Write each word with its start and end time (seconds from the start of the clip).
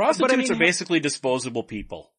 Prostitutes 0.00 0.50
I 0.50 0.54
mean, 0.54 0.62
are 0.62 0.64
basically 0.64 0.98
disposable 0.98 1.62
people. 1.62 2.10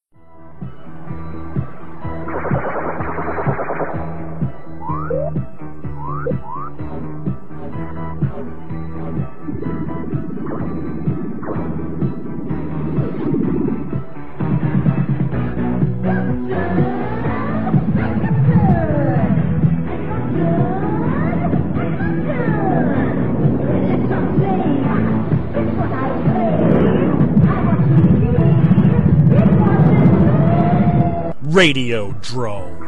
Radio 31.51 32.13
Drone. 32.21 32.79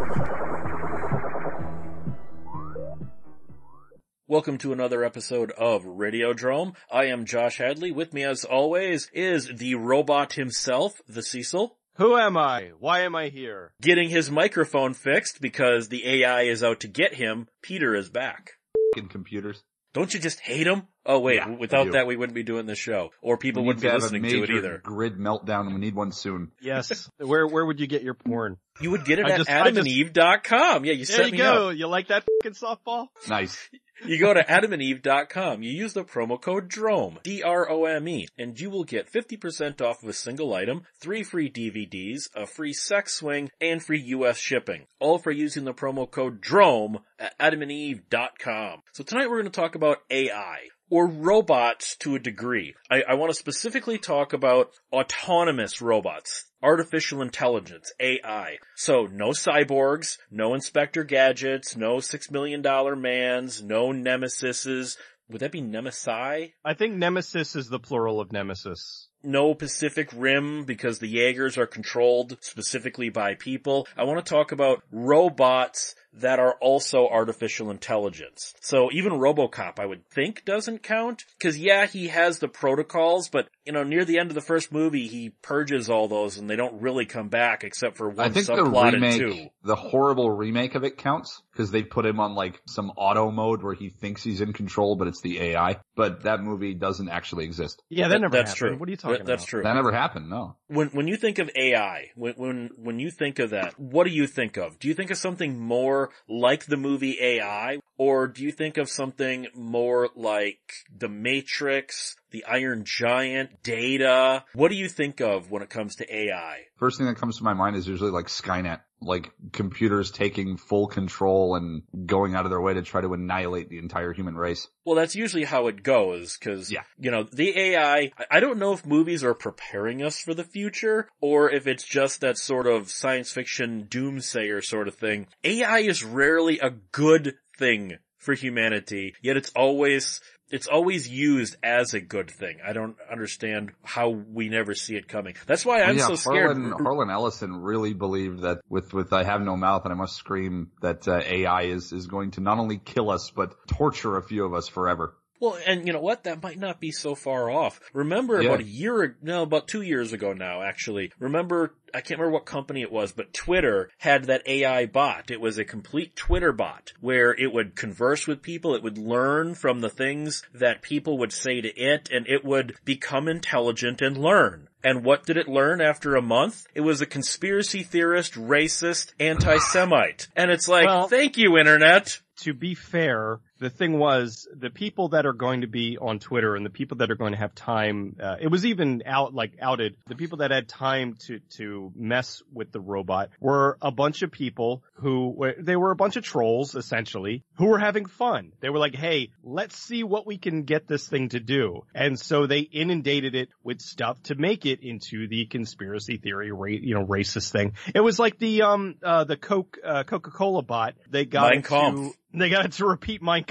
Welcome 4.26 4.58
to 4.60 4.72
another 4.72 5.04
episode 5.04 5.52
of 5.52 5.84
Radio 5.84 6.32
Radiodrome. 6.32 6.74
I 6.90 7.08
am 7.08 7.26
Josh 7.26 7.58
Hadley. 7.58 7.92
With 7.92 8.14
me 8.14 8.24
as 8.24 8.46
always 8.46 9.10
is 9.14 9.52
the 9.54 9.76
robot 9.76 10.34
himself, 10.34 11.02
the 11.10 11.22
Cecil, 11.22 11.78
Who 11.98 12.16
am 12.16 12.38
I? 12.38 12.72
Why 12.80 13.02
am 13.02 13.16
I 13.18 13.28
here? 13.28 13.74
getting 13.82 14.10
his 14.10 14.32
microphone 14.32 14.94
fixed 14.94 15.42
because 15.42 15.90
the 15.90 16.08
AI 16.08 16.44
is 16.44 16.64
out 16.64 16.80
to 16.80 16.88
get 16.88 17.16
him. 17.16 17.50
Peter 17.62 17.94
is 17.94 18.10
back. 18.10 18.52
in 18.96 19.10
computers. 19.10 19.62
Don't 19.94 20.14
you 20.14 20.22
just 20.22 20.40
hate 20.40 20.68
him? 20.68 20.84
Oh 21.06 21.20
wait, 21.20 21.36
Yeah, 21.36 21.50
without 21.50 21.92
that 21.94 22.08
we 22.08 22.16
wouldn't 22.16 22.36
be 22.36 22.44
doing 22.44 22.66
this 22.66 22.80
show. 22.80 23.12
Or 23.22 23.38
people 23.38 23.64
We 23.64 23.68
wouldn't 23.68 23.82
be 23.82 23.88
to 23.88 23.92
have 23.94 24.02
a 24.02 24.04
listening 24.04 24.24
to 24.24 24.38
it 24.38 24.40
major 24.42 24.54
either. 24.58 24.78
Grid 24.84 25.18
meltdown. 25.18 25.62
And 25.66 25.74
we 25.74 25.80
need 25.82 25.96
one 25.96 26.12
soon. 26.12 26.52
Yes. 26.62 27.10
where 27.18 27.46
where 27.48 27.66
would 27.66 27.80
you 27.80 27.88
get 27.88 28.04
your 28.04 28.14
porn? 28.14 28.58
You 28.82 28.92
would 28.92 29.04
get 29.06 29.20
it 29.20 29.26
I 29.28 29.32
at 29.32 29.38
just- 29.38 29.50
I 29.50 29.70
just- 29.72 29.86
adamandeve.com. 29.88 30.86
Yeah, 30.86 30.94
you 30.94 31.06
There 31.06 31.16
set 31.18 31.26
you 31.28 31.32
me 31.34 31.38
go. 31.40 31.70
up. 31.70 31.76
You 31.78 31.88
like 31.88 32.08
that 32.08 32.24
fucking 32.42 32.54
softball? 32.54 33.08
Nice. 33.28 33.58
You 34.06 34.20
go 34.20 34.34
to 34.34 34.44
adamandeve.com, 34.44 35.62
you 35.64 35.72
use 35.72 35.94
the 35.94 36.04
promo 36.04 36.42
code 36.42 36.68
DROME, 36.68 37.20
D-R-O-M-E, 37.24 38.28
and 38.38 38.60
you 38.60 38.70
will 38.70 38.84
get 38.84 39.10
50% 39.10 39.82
off 39.82 40.04
of 40.04 40.10
a 40.10 40.14
single 40.14 40.54
item, 40.54 40.82
three 41.00 41.24
free 41.24 41.50
DVDs, 41.50 42.24
a 42.36 42.46
free 42.46 42.74
sex 42.74 43.14
swing, 43.14 43.50
and 43.62 43.82
free 43.82 44.02
US 44.08 44.38
shipping. 44.40 44.88
All 45.00 45.20
for 45.20 45.32
using 45.32 45.64
the 45.64 45.74
promo 45.76 46.10
code 46.10 46.42
DROME 46.42 47.00
at 47.18 47.38
adamandeve.com. 47.40 48.82
So 48.92 49.04
tonight 49.04 49.30
we're 49.30 49.42
going 49.42 49.52
to 49.52 49.62
talk 49.62 49.76
about 49.76 50.00
AI. 50.10 50.58
Or 50.90 51.08
robots 51.08 51.96
to 51.98 52.16
a 52.16 52.20
degree. 52.20 52.76
I, 52.92 53.02
I 53.10 53.14
want 53.16 53.32
to 53.32 53.38
specifically 53.40 53.98
talk 53.98 54.34
about 54.34 54.70
autonomous 54.92 55.82
robots. 55.82 56.46
Artificial 56.62 57.22
intelligence, 57.22 57.92
AI. 58.00 58.58
So 58.76 59.08
no 59.12 59.30
cyborgs, 59.30 60.18
no 60.32 60.54
Inspector 60.54 61.04
Gadgets, 61.06 61.76
no 61.76 62.00
Six 62.00 62.30
Million 62.32 62.62
Dollar 62.62 62.96
Mans, 62.96 63.62
no 63.64 63.88
Nemesises. 63.92 64.98
Would 65.30 65.42
that 65.42 65.52
be 65.52 65.62
Nemesi? 65.62 66.52
I 66.64 66.74
think 66.74 66.96
Nemesis 66.96 67.56
is 67.56 67.70
the 67.70 67.80
plural 67.80 68.20
of 68.20 68.32
Nemesis. 68.32 69.08
no 69.24 69.56
Pacific 69.56 70.10
Rim 70.14 70.66
because 70.66 71.00
the 71.00 71.08
Jaegers 71.08 71.58
are 71.58 71.66
controlled 71.66 72.38
specifically 72.42 73.10
by 73.10 73.36
people. 73.36 73.88
I 73.98 74.04
want 74.04 74.24
to 74.24 74.30
talk 74.30 74.52
about 74.52 74.84
robots 74.92 75.96
that 76.20 76.40
are 76.40 76.56
also 76.62 77.08
artificial 77.08 77.72
intelligence. 77.72 78.54
So 78.62 78.90
even 78.92 79.14
Robocop, 79.14 79.80
I 79.80 79.86
would 79.86 80.08
think 80.10 80.46
doesn't 80.46 80.84
count. 80.84 81.24
Cause 81.42 81.58
yeah, 81.58 81.86
he 81.86 82.08
has 82.10 82.40
the 82.40 82.48
protocols, 82.48 83.30
but 83.30 83.48
you 83.66 83.72
know, 83.72 83.84
near 83.84 84.04
the 84.06 84.20
end 84.20 84.30
of 84.30 84.36
the 84.36 84.42
first 84.42 84.72
movie, 84.72 85.08
he 85.08 85.30
purges 85.42 85.90
all 85.90 86.08
those 86.08 86.38
and 86.38 86.50
they 86.50 86.56
don't 86.56 86.82
really 86.82 87.06
come 87.06 87.30
back 87.30 87.64
except 87.64 87.98
for 87.98 88.10
one 88.10 88.20
I 88.20 88.24
one 88.24 88.34
think 88.34 88.46
the 88.48 88.54
subplot 88.54 88.94
and 88.96 89.20
two. 89.20 89.48
the 89.64 89.76
horrible 89.76 90.30
remake 90.30 90.76
of 90.76 90.84
it 90.84 90.98
counts 90.98 91.42
because 91.52 91.72
they 91.72 91.82
put 91.84 92.06
him 92.06 92.20
on 92.20 92.36
like 92.36 92.62
some 92.68 92.92
auto 92.98 93.32
mode 93.32 93.64
where 93.64 93.74
he 93.76 93.90
thinks 93.90 94.24
he's 94.24 94.42
in 94.42 94.54
control, 94.54 94.96
but 94.96 95.08
it's 95.08 95.22
the 95.22 95.40
AI. 95.40 95.78
But 95.96 96.24
that 96.24 96.42
movie 96.42 96.74
doesn't 96.74 97.10
actually 97.10 97.46
exist. 97.46 97.82
Yeah, 97.90 98.08
that, 98.08 98.16
That- 98.16 98.22
never 98.22 98.32
that's 98.38 98.52
happened. 98.52 98.70
true. 98.72 98.78
What 98.80 98.90
are 98.90 98.92
you 98.92 98.98
talking 98.98 99.18
That- 99.20 99.26
That's 99.26 99.44
about? 99.44 99.50
true. 99.50 99.64
That 99.64 99.74
never 99.76 99.92
happened. 99.92 100.30
No. 100.30 100.58
When 100.68 100.88
when 100.90 101.08
you 101.08 101.16
think 101.16 101.40
of 101.40 101.50
AI, 101.56 102.12
when 102.16 102.34
when 102.36 102.70
when 102.78 103.00
you 103.00 103.12
think 103.12 103.40
of 103.40 103.52
that, 103.52 103.80
what 103.80 104.06
do 104.06 104.10
you 104.12 104.28
think 104.28 104.58
of? 104.58 104.78
Do 104.80 104.88
you 104.88 104.94
think 104.94 105.12
of 105.12 105.18
something 105.18 105.58
more 105.60 106.03
like 106.28 106.66
the 106.66 106.78
movie 106.78 107.18
AI, 107.22 107.80
or 107.98 108.28
do 108.28 108.44
you 108.44 108.52
think 108.52 108.78
of 108.78 108.90
something 108.90 109.48
more 109.56 110.10
like 110.16 110.60
The 110.96 111.10
Matrix, 111.10 112.16
The 112.32 112.46
Iron 112.46 112.84
Giant, 112.86 113.64
Data? 113.64 114.46
What 114.54 114.70
do 114.70 114.76
you 114.76 114.90
think 114.90 115.22
of 115.22 115.52
when 115.52 115.62
it 115.62 115.70
comes 115.70 115.96
to 115.98 116.16
AI? 116.16 116.62
First 116.78 116.98
thing 116.98 117.08
that 117.08 117.18
comes 117.18 117.38
to 117.38 117.44
my 117.44 117.54
mind 117.54 117.76
is 117.76 117.88
usually 117.88 118.12
like 118.12 118.28
Skynet, 118.28 118.82
like 119.06 119.32
computers 119.52 120.12
taking 120.12 120.58
full 120.58 120.88
control 120.88 121.56
and 121.56 121.84
going 122.06 122.36
out 122.36 122.46
of 122.46 122.52
their 122.52 122.62
way 122.62 122.74
to 122.74 122.82
try 122.82 123.02
to 123.02 123.14
annihilate 123.14 123.70
the 123.70 123.78
entire 123.78 124.14
human 124.14 124.36
race. 124.36 124.68
Well, 124.86 124.96
that's 124.96 125.16
usually 125.16 125.44
how 125.46 125.68
it 125.68 125.84
goes, 125.84 126.38
cause, 126.38 126.72
Yeah. 126.72 126.84
you 127.00 127.12
know, 127.12 127.24
the 127.24 127.58
AI, 127.58 128.12
I 128.32 128.40
don't 128.40 128.58
know 128.60 128.74
if 128.74 128.86
movies 128.86 129.24
are 129.24 129.34
preparing 129.34 130.02
us 130.04 130.20
for 130.20 130.34
the 130.34 130.44
future, 130.44 131.08
or 131.22 131.50
if 131.52 131.68
it's 131.68 131.84
just 131.86 132.22
that 132.22 132.38
sort 132.38 132.68
of 132.68 132.92
science 132.92 133.32
fiction 133.32 133.88
doomsayer 133.90 134.64
sort 134.64 134.88
of 134.88 134.96
thing. 134.96 135.28
AI 135.44 135.80
is 135.80 136.04
rarely 136.04 136.60
a 136.60 136.70
good 136.92 137.36
thing 137.58 137.98
for 138.18 138.34
humanity, 138.34 139.14
yet 139.22 139.36
it's 139.36 139.52
always, 139.54 140.22
it's 140.50 140.68
always 140.68 141.08
used 141.08 141.56
as 141.64 141.94
a 141.94 142.00
good 142.00 142.30
thing. 142.30 142.58
I 142.66 142.74
don't 142.74 142.96
understand 143.12 143.72
how 143.84 144.10
we 144.10 144.50
never 144.50 144.76
see 144.76 144.96
it 144.96 145.08
coming. 145.08 145.36
That's 145.48 145.66
why 145.66 145.82
I'm 145.82 145.98
yeah, 145.98 146.08
so 146.08 146.16
scared. 146.16 146.58
Harlan, 146.58 146.84
Harlan 146.84 147.10
Ellison 147.10 147.56
really 147.56 147.94
believed 147.94 148.42
that 148.42 148.60
with, 148.70 148.94
with 148.94 149.14
I 149.14 149.24
have 149.24 149.42
no 149.42 149.58
mouth 149.58 149.84
and 149.86 149.94
I 149.94 149.96
must 149.96 150.16
scream 150.16 150.72
that 150.82 151.08
uh, 151.08 151.22
AI 151.26 151.64
is, 151.64 151.92
is 151.92 152.08
going 152.08 152.32
to 152.32 152.42
not 152.42 152.60
only 152.60 152.78
kill 152.78 153.10
us, 153.10 153.32
but 153.36 153.56
torture 153.68 154.18
a 154.18 154.24
few 154.24 154.46
of 154.46 154.54
us 154.54 154.68
forever. 154.68 155.16
Well, 155.44 155.58
and 155.68 155.86
you 155.86 155.92
know 155.92 156.00
what? 156.00 156.24
That 156.24 156.42
might 156.42 156.58
not 156.58 156.80
be 156.80 156.92
so 156.94 157.16
far 157.16 157.52
off. 157.52 157.82
Remember 157.92 158.42
Yeah. 158.42 158.48
about 158.48 158.62
a 158.62 158.64
year, 158.64 159.18
no, 159.22 159.44
about 159.44 159.68
two 159.68 159.82
years 159.82 160.14
ago 160.14 160.32
now, 160.32 160.62
actually. 160.62 161.12
Remember, 161.20 161.76
I 161.94 162.00
can't 162.00 162.18
remember 162.18 162.36
what 162.36 162.46
company 162.46 162.82
it 162.82 162.94
was, 162.94 163.12
but 163.12 163.34
Twitter 163.34 163.90
had 163.98 164.24
that 164.26 164.48
AI 164.48 164.86
bot. 164.86 165.32
It 165.32 165.42
was 165.42 165.58
a 165.58 165.66
complete 165.66 166.16
Twitter 166.16 166.54
bot 166.54 166.94
where 167.02 167.34
it 167.38 167.52
would 167.52 167.76
converse 167.76 168.26
with 168.26 168.42
people. 168.42 168.74
It 168.74 168.84
would 168.84 168.98
learn 168.98 169.54
from 169.54 169.82
the 169.82 169.90
things 169.90 170.44
that 170.54 170.82
people 170.82 171.18
would 171.18 171.34
say 171.34 171.60
to 171.60 171.78
it 171.78 172.10
and 172.10 172.26
it 172.26 172.46
would 172.46 172.76
become 172.86 173.28
intelligent 173.28 174.02
and 174.02 174.18
learn. 174.18 174.70
And 174.82 175.04
what 175.04 175.26
did 175.26 175.36
it 175.36 175.50
learn 175.50 175.82
after 175.82 176.16
a 176.16 176.22
month? 176.22 176.66
It 176.74 176.82
was 176.82 177.02
a 177.02 177.06
conspiracy 177.06 177.84
theorist, 177.84 178.34
racist, 178.36 179.14
anti-Semite. 179.20 180.28
And 180.38 180.52
it's 180.52 180.70
like, 180.70 180.86
Well- 180.88 181.10
thank 181.10 181.38
you, 181.38 181.58
internet. 181.58 182.20
To 182.38 182.54
be 182.54 182.74
fair, 182.74 183.40
the 183.60 183.70
thing 183.70 183.98
was 183.98 184.48
the 184.56 184.70
people 184.70 185.10
that 185.10 185.26
are 185.26 185.34
going 185.34 185.62
to 185.62 185.68
be 185.68 185.98
on 186.00 186.20
Twitter 186.20 186.56
and 186.56 186.66
the 186.66 186.70
people 186.70 186.98
that 186.98 187.12
are 187.12 187.16
going 187.16 187.34
to 187.34 187.38
have 187.38 187.56
time. 187.56 188.16
Uh, 188.22 188.36
it 188.40 188.48
was 188.48 188.66
even 188.66 189.04
out 189.06 189.34
like 189.34 189.54
outed. 189.62 189.96
The 190.08 190.16
people 190.16 190.40
that 190.40 190.52
had 190.52 190.68
time 190.68 191.16
to 191.28 191.40
to 191.58 191.92
mess 191.96 192.42
with 192.52 192.72
the 192.72 192.80
robot 192.82 193.30
were 193.40 193.78
a 193.82 193.92
bunch 193.92 194.22
of 194.22 194.32
people 194.32 194.84
who 194.96 195.30
were 195.30 195.56
they 195.58 195.76
were 195.76 195.92
a 195.92 195.96
bunch 195.96 196.16
of 196.16 196.24
trolls 196.24 196.76
essentially 196.76 197.44
who 197.58 197.68
were 197.68 197.80
having 197.80 198.06
fun. 198.06 198.52
They 198.60 198.70
were 198.70 198.80
like, 198.80 198.96
"Hey, 198.96 199.30
let's 199.44 199.78
see 199.78 200.04
what 200.04 200.26
we 200.26 200.38
can 200.38 200.64
get 200.64 200.88
this 200.88 201.08
thing 201.08 201.30
to 201.30 201.40
do," 201.40 201.82
and 201.94 202.20
so 202.20 202.48
they 202.48 202.60
inundated 202.60 203.36
it 203.36 203.50
with 203.64 203.82
stuff 203.82 204.22
to 204.24 204.36
make 204.36 204.66
it 204.66 204.80
into 204.82 205.28
the 205.28 205.46
conspiracy 205.46 206.18
theory, 206.18 206.52
ra- 206.52 206.68
you 206.68 206.96
know, 206.96 207.06
racist 207.06 207.52
thing. 207.52 207.74
It 207.94 208.02
was 208.02 208.20
like 208.20 208.40
the 208.40 208.64
um 208.64 208.96
uh 209.04 209.24
the 209.24 209.38
Coke 209.38 209.78
uh, 209.84 210.04
Coca 210.04 210.32
Cola 210.32 210.64
bot. 210.64 210.96
They 211.10 211.26
got 211.26 211.52
Mein 211.52 211.62
Kampf. 211.62 212.16
they 212.34 212.50
got 212.50 212.66
it 212.66 212.72
to 212.74 212.86
repeat 212.86 213.22
Mein 213.22 213.44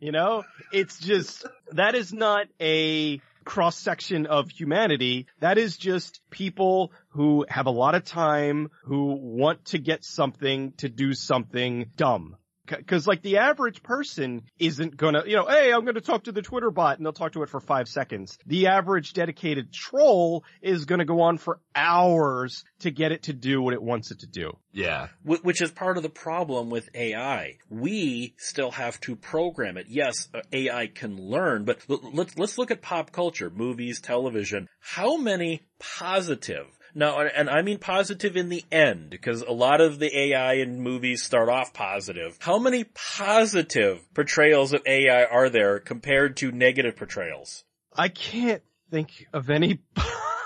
You 0.00 0.12
know? 0.12 0.44
It's 0.72 0.98
just, 0.98 1.46
that 1.72 1.94
is 1.94 2.12
not 2.12 2.46
a 2.60 3.20
cross 3.44 3.76
section 3.76 4.26
of 4.26 4.50
humanity. 4.50 5.26
That 5.40 5.58
is 5.58 5.76
just 5.76 6.20
people 6.30 6.92
who 7.10 7.44
have 7.48 7.66
a 7.66 7.70
lot 7.70 7.94
of 7.94 8.04
time, 8.04 8.70
who 8.84 9.14
want 9.20 9.66
to 9.66 9.78
get 9.78 10.04
something 10.04 10.72
to 10.78 10.88
do 10.88 11.14
something 11.14 11.90
dumb. 11.96 12.36
C- 12.68 12.82
Cause 12.84 13.06
like 13.06 13.22
the 13.22 13.38
average 13.38 13.82
person 13.82 14.42
isn't 14.58 14.96
gonna, 14.96 15.24
you 15.26 15.36
know, 15.36 15.46
hey, 15.46 15.72
I'm 15.72 15.84
gonna 15.84 16.00
talk 16.00 16.24
to 16.24 16.32
the 16.32 16.42
Twitter 16.42 16.70
bot 16.70 16.96
and 16.96 17.04
they'll 17.04 17.12
talk 17.12 17.32
to 17.32 17.42
it 17.42 17.48
for 17.48 17.60
five 17.60 17.88
seconds. 17.88 18.38
The 18.46 18.68
average 18.68 19.12
dedicated 19.12 19.72
troll 19.72 20.44
is 20.62 20.84
gonna 20.84 21.04
go 21.04 21.20
on 21.20 21.38
for 21.38 21.60
hours 21.74 22.64
to 22.80 22.90
get 22.90 23.12
it 23.12 23.24
to 23.24 23.32
do 23.32 23.60
what 23.60 23.74
it 23.74 23.82
wants 23.82 24.10
it 24.10 24.20
to 24.20 24.26
do. 24.26 24.56
Yeah. 24.72 25.08
Which 25.24 25.60
is 25.60 25.70
part 25.70 25.96
of 25.96 26.02
the 26.02 26.08
problem 26.08 26.70
with 26.70 26.88
AI. 26.94 27.58
We 27.68 28.34
still 28.38 28.70
have 28.72 29.00
to 29.02 29.16
program 29.16 29.76
it. 29.76 29.86
Yes, 29.88 30.28
uh, 30.34 30.40
AI 30.52 30.88
can 30.88 31.16
learn, 31.16 31.64
but 31.64 31.78
let's 31.88 32.36
let's 32.36 32.58
look 32.58 32.70
at 32.70 32.82
pop 32.82 33.12
culture, 33.12 33.50
movies, 33.50 34.00
television. 34.00 34.68
How 34.80 35.16
many 35.16 35.62
positive 35.78 36.66
now, 36.94 37.20
and 37.20 37.50
I 37.50 37.62
mean 37.62 37.78
positive 37.78 38.36
in 38.36 38.48
the 38.48 38.64
end, 38.70 39.10
because 39.10 39.42
a 39.42 39.52
lot 39.52 39.80
of 39.80 39.98
the 39.98 40.16
AI 40.16 40.54
in 40.54 40.80
movies 40.80 41.22
start 41.22 41.48
off 41.48 41.72
positive. 41.72 42.36
How 42.40 42.58
many 42.58 42.84
positive 42.84 44.06
portrayals 44.14 44.72
of 44.72 44.82
AI 44.86 45.24
are 45.24 45.50
there 45.50 45.80
compared 45.80 46.36
to 46.38 46.52
negative 46.52 46.96
portrayals? 46.96 47.64
I 47.92 48.08
can't 48.08 48.62
think 48.90 49.26
of 49.32 49.50
any 49.50 49.80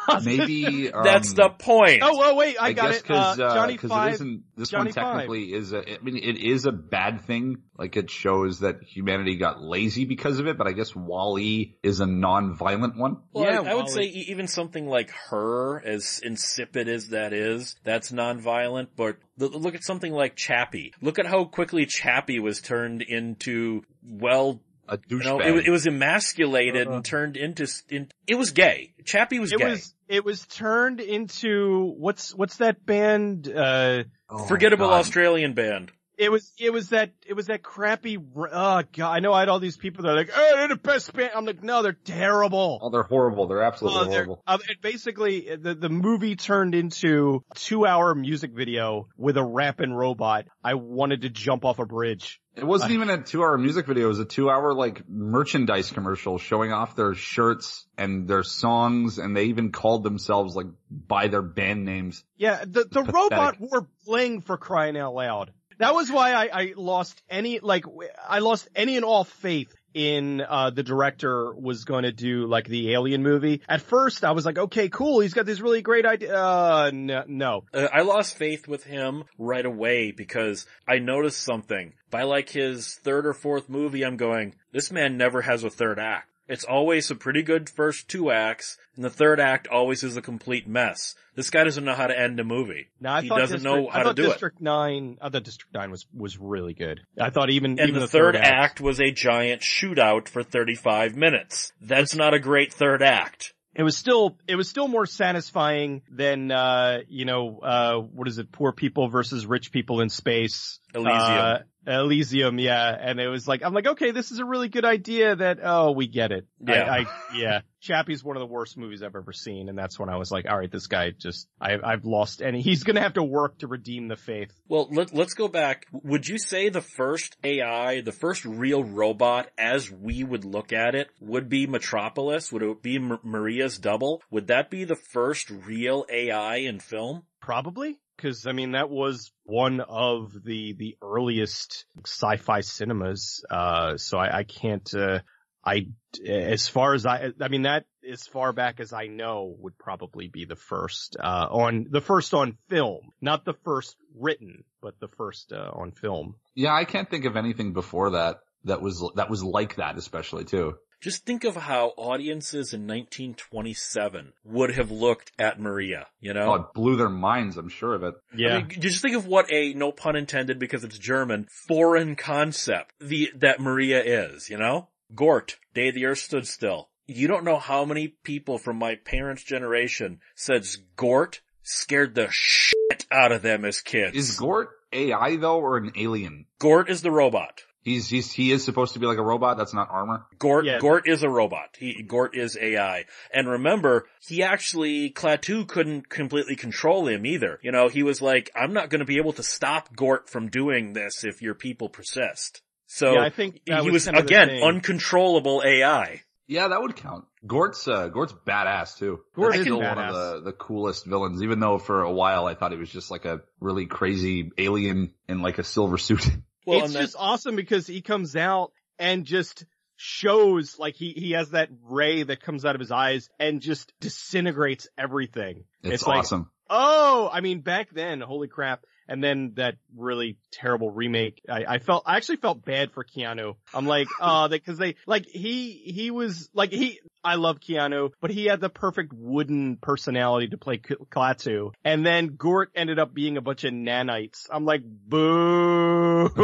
Maybe 0.24 0.92
um, 0.92 1.04
That's 1.04 1.32
the 1.32 1.48
point. 1.50 2.02
Oh, 2.02 2.16
well, 2.16 2.36
wait, 2.36 2.56
I, 2.60 2.66
I, 2.68 2.72
got 2.72 2.86
guess 2.88 2.96
it. 2.98 3.02
because 3.02 3.40
uh, 3.40 3.54
Johnny 3.54 3.74
it 3.74 3.80
Five. 3.80 4.14
isn't 4.14 4.42
this 4.56 4.70
Johnny 4.70 4.92
one 4.92 4.94
technically 4.94 5.52
is 5.52 5.72
a 5.72 5.78
I 5.78 5.98
mean 6.02 6.16
it 6.16 6.38
is 6.38 6.66
a 6.66 6.72
bad 6.72 7.22
thing 7.22 7.58
like 7.76 7.96
it 7.96 8.10
shows 8.10 8.60
that 8.60 8.82
humanity 8.82 9.36
got 9.36 9.60
lazy 9.62 10.04
because 10.04 10.38
of 10.40 10.46
it 10.46 10.58
but 10.58 10.66
I 10.66 10.72
guess 10.72 10.94
WALL-E 10.96 11.78
is 11.82 12.00
a 12.00 12.06
non-violent 12.06 12.96
one 12.96 13.18
Well, 13.32 13.44
Yeah, 13.44 13.60
I, 13.60 13.70
I 13.70 13.74
would 13.74 13.88
say 13.88 14.02
e- 14.02 14.26
even 14.28 14.48
something 14.48 14.86
like 14.86 15.10
her, 15.30 15.80
as 15.84 16.20
insipid 16.24 16.88
as 16.88 17.08
that 17.08 17.32
is, 17.32 17.76
that's 17.84 18.10
non-violent. 18.12 18.90
But 18.96 19.16
look 19.38 19.74
at 19.74 19.84
something 19.84 20.12
like 20.12 20.34
Chappie. 20.36 20.92
Look 21.00 21.18
at 21.18 21.26
how 21.26 21.44
quickly 21.44 21.86
Chappie 21.86 22.40
was 22.40 22.60
turned 22.60 23.02
into, 23.02 23.82
well, 24.02 24.60
a 24.88 24.98
douchebag 24.98 25.24
know, 25.24 25.40
it, 25.40 25.66
it 25.66 25.70
was 25.70 25.86
emasculated 25.86 26.86
Uh-huh. 26.86 26.96
and 26.96 27.04
turned 27.04 27.36
into, 27.36 27.66
in, 27.90 28.08
it 28.26 28.36
was 28.36 28.50
gay. 28.52 28.94
Chappie 29.04 29.38
was 29.38 29.52
it 29.52 29.58
gay. 29.58 29.70
was 29.70 29.94
it 30.08 30.24
was 30.24 30.46
turned 30.46 31.00
into 31.00 31.92
what's 31.98 32.34
what's 32.34 32.56
that 32.56 32.84
band? 32.86 33.48
Uh, 33.48 34.04
Oh, 34.30 34.44
Forgettable 34.46 34.90
Australian 34.90 35.54
band. 35.54 35.90
It 36.18 36.30
was 36.32 36.52
it 36.58 36.72
was 36.72 36.88
that 36.90 37.12
it 37.26 37.34
was 37.34 37.46
that 37.46 37.62
crappy. 37.62 38.18
Oh 38.18 38.82
god, 38.92 39.00
I 39.00 39.20
know 39.20 39.32
I 39.32 39.40
had 39.40 39.48
all 39.48 39.60
these 39.60 39.76
people 39.76 40.02
that 40.02 40.10
are 40.10 40.16
like, 40.16 40.30
oh, 40.34 40.52
they're 40.56 40.68
the 40.68 40.76
best 40.76 41.12
band. 41.14 41.30
I'm 41.34 41.44
like, 41.46 41.62
no, 41.62 41.82
they're 41.82 41.92
terrible. 41.92 42.80
Oh, 42.82 42.90
they're 42.90 43.02
horrible. 43.04 43.46
They're 43.46 43.62
absolutely 43.62 44.00
Oh, 44.00 44.04
they're- 44.04 44.12
horrible. 44.24 44.42
uh, 44.46 44.58
it 44.68 44.82
basically, 44.82 45.48
the 45.56 45.74
the 45.74 45.88
movie 45.88 46.36
turned 46.36 46.74
into 46.74 47.44
a 47.50 47.54
two 47.54 47.86
hour 47.86 48.14
music 48.14 48.50
video 48.52 49.08
with 49.16 49.36
a 49.36 49.44
rapping 49.44 49.92
robot. 49.92 50.46
I 50.62 50.74
wanted 50.74 51.22
to 51.22 51.30
jump 51.30 51.64
off 51.64 51.78
a 51.78 51.86
bridge. 51.86 52.40
It 52.56 52.66
wasn't 52.66 52.90
even 52.90 53.08
a 53.08 53.22
two 53.22 53.42
hour 53.42 53.56
music 53.56 53.86
video. 53.86 54.06
It 54.06 54.08
was 54.08 54.18
a 54.18 54.24
two 54.24 54.50
hour 54.50 54.74
like 54.74 55.08
merchandise 55.08 55.92
commercial 55.92 56.38
showing 56.38 56.72
off 56.72 56.96
their 56.96 57.14
shirts 57.14 57.86
and 57.96 58.26
their 58.26 58.42
songs 58.42 59.18
and 59.18 59.36
they 59.36 59.44
even 59.44 59.70
called 59.70 60.02
themselves 60.02 60.56
like 60.56 60.66
by 60.90 61.28
their 61.28 61.42
band 61.42 61.84
names. 61.84 62.24
Yeah, 62.36 62.64
the 62.64 62.82
the 62.82 63.04
Pathetic. 63.04 63.14
robot 63.14 63.56
wore 63.60 63.88
bling 64.04 64.40
for 64.40 64.56
crying 64.56 64.96
out 64.98 65.14
loud. 65.14 65.52
That 65.78 65.94
was 65.94 66.10
why 66.10 66.32
I, 66.32 66.48
I 66.52 66.72
lost 66.76 67.22
any 67.30 67.60
like 67.60 67.84
I 68.28 68.40
lost 68.40 68.68
any 68.74 68.96
and 68.96 69.04
all 69.04 69.24
faith 69.24 69.72
in 69.94 70.40
uh 70.40 70.70
the 70.70 70.82
director 70.82 71.54
was 71.54 71.84
going 71.84 72.02
to 72.02 72.12
do 72.12 72.46
like 72.46 72.66
the 72.66 72.92
alien 72.92 73.22
movie. 73.22 73.62
At 73.68 73.80
first 73.80 74.24
I 74.24 74.32
was 74.32 74.44
like, 74.44 74.58
okay, 74.58 74.88
cool, 74.88 75.20
he's 75.20 75.34
got 75.34 75.46
this 75.46 75.60
really 75.60 75.82
great 75.82 76.04
idea. 76.04 76.36
Uh 76.36 76.90
no, 76.92 77.24
no. 77.26 77.64
Uh, 77.72 77.88
I 77.92 78.02
lost 78.02 78.36
faith 78.36 78.66
with 78.66 78.84
him 78.84 79.24
right 79.38 79.64
away 79.64 80.12
because 80.12 80.66
I 80.86 80.98
noticed 80.98 81.42
something. 81.42 81.94
By 82.10 82.24
like 82.24 82.48
his 82.48 82.94
third 83.04 83.26
or 83.26 83.34
fourth 83.34 83.68
movie, 83.68 84.04
I'm 84.04 84.16
going, 84.16 84.54
this 84.72 84.90
man 84.90 85.16
never 85.16 85.42
has 85.42 85.62
a 85.62 85.70
third 85.70 85.98
act. 85.98 86.28
It's 86.48 86.64
always 86.64 87.10
a 87.10 87.14
pretty 87.14 87.42
good 87.42 87.68
first 87.68 88.08
two 88.08 88.30
acts, 88.30 88.78
and 88.96 89.04
the 89.04 89.10
third 89.10 89.38
act 89.38 89.68
always 89.68 90.02
is 90.02 90.16
a 90.16 90.22
complete 90.22 90.66
mess. 90.66 91.14
This 91.34 91.50
guy 91.50 91.64
doesn't 91.64 91.84
know 91.84 91.94
how 91.94 92.06
to 92.06 92.18
end 92.18 92.40
a 92.40 92.44
movie. 92.44 92.88
No, 93.00 93.10
I 93.10 93.22
He 93.22 93.28
doesn't 93.28 93.62
District, 93.62 93.64
know 93.64 93.88
how 93.88 94.02
to 94.04 94.14
do 94.14 94.24
it. 94.24 94.28
District 94.30 94.60
Nine. 94.60 95.18
I 95.20 95.28
thought 95.28 95.44
District 95.44 95.72
Nine 95.74 95.90
was 95.90 96.06
was 96.12 96.38
really 96.38 96.74
good. 96.74 97.00
I 97.20 97.30
thought 97.30 97.50
even 97.50 97.72
And 97.78 97.88
even 97.88 98.00
the, 98.00 98.08
third, 98.08 98.34
act 98.34 98.80
was 98.80 98.98
a 98.98 99.10
giant 99.10 99.62
shootout 99.62 100.28
for 100.28 100.42
35 100.42 101.14
minutes. 101.16 101.72
That's 101.80 102.14
not 102.14 102.34
a 102.34 102.38
great 102.40 102.72
third 102.72 103.02
act. 103.02 103.52
it 103.74 103.82
was 103.82 103.96
still 103.96 104.36
it 104.48 104.56
was 104.56 104.68
still 104.68 104.88
more 104.88 105.06
satisfying 105.06 106.02
than 106.10 106.50
uh 106.50 106.98
you 107.08 107.24
know 107.26 107.60
uh 107.62 107.96
what 107.98 108.26
is 108.26 108.38
it 108.38 108.50
poor 108.50 108.72
people 108.72 109.08
versus 109.08 109.46
rich 109.46 109.70
people 109.70 110.00
in 110.00 110.08
space 110.08 110.80
Elysium. 110.94 111.14
Uh, 111.14 111.58
Elysium, 111.88 112.58
yeah. 112.58 112.94
And 112.98 113.18
it 113.18 113.28
was 113.28 113.48
like, 113.48 113.62
I'm 113.64 113.72
like, 113.72 113.86
okay, 113.86 114.10
this 114.10 114.30
is 114.30 114.38
a 114.38 114.44
really 114.44 114.68
good 114.68 114.84
idea 114.84 115.34
that, 115.36 115.58
oh, 115.62 115.92
we 115.92 116.06
get 116.06 116.32
it. 116.32 116.46
Yeah. 116.60 116.84
I, 116.84 117.06
yeah. 117.34 117.60
Chappie's 117.80 118.22
one 118.22 118.36
of 118.36 118.40
the 118.40 118.46
worst 118.46 118.76
movies 118.76 119.02
I've 119.02 119.16
ever 119.16 119.32
seen. 119.32 119.68
And 119.68 119.78
that's 119.78 119.98
when 119.98 120.08
I 120.08 120.16
was 120.16 120.30
like, 120.30 120.46
all 120.48 120.58
right, 120.58 120.70
this 120.70 120.86
guy 120.86 121.12
just, 121.16 121.48
I, 121.60 121.76
I've 121.82 122.04
lost 122.04 122.42
any, 122.42 122.60
he's 122.60 122.82
going 122.82 122.96
to 122.96 123.02
have 123.02 123.14
to 123.14 123.22
work 123.22 123.58
to 123.60 123.66
redeem 123.68 124.08
the 124.08 124.16
faith. 124.16 124.52
Well, 124.68 124.88
let, 124.90 125.14
let's 125.14 125.34
go 125.34 125.48
back. 125.48 125.86
Would 125.92 126.28
you 126.28 126.38
say 126.38 126.68
the 126.68 126.82
first 126.82 127.36
AI, 127.42 128.00
the 128.02 128.12
first 128.12 128.44
real 128.44 128.84
robot 128.84 129.48
as 129.56 129.90
we 129.90 130.24
would 130.24 130.44
look 130.44 130.72
at 130.72 130.94
it 130.94 131.08
would 131.20 131.48
be 131.48 131.66
Metropolis? 131.66 132.52
Would 132.52 132.62
it 132.62 132.82
be 132.82 132.96
M- 132.96 133.20
Maria's 133.22 133.78
double? 133.78 134.22
Would 134.30 134.48
that 134.48 134.70
be 134.70 134.84
the 134.84 134.98
first 135.12 135.48
real 135.48 136.04
AI 136.12 136.56
in 136.56 136.80
film? 136.80 137.22
Probably. 137.40 137.98
Cause 138.18 138.46
I 138.46 138.52
mean, 138.52 138.72
that 138.72 138.90
was 138.90 139.32
one 139.44 139.80
of 139.80 140.32
the, 140.44 140.74
the 140.74 140.96
earliest 141.02 141.86
sci-fi 142.04 142.60
cinemas. 142.60 143.44
Uh, 143.50 143.96
so 143.96 144.18
I, 144.18 144.38
I 144.38 144.42
can't, 144.44 144.92
uh, 144.94 145.20
I, 145.64 145.88
as 146.26 146.68
far 146.68 146.94
as 146.94 147.06
I, 147.06 147.30
I 147.40 147.48
mean, 147.48 147.62
that 147.62 147.84
as 148.10 148.26
far 148.26 148.52
back 148.52 148.80
as 148.80 148.92
I 148.92 149.06
know 149.06 149.54
would 149.58 149.76
probably 149.78 150.28
be 150.28 150.44
the 150.44 150.56
first, 150.56 151.16
uh, 151.18 151.46
on, 151.50 151.86
the 151.90 152.00
first 152.00 152.34
on 152.34 152.56
film, 152.68 153.12
not 153.20 153.44
the 153.44 153.54
first 153.64 153.96
written, 154.16 154.64
but 154.80 154.98
the 155.00 155.08
first, 155.08 155.52
uh, 155.52 155.70
on 155.72 155.92
film. 155.92 156.36
Yeah, 156.54 156.74
I 156.74 156.84
can't 156.84 157.08
think 157.08 157.24
of 157.24 157.36
anything 157.36 157.72
before 157.72 158.10
that 158.10 158.40
that 158.64 158.82
was 158.82 159.02
that 159.14 159.30
was 159.30 159.42
like 159.42 159.76
that, 159.76 159.96
especially 159.98 160.44
too. 160.44 160.74
Just 161.00 161.24
think 161.24 161.44
of 161.44 161.54
how 161.54 161.92
audiences 161.96 162.72
in 162.72 162.82
1927 162.82 164.32
would 164.44 164.72
have 164.72 164.90
looked 164.90 165.30
at 165.38 165.60
Maria, 165.60 166.08
you 166.20 166.34
know? 166.34 166.52
Oh, 166.52 166.54
it 166.54 166.74
blew 166.74 166.96
their 166.96 167.08
minds. 167.08 167.56
I'm 167.56 167.68
sure 167.68 167.94
of 167.94 168.02
it. 168.02 168.14
Yeah. 168.34 168.56
I 168.56 168.58
mean, 168.58 168.80
just 168.80 169.00
think 169.00 169.14
of 169.14 169.26
what 169.26 169.46
a, 169.52 169.74
no 169.74 169.92
pun 169.92 170.16
intended 170.16 170.58
because 170.58 170.82
it's 170.82 170.98
German, 170.98 171.46
foreign 171.50 172.16
concept 172.16 172.94
the, 173.00 173.30
that 173.36 173.60
Maria 173.60 174.02
is, 174.02 174.50
you 174.50 174.58
know? 174.58 174.88
Gort, 175.14 175.56
Day 175.72 175.90
the 175.90 176.06
Earth 176.06 176.18
Stood 176.18 176.46
Still. 176.46 176.88
You 177.06 177.28
don't 177.28 177.44
know 177.44 177.58
how 177.58 177.84
many 177.84 178.08
people 178.08 178.58
from 178.58 178.76
my 178.76 178.96
parents' 178.96 179.42
generation 179.42 180.20
said 180.34 180.66
Gort 180.96 181.40
scared 181.62 182.14
the 182.14 182.28
shit 182.30 183.06
out 183.10 183.32
of 183.32 183.42
them 183.42 183.64
as 183.64 183.80
kids. 183.80 184.16
Is 184.16 184.36
Gort 184.36 184.70
AI 184.92 185.36
though, 185.36 185.60
or 185.60 185.76
an 185.76 185.92
alien? 185.96 186.46
Gort 186.58 186.90
is 186.90 187.02
the 187.02 187.10
robot. 187.10 187.62
He's 187.88 188.08
he's 188.08 188.30
he 188.30 188.52
is 188.52 188.64
supposed 188.64 188.94
to 188.94 188.98
be 188.98 189.06
like 189.06 189.18
a 189.18 189.22
robot. 189.22 189.56
That's 189.56 189.74
not 189.74 189.88
armor. 189.90 190.26
Gort, 190.38 190.64
Yeah. 190.66 190.78
Gort 190.78 191.08
is 191.08 191.22
a 191.22 191.28
robot. 191.28 191.76
He, 191.78 192.02
Gort 192.02 192.36
is 192.36 192.56
AI. 192.60 193.06
And 193.32 193.48
remember, 193.48 194.06
he 194.20 194.42
actually, 194.42 195.10
Klaatu 195.10 195.66
couldn't 195.66 196.08
completely 196.08 196.56
control 196.56 197.06
him 197.06 197.24
either. 197.24 197.58
You 197.62 197.72
know, 197.72 197.88
he 197.88 198.02
was 198.02 198.20
like, 198.20 198.50
I'm 198.54 198.72
not 198.72 198.90
gonna 198.90 199.04
be 199.04 199.16
able 199.16 199.32
to 199.34 199.42
stop 199.42 199.94
Gort 199.96 200.28
from 200.28 200.48
doing 200.48 200.92
this 200.92 201.24
if 201.24 201.40
your 201.40 201.54
people 201.54 201.88
persist. 201.88 202.62
So, 202.86 203.14
yeah, 203.14 203.24
I 203.24 203.30
think 203.30 203.60
he 203.66 203.90
was, 203.90 204.06
kind 204.06 204.16
of 204.16 204.24
again, 204.24 204.48
uncontrollable 204.62 205.62
AI. 205.64 206.22
Yeah, 206.46 206.68
that 206.68 206.80
would 206.80 206.96
count. 206.96 207.26
Gort's 207.46 207.86
uh, 207.86 208.08
Gort's 208.08 208.32
badass 208.32 208.96
too. 208.96 209.20
Gort 209.36 209.54
is 209.54 209.62
still 209.62 209.80
one 209.80 209.98
of 209.98 210.14
the 210.14 210.40
the 210.46 210.52
coolest 210.52 211.04
villains. 211.04 211.42
Even 211.42 211.60
though 211.60 211.78
for 211.78 212.02
a 212.02 212.10
while 212.10 212.46
I 212.46 212.54
thought 212.54 212.72
he 212.72 212.78
was 212.78 212.90
just 212.90 213.10
like 213.10 213.26
a 213.26 213.42
really 213.60 213.86
crazy 213.86 214.50
alien 214.56 215.12
in 215.28 215.42
like 215.42 215.58
a 215.58 215.64
silver 215.64 215.98
suit. 215.98 216.26
Well, 216.68 216.84
it's 216.84 216.94
just 216.94 217.16
awesome 217.18 217.56
because 217.56 217.86
he 217.86 218.02
comes 218.02 218.36
out 218.36 218.72
and 218.98 219.24
just 219.24 219.64
shows 219.96 220.78
like 220.78 220.94
he, 220.94 221.12
he 221.12 221.32
has 221.32 221.50
that 221.50 221.68
ray 221.84 222.22
that 222.22 222.40
comes 222.40 222.64
out 222.64 222.74
of 222.74 222.80
his 222.80 222.90
eyes 222.90 223.28
and 223.38 223.60
just 223.60 223.92
disintegrates 224.00 224.86
everything. 224.96 225.64
It's, 225.82 226.06
like, 226.06 226.20
awesome. 226.20 226.50
oh, 226.70 227.28
I 227.32 227.40
mean, 227.40 227.60
back 227.60 227.90
then, 227.92 228.20
holy 228.20 228.48
crap. 228.48 228.84
And 229.08 229.24
then 229.24 229.52
that 229.56 229.76
really 229.96 230.36
terrible 230.52 230.90
remake, 230.90 231.40
I, 231.48 231.64
I 231.66 231.78
felt, 231.78 232.04
I 232.06 232.16
actually 232.16 232.36
felt 232.36 232.64
bad 232.64 232.92
for 232.92 233.04
Keanu. 233.04 233.54
I'm 233.72 233.86
like, 233.86 234.06
uh, 234.20 234.48
cause 234.64 234.78
they, 234.78 234.96
like, 235.06 235.26
he, 235.26 235.72
he 235.72 236.10
was, 236.10 236.50
like, 236.52 236.70
he, 236.72 237.00
I 237.24 237.34
love 237.36 237.58
Keanu, 237.60 238.10
but 238.20 238.30
he 238.30 238.46
had 238.46 238.60
the 238.60 238.68
perfect 238.68 239.12
wooden 239.14 239.76
personality 239.76 240.48
to 240.48 240.58
play 240.58 240.78
K- 240.78 240.96
Klaatu. 241.10 241.72
And 241.84 242.04
then 242.04 242.36
Gort 242.36 242.70
ended 242.74 242.98
up 242.98 243.12
being 243.12 243.36
a 243.36 243.40
bunch 243.40 243.64
of 243.64 243.72
nanites. 243.72 244.46
I'm 244.50 244.64
like, 244.64 244.82
boo. 244.84 246.30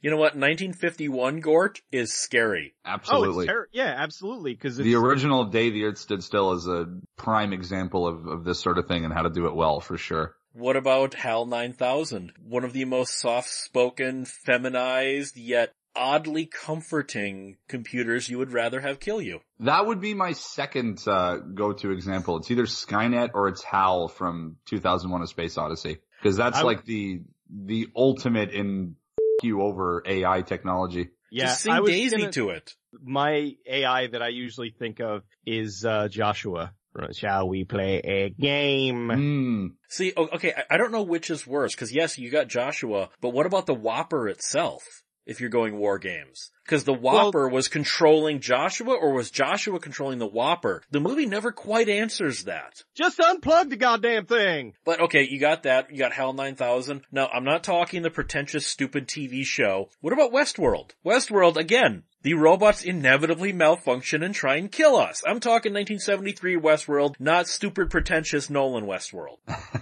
you 0.00 0.10
know 0.10 0.16
what? 0.16 0.36
1951 0.36 1.40
Gort 1.40 1.80
is 1.92 2.14
scary. 2.14 2.74
Oh, 2.84 2.90
absolutely. 2.90 3.44
it's 3.44 3.52
ter- 3.52 3.68
yeah, 3.72 3.94
absolutely. 3.96 4.54
Cause 4.56 4.76
the 4.76 4.94
original 4.94 5.46
Day 5.46 5.70
the 5.70 5.84
Earth 5.84 5.98
Stood 5.98 6.22
Still 6.22 6.52
is 6.52 6.66
a 6.66 6.86
prime 7.16 7.52
example 7.52 8.06
of, 8.06 8.26
of 8.26 8.44
this 8.44 8.60
sort 8.60 8.78
of 8.78 8.86
thing 8.86 9.04
and 9.04 9.12
how 9.12 9.22
to 9.22 9.30
do 9.30 9.46
it 9.46 9.54
well 9.54 9.80
for 9.80 9.96
sure. 9.98 10.34
What 10.52 10.76
about 10.76 11.14
HAL 11.14 11.46
9000? 11.46 12.32
One 12.42 12.64
of 12.64 12.72
the 12.72 12.84
most 12.84 13.18
soft-spoken, 13.20 14.24
feminized, 14.24 15.36
yet 15.36 15.74
oddly 15.94 16.46
comforting 16.46 17.56
computers 17.68 18.28
you 18.28 18.38
would 18.38 18.52
rather 18.52 18.80
have 18.80 19.00
kill 19.00 19.20
you. 19.20 19.40
That 19.60 19.86
would 19.86 20.00
be 20.00 20.14
my 20.14 20.32
second 20.32 21.02
uh, 21.06 21.36
go-to 21.38 21.90
example. 21.90 22.36
It's 22.38 22.50
either 22.50 22.64
Skynet 22.64 23.30
or 23.34 23.48
it's 23.48 23.62
HAL 23.62 24.08
from 24.08 24.56
2001: 24.66 25.22
A 25.22 25.26
Space 25.26 25.56
Odyssey, 25.58 25.98
because 26.22 26.36
that's 26.36 26.58
I- 26.58 26.62
like 26.62 26.84
the 26.84 27.20
the 27.52 27.88
ultimate 27.96 28.50
in 28.50 28.94
f- 29.18 29.44
you 29.44 29.62
over 29.62 30.02
AI 30.06 30.42
technology. 30.42 31.10
yeah, 31.32 31.46
Just 31.46 31.62
sing 31.62 31.72
I 31.72 31.80
was 31.80 31.90
Daisy 31.90 32.16
gonna- 32.18 32.32
to 32.32 32.50
it. 32.50 32.74
my 33.02 33.56
AI 33.66 34.06
that 34.08 34.22
I 34.22 34.28
usually 34.28 34.70
think 34.78 35.00
of 35.00 35.22
is, 35.44 35.84
uh, 35.84 36.06
Joshua. 36.08 36.72
Shall 37.12 37.48
we 37.48 37.64
play 37.64 38.00
a 38.04 38.30
game? 38.30 39.08
Hmm. 39.10 39.66
See, 39.88 40.12
okay, 40.16 40.52
I- 40.56 40.74
I 40.74 40.76
don't 40.76 40.92
know 40.92 41.02
which 41.02 41.30
is 41.30 41.46
worse, 41.46 41.74
cause 41.74 41.92
yes, 41.92 42.18
you 42.18 42.30
got 42.30 42.48
Joshua, 42.48 43.10
but 43.20 43.30
what 43.30 43.46
about 43.46 43.66
the 43.66 43.74
WOPR 43.76 44.30
itself? 44.30 44.82
if 45.26 45.38
you're 45.40 45.50
going 45.50 45.76
war 45.76 45.98
games. 45.98 46.50
Cause 46.70 46.84
the 46.84 46.94
WOPR 46.94 47.50
was 47.50 47.66
controlling 47.66 48.38
Joshua 48.38 48.94
or 48.94 49.12
was 49.12 49.32
Joshua 49.32 49.80
controlling 49.80 50.20
the 50.20 50.28
WOPR? 50.28 50.82
The 50.92 51.00
movie 51.00 51.26
never 51.26 51.50
quite 51.50 51.88
answers 51.88 52.44
that. 52.44 52.84
Just 52.94 53.18
unplug 53.18 53.70
the 53.70 53.76
goddamn 53.76 54.26
thing. 54.26 54.74
But 54.84 55.00
okay, 55.00 55.26
you 55.28 55.40
got 55.40 55.64
that. 55.64 55.90
You 55.90 55.98
got 55.98 56.12
HAL 56.12 56.32
9000. 56.34 57.02
Now, 57.10 57.26
I'm 57.26 57.42
not 57.42 57.64
talking 57.64 58.02
the 58.02 58.10
pretentious, 58.10 58.68
stupid 58.68 59.08
TV 59.08 59.42
show. 59.44 59.88
What 60.00 60.12
about 60.12 60.30
Westworld? 60.30 60.92
Westworld, 61.04 61.56
again, 61.56 62.04
the 62.22 62.34
robots 62.34 62.84
inevitably 62.84 63.52
malfunction 63.52 64.22
and 64.22 64.32
try 64.32 64.54
and 64.54 64.70
kill 64.70 64.94
us. 64.94 65.24
I'm 65.26 65.40
talking 65.40 65.72
1973 65.72 66.56
Westworld, 66.56 67.16
not 67.18 67.48
stupid, 67.48 67.90
pretentious 67.90 68.48
Nolan 68.48 68.84
Westworld. 68.84 69.38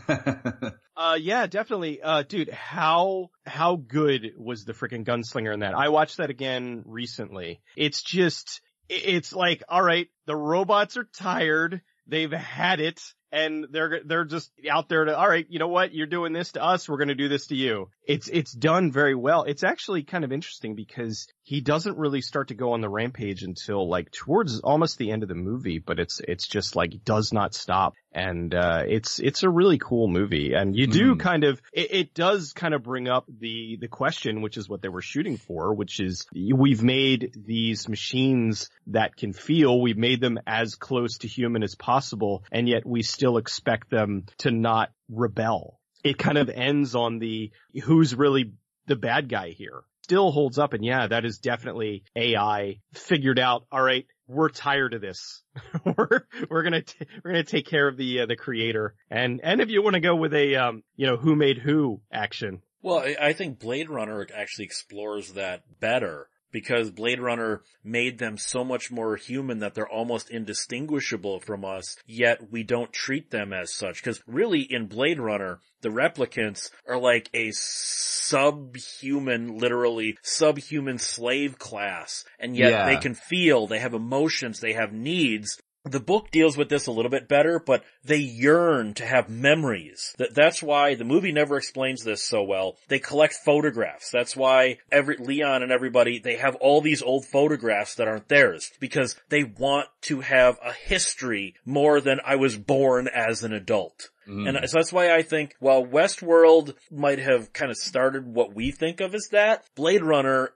Uh, 0.98 1.14
yeah, 1.14 1.46
definitely. 1.46 2.02
Uh, 2.02 2.24
dude, 2.24 2.50
how, 2.50 3.30
how 3.46 3.76
good 3.76 4.32
was 4.36 4.64
the 4.64 4.72
freaking 4.72 5.04
gunslinger 5.04 5.54
in 5.54 5.60
that? 5.60 5.72
I 5.72 5.90
watched 5.90 6.16
that 6.16 6.28
again 6.28 6.77
recently. 6.86 7.60
It's 7.76 8.02
just, 8.02 8.60
it's 8.88 9.32
like, 9.32 9.62
alright, 9.70 10.08
the 10.26 10.36
robots 10.36 10.96
are 10.96 11.08
tired. 11.16 11.82
They've 12.06 12.32
had 12.32 12.80
it 12.80 13.00
and 13.30 13.66
they're 13.70 14.00
they're 14.04 14.24
just 14.24 14.50
out 14.70 14.88
there 14.88 15.04
to 15.04 15.16
all 15.16 15.28
right 15.28 15.46
you 15.48 15.58
know 15.58 15.68
what? 15.68 15.92
You're 15.92 16.06
doing 16.06 16.32
this 16.32 16.52
to 16.52 16.62
us. 16.62 16.88
We're 16.88 16.96
going 16.96 17.08
to 17.08 17.14
do 17.14 17.28
this 17.28 17.48
to 17.48 17.56
you. 17.56 17.90
It's 18.06 18.28
it's 18.28 18.52
done 18.52 18.90
very 18.90 19.14
well. 19.14 19.44
It's 19.44 19.62
actually 19.62 20.02
kind 20.04 20.24
of 20.24 20.32
interesting 20.32 20.74
because 20.74 21.26
he 21.42 21.60
doesn't 21.60 21.98
really 21.98 22.20
start 22.20 22.48
to 22.48 22.54
go 22.54 22.72
on 22.72 22.80
the 22.80 22.88
rampage 22.88 23.42
until 23.42 23.88
like 23.88 24.10
towards 24.10 24.60
almost 24.60 24.98
the 24.98 25.10
end 25.10 25.22
of 25.22 25.28
the 25.28 25.34
movie 25.34 25.78
but 25.78 25.98
it's 25.98 26.20
it's 26.20 26.46
just 26.46 26.76
like 26.76 27.04
does 27.04 27.32
not 27.32 27.54
stop 27.54 27.94
and 28.12 28.54
uh 28.54 28.82
it's 28.86 29.18
it's 29.18 29.42
a 29.42 29.50
really 29.50 29.78
cool 29.78 30.08
movie. 30.08 30.54
And 30.54 30.74
you 30.76 30.86
do 30.86 31.14
Mm. 31.14 31.20
kind 31.20 31.44
of 31.44 31.60
it, 31.72 31.92
it 31.92 32.14
does 32.14 32.52
kind 32.52 32.74
of 32.74 32.82
bring 32.82 33.08
up 33.08 33.24
the 33.28 33.76
the 33.80 33.88
question 33.88 34.40
which 34.42 34.56
is 34.56 34.68
what 34.68 34.82
they 34.82 34.88
were 34.88 35.02
shooting 35.02 35.36
for 35.36 35.74
which 35.74 36.00
is 36.00 36.26
we've 36.34 36.82
made 36.82 37.32
these 37.36 37.88
machines 37.88 38.70
that 38.88 39.16
can 39.16 39.32
feel 39.32 39.80
we've 39.80 39.98
made 39.98 40.20
them 40.20 40.38
as 40.46 40.74
close 40.74 41.18
to 41.18 41.28
human 41.28 41.62
as 41.62 41.74
possible 41.74 42.44
and 42.50 42.68
yet 42.68 42.86
we 42.86 43.02
still 43.02 43.36
expect 43.36 43.90
them 43.90 44.24
to 44.38 44.50
not 44.50 44.90
rebel. 45.10 45.78
It 46.04 46.16
kind 46.18 46.38
of 46.38 46.48
ends 46.48 46.94
on 46.94 47.18
the 47.18 47.50
who's 47.84 48.14
really 48.14 48.52
the 48.86 48.96
bad 48.96 49.28
guy 49.28 49.50
here? 49.50 49.82
Still 50.04 50.30
holds 50.30 50.58
up 50.58 50.72
and 50.72 50.82
yeah 50.84 51.06
that 51.08 51.26
is 51.26 51.38
definitely 51.38 52.04
ai 52.16 52.78
figured 52.94 53.38
out 53.38 53.66
all 53.70 53.82
right 53.82 54.06
we're 54.28 54.50
tired 54.50 54.94
of 54.94 55.00
this. 55.00 55.42
we're 55.84 56.22
we're 56.50 56.62
gonna 56.62 56.82
t- 56.82 57.06
we're 57.24 57.32
gonna 57.32 57.42
take 57.44 57.66
care 57.66 57.88
of 57.88 57.96
the 57.96 58.20
uh, 58.20 58.26
the 58.26 58.36
creator. 58.36 58.94
And 59.10 59.40
and 59.42 59.60
if 59.60 59.70
you 59.70 59.82
want 59.82 59.94
to 59.94 60.00
go 60.00 60.14
with 60.14 60.34
a 60.34 60.54
um 60.56 60.82
you 60.96 61.06
know 61.06 61.16
who 61.16 61.34
made 61.34 61.58
who 61.58 62.00
action, 62.12 62.60
Well, 62.82 62.98
I- 62.98 63.16
I 63.20 63.32
think 63.32 63.58
Blade 63.58 63.88
Runner 63.90 64.26
actually 64.36 64.66
explores 64.66 65.32
that 65.32 65.62
better 65.80 66.28
because 66.50 66.90
Blade 66.90 67.20
Runner 67.20 67.62
made 67.84 68.18
them 68.18 68.38
so 68.38 68.64
much 68.64 68.90
more 68.90 69.16
human 69.16 69.58
that 69.60 69.74
they're 69.74 69.88
almost 69.88 70.30
indistinguishable 70.30 71.40
from 71.40 71.64
us, 71.64 71.96
yet 72.06 72.50
we 72.50 72.62
don't 72.62 72.92
treat 72.92 73.30
them 73.30 73.52
as 73.52 73.74
such. 73.74 74.02
Cause 74.02 74.22
really 74.26 74.60
in 74.60 74.86
Blade 74.86 75.20
Runner, 75.20 75.60
the 75.80 75.90
replicants 75.90 76.70
are 76.88 76.98
like 76.98 77.30
a 77.34 77.50
subhuman, 77.52 79.58
literally 79.58 80.16
subhuman 80.22 80.98
slave 80.98 81.58
class. 81.58 82.24
And 82.38 82.56
yet 82.56 82.70
Yeah. 82.70 82.86
they 82.86 82.96
can 82.96 83.14
feel, 83.14 83.66
they 83.66 83.78
have 83.78 83.94
emotions, 83.94 84.60
they 84.60 84.72
have 84.72 84.92
needs, 84.92 85.60
the 85.84 86.00
book 86.00 86.30
deals 86.30 86.56
with 86.56 86.68
this 86.68 86.86
a 86.86 86.92
little 86.92 87.10
bit 87.10 87.28
better, 87.28 87.58
but 87.58 87.84
they 88.04 88.18
yearn 88.18 88.94
to 88.94 89.06
have 89.06 89.28
memories. 89.28 90.14
That 90.18 90.34
that's 90.34 90.62
why 90.62 90.94
the 90.94 91.04
movie 91.04 91.32
never 91.32 91.56
explains 91.56 92.04
this 92.04 92.22
so 92.22 92.42
well. 92.42 92.76
They 92.88 92.98
collect 92.98 93.34
photographs. 93.34 94.10
That's 94.10 94.36
why 94.36 94.78
every 94.90 95.16
Leon 95.16 95.62
and 95.62 95.72
everybody 95.72 96.18
they 96.18 96.36
have 96.36 96.56
all 96.56 96.80
these 96.80 97.02
old 97.02 97.24
photographs 97.26 97.94
that 97.96 98.08
aren't 98.08 98.28
theirs 98.28 98.70
because 98.80 99.16
they 99.28 99.44
want 99.44 99.88
to 100.02 100.20
have 100.20 100.58
a 100.64 100.72
history 100.72 101.54
more 101.64 102.00
than 102.00 102.20
I 102.24 102.36
was 102.36 102.56
born 102.56 103.08
as 103.08 103.42
an 103.42 103.52
adult. 103.52 104.10
Mm. 104.28 104.48
And 104.48 104.68
so 104.68 104.78
that's 104.78 104.92
why 104.92 105.14
I 105.14 105.22
think 105.22 105.54
while 105.58 105.84
Westworld 105.84 106.74
might 106.90 107.18
have 107.18 107.52
kind 107.52 107.70
of 107.70 107.78
started 107.78 108.26
what 108.26 108.54
we 108.54 108.70
think 108.70 109.00
of 109.00 109.14
as 109.14 109.28
that, 109.32 109.64
Blade 109.74 110.02
Runner 110.02 110.50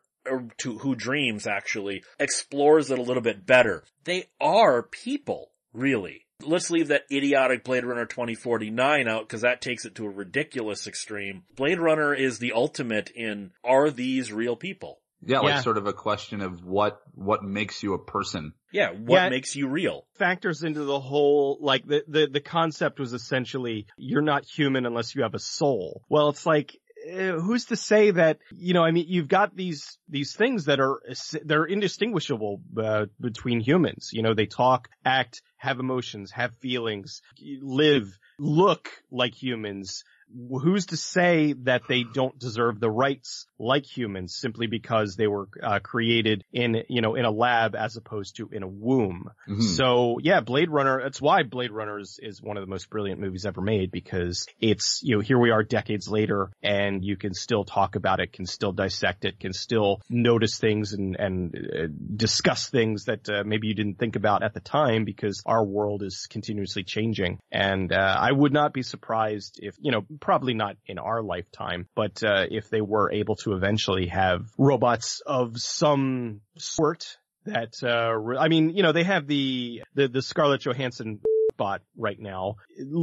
to 0.59 0.79
Who 0.79 0.95
Dreams 0.95 1.47
actually 1.47 2.03
explores 2.19 2.91
it 2.91 2.99
a 2.99 3.03
little 3.03 3.23
bit 3.23 3.45
better. 3.47 3.85
They 4.05 4.27
are 4.41 4.83
people, 4.83 5.51
really. 5.73 6.27
Let's 6.45 6.71
leave 6.71 6.89
that 6.89 7.03
idiotic 7.11 7.63
Blade 7.65 7.85
Runner 7.85 8.05
2049 8.07 9.09
out 9.09 9.29
because 9.29 9.43
that 9.43 9.61
takes 9.61 9.85
it 9.85 9.95
to 9.97 10.07
a 10.07 10.11
ridiculous 10.11 10.87
extreme. 10.87 11.45
Blade 11.57 11.79
Runner 11.79 12.13
is 12.15 12.39
the 12.39 12.53
ultimate 12.53 13.11
in 13.15 13.53
are 13.65 13.91
these 13.91 14.33
real 14.33 14.57
people? 14.57 14.99
yeah, 15.25 15.39
like 15.39 15.51
Yeah. 15.51 15.61
sort 15.61 15.79
of 15.79 15.87
a 15.87 15.93
question 15.93 16.41
of 16.41 16.65
what, 16.65 17.01
what 17.15 17.45
makes 17.45 17.81
you 17.85 17.95
a 17.95 18.05
person. 18.05 18.55
Yeah, 18.73 18.91
what 18.91 19.23
Yeah. 19.23 19.29
makes 19.29 19.55
you 19.55 19.69
real? 19.69 20.05
factors 20.19 20.65
into 20.65 20.83
the 20.85 20.99
whole 21.01 21.59
like 21.61 21.85
the 21.87 22.03
the 22.09 22.27
the 22.29 22.41
concept 22.41 22.99
was 23.01 23.13
essentially 23.13 23.87
you're 23.97 24.21
not 24.23 24.45
human 24.45 24.85
unless 24.87 25.15
you 25.15 25.23
have 25.23 25.35
a 25.35 25.39
soul. 25.39 26.03
Well, 26.09 26.29
it's 26.31 26.45
like 26.47 26.77
who's 27.11 27.67
to 27.67 27.77
say 27.77 28.11
that 28.11 28.39
you 28.57 28.75
know 28.75 28.85
i 28.85 28.91
mean 28.91 29.07
you've 29.09 29.29
got 29.29 29.55
these 29.57 29.99
these 30.09 30.35
things 30.35 30.67
that 30.67 30.81
are 30.81 31.01
they're 31.45 31.65
indistinguishable 31.65 32.61
uh, 32.77 33.07
between 33.21 33.61
humans. 33.61 34.11
You 34.13 34.23
know 34.23 34.35
they 34.35 34.47
talk 34.47 34.89
act 35.05 35.43
have 35.57 35.81
emotions 35.81 36.31
have 36.33 36.55
feelings 36.57 37.23
live 37.61 38.19
look 38.39 38.91
like 39.11 39.35
humans 39.35 40.05
who's 40.63 40.87
to 40.87 40.97
say 40.97 41.55
that 41.65 41.83
they 41.89 42.05
don't 42.15 42.39
deserve 42.39 42.81
the 42.81 42.91
rights 42.91 43.47
like 43.59 43.85
humans 43.85 44.35
simply 44.35 44.67
because 44.67 45.17
they 45.17 45.27
were 45.27 45.49
uh, 45.63 45.79
created 45.81 46.45
in 46.53 46.83
you 46.89 47.01
know 47.01 47.15
in 47.15 47.25
a 47.25 47.31
lab 47.31 47.75
as 47.75 47.97
opposed 47.97 48.37
to 48.37 48.49
in 48.53 48.63
a 48.63 48.69
womb 48.69 49.31
Mhm. 49.49 49.63
so 49.63 50.19
yeah, 50.23 50.41
Blade 50.41 50.71
Runner, 50.71 51.01
that's 51.03 51.21
why 51.21 51.43
Blade 51.43 51.71
Runner 51.73 51.99
is, 51.99 52.19
is 52.23 52.41
one 52.41 52.57
of 52.57 52.63
the 52.63 52.71
most 52.71 52.89
brilliant 52.91 53.21
movies 53.21 53.45
ever 53.45 53.61
made 53.61 53.91
because 53.91 54.47
it's, 54.61 55.01
you 55.03 55.17
know, 55.17 55.21
here 55.21 55.39
we 55.39 55.51
are 55.51 55.63
decades 55.63 56.09
later 56.09 56.51
and 56.63 57.05
you 57.05 57.17
can 57.17 57.35
still 57.35 57.65
talk 57.65 57.97
about 57.97 58.21
it, 58.21 58.33
can 58.33 58.47
still 58.47 58.73
dissect 58.73 59.25
it, 59.25 59.41
can 59.41 59.53
still 59.53 60.01
notice 60.09 60.59
things 60.59 60.93
and, 60.93 61.17
and 61.17 61.55
uh, 61.57 61.87
discuss 62.17 62.69
things 62.69 63.07
that 63.07 63.29
uh, 63.29 63.43
maybe 63.45 63.67
you 63.69 63.75
didn't 63.75 63.99
think 63.99 64.17
about 64.17 64.43
at 64.43 64.55
the 64.55 64.61
time 64.61 65.05
because 65.05 65.43
our 65.47 65.65
world 65.65 66.03
is 66.03 66.27
continuously 66.31 66.85
changing. 66.85 67.41
And, 67.51 67.93
uh, 67.93 68.17
I 68.19 68.31
would 68.33 68.53
not 68.53 68.73
be 68.73 68.83
surprised 68.83 69.59
if, 69.63 69.75
you 69.81 69.91
know, 69.91 70.05
probably 70.23 70.55
not 70.55 70.77
in 70.87 70.99
our 70.99 71.23
lifetime, 71.23 71.87
but, 71.95 72.23
uh, 72.25 72.47
if 72.51 72.71
they 72.71 72.81
were 72.81 73.13
able 73.13 73.37
to 73.37 73.53
eventually 73.53 74.07
have 74.07 74.47
robots 74.57 75.21
of 75.27 75.59
some 75.59 76.41
sort 76.57 77.19
that 77.45 77.75
uh 77.83 78.39
I 78.39 78.49
mean, 78.49 78.71
you 78.71 78.83
know, 78.83 78.93
they 78.93 79.05
have 79.05 79.27
the 79.27 79.83
the 79.95 80.09
the 80.09 80.23
Scarlett 80.23 80.63
Johansson 80.63 81.21
bot 81.57 81.83
right 81.97 82.19
now. 82.19 82.57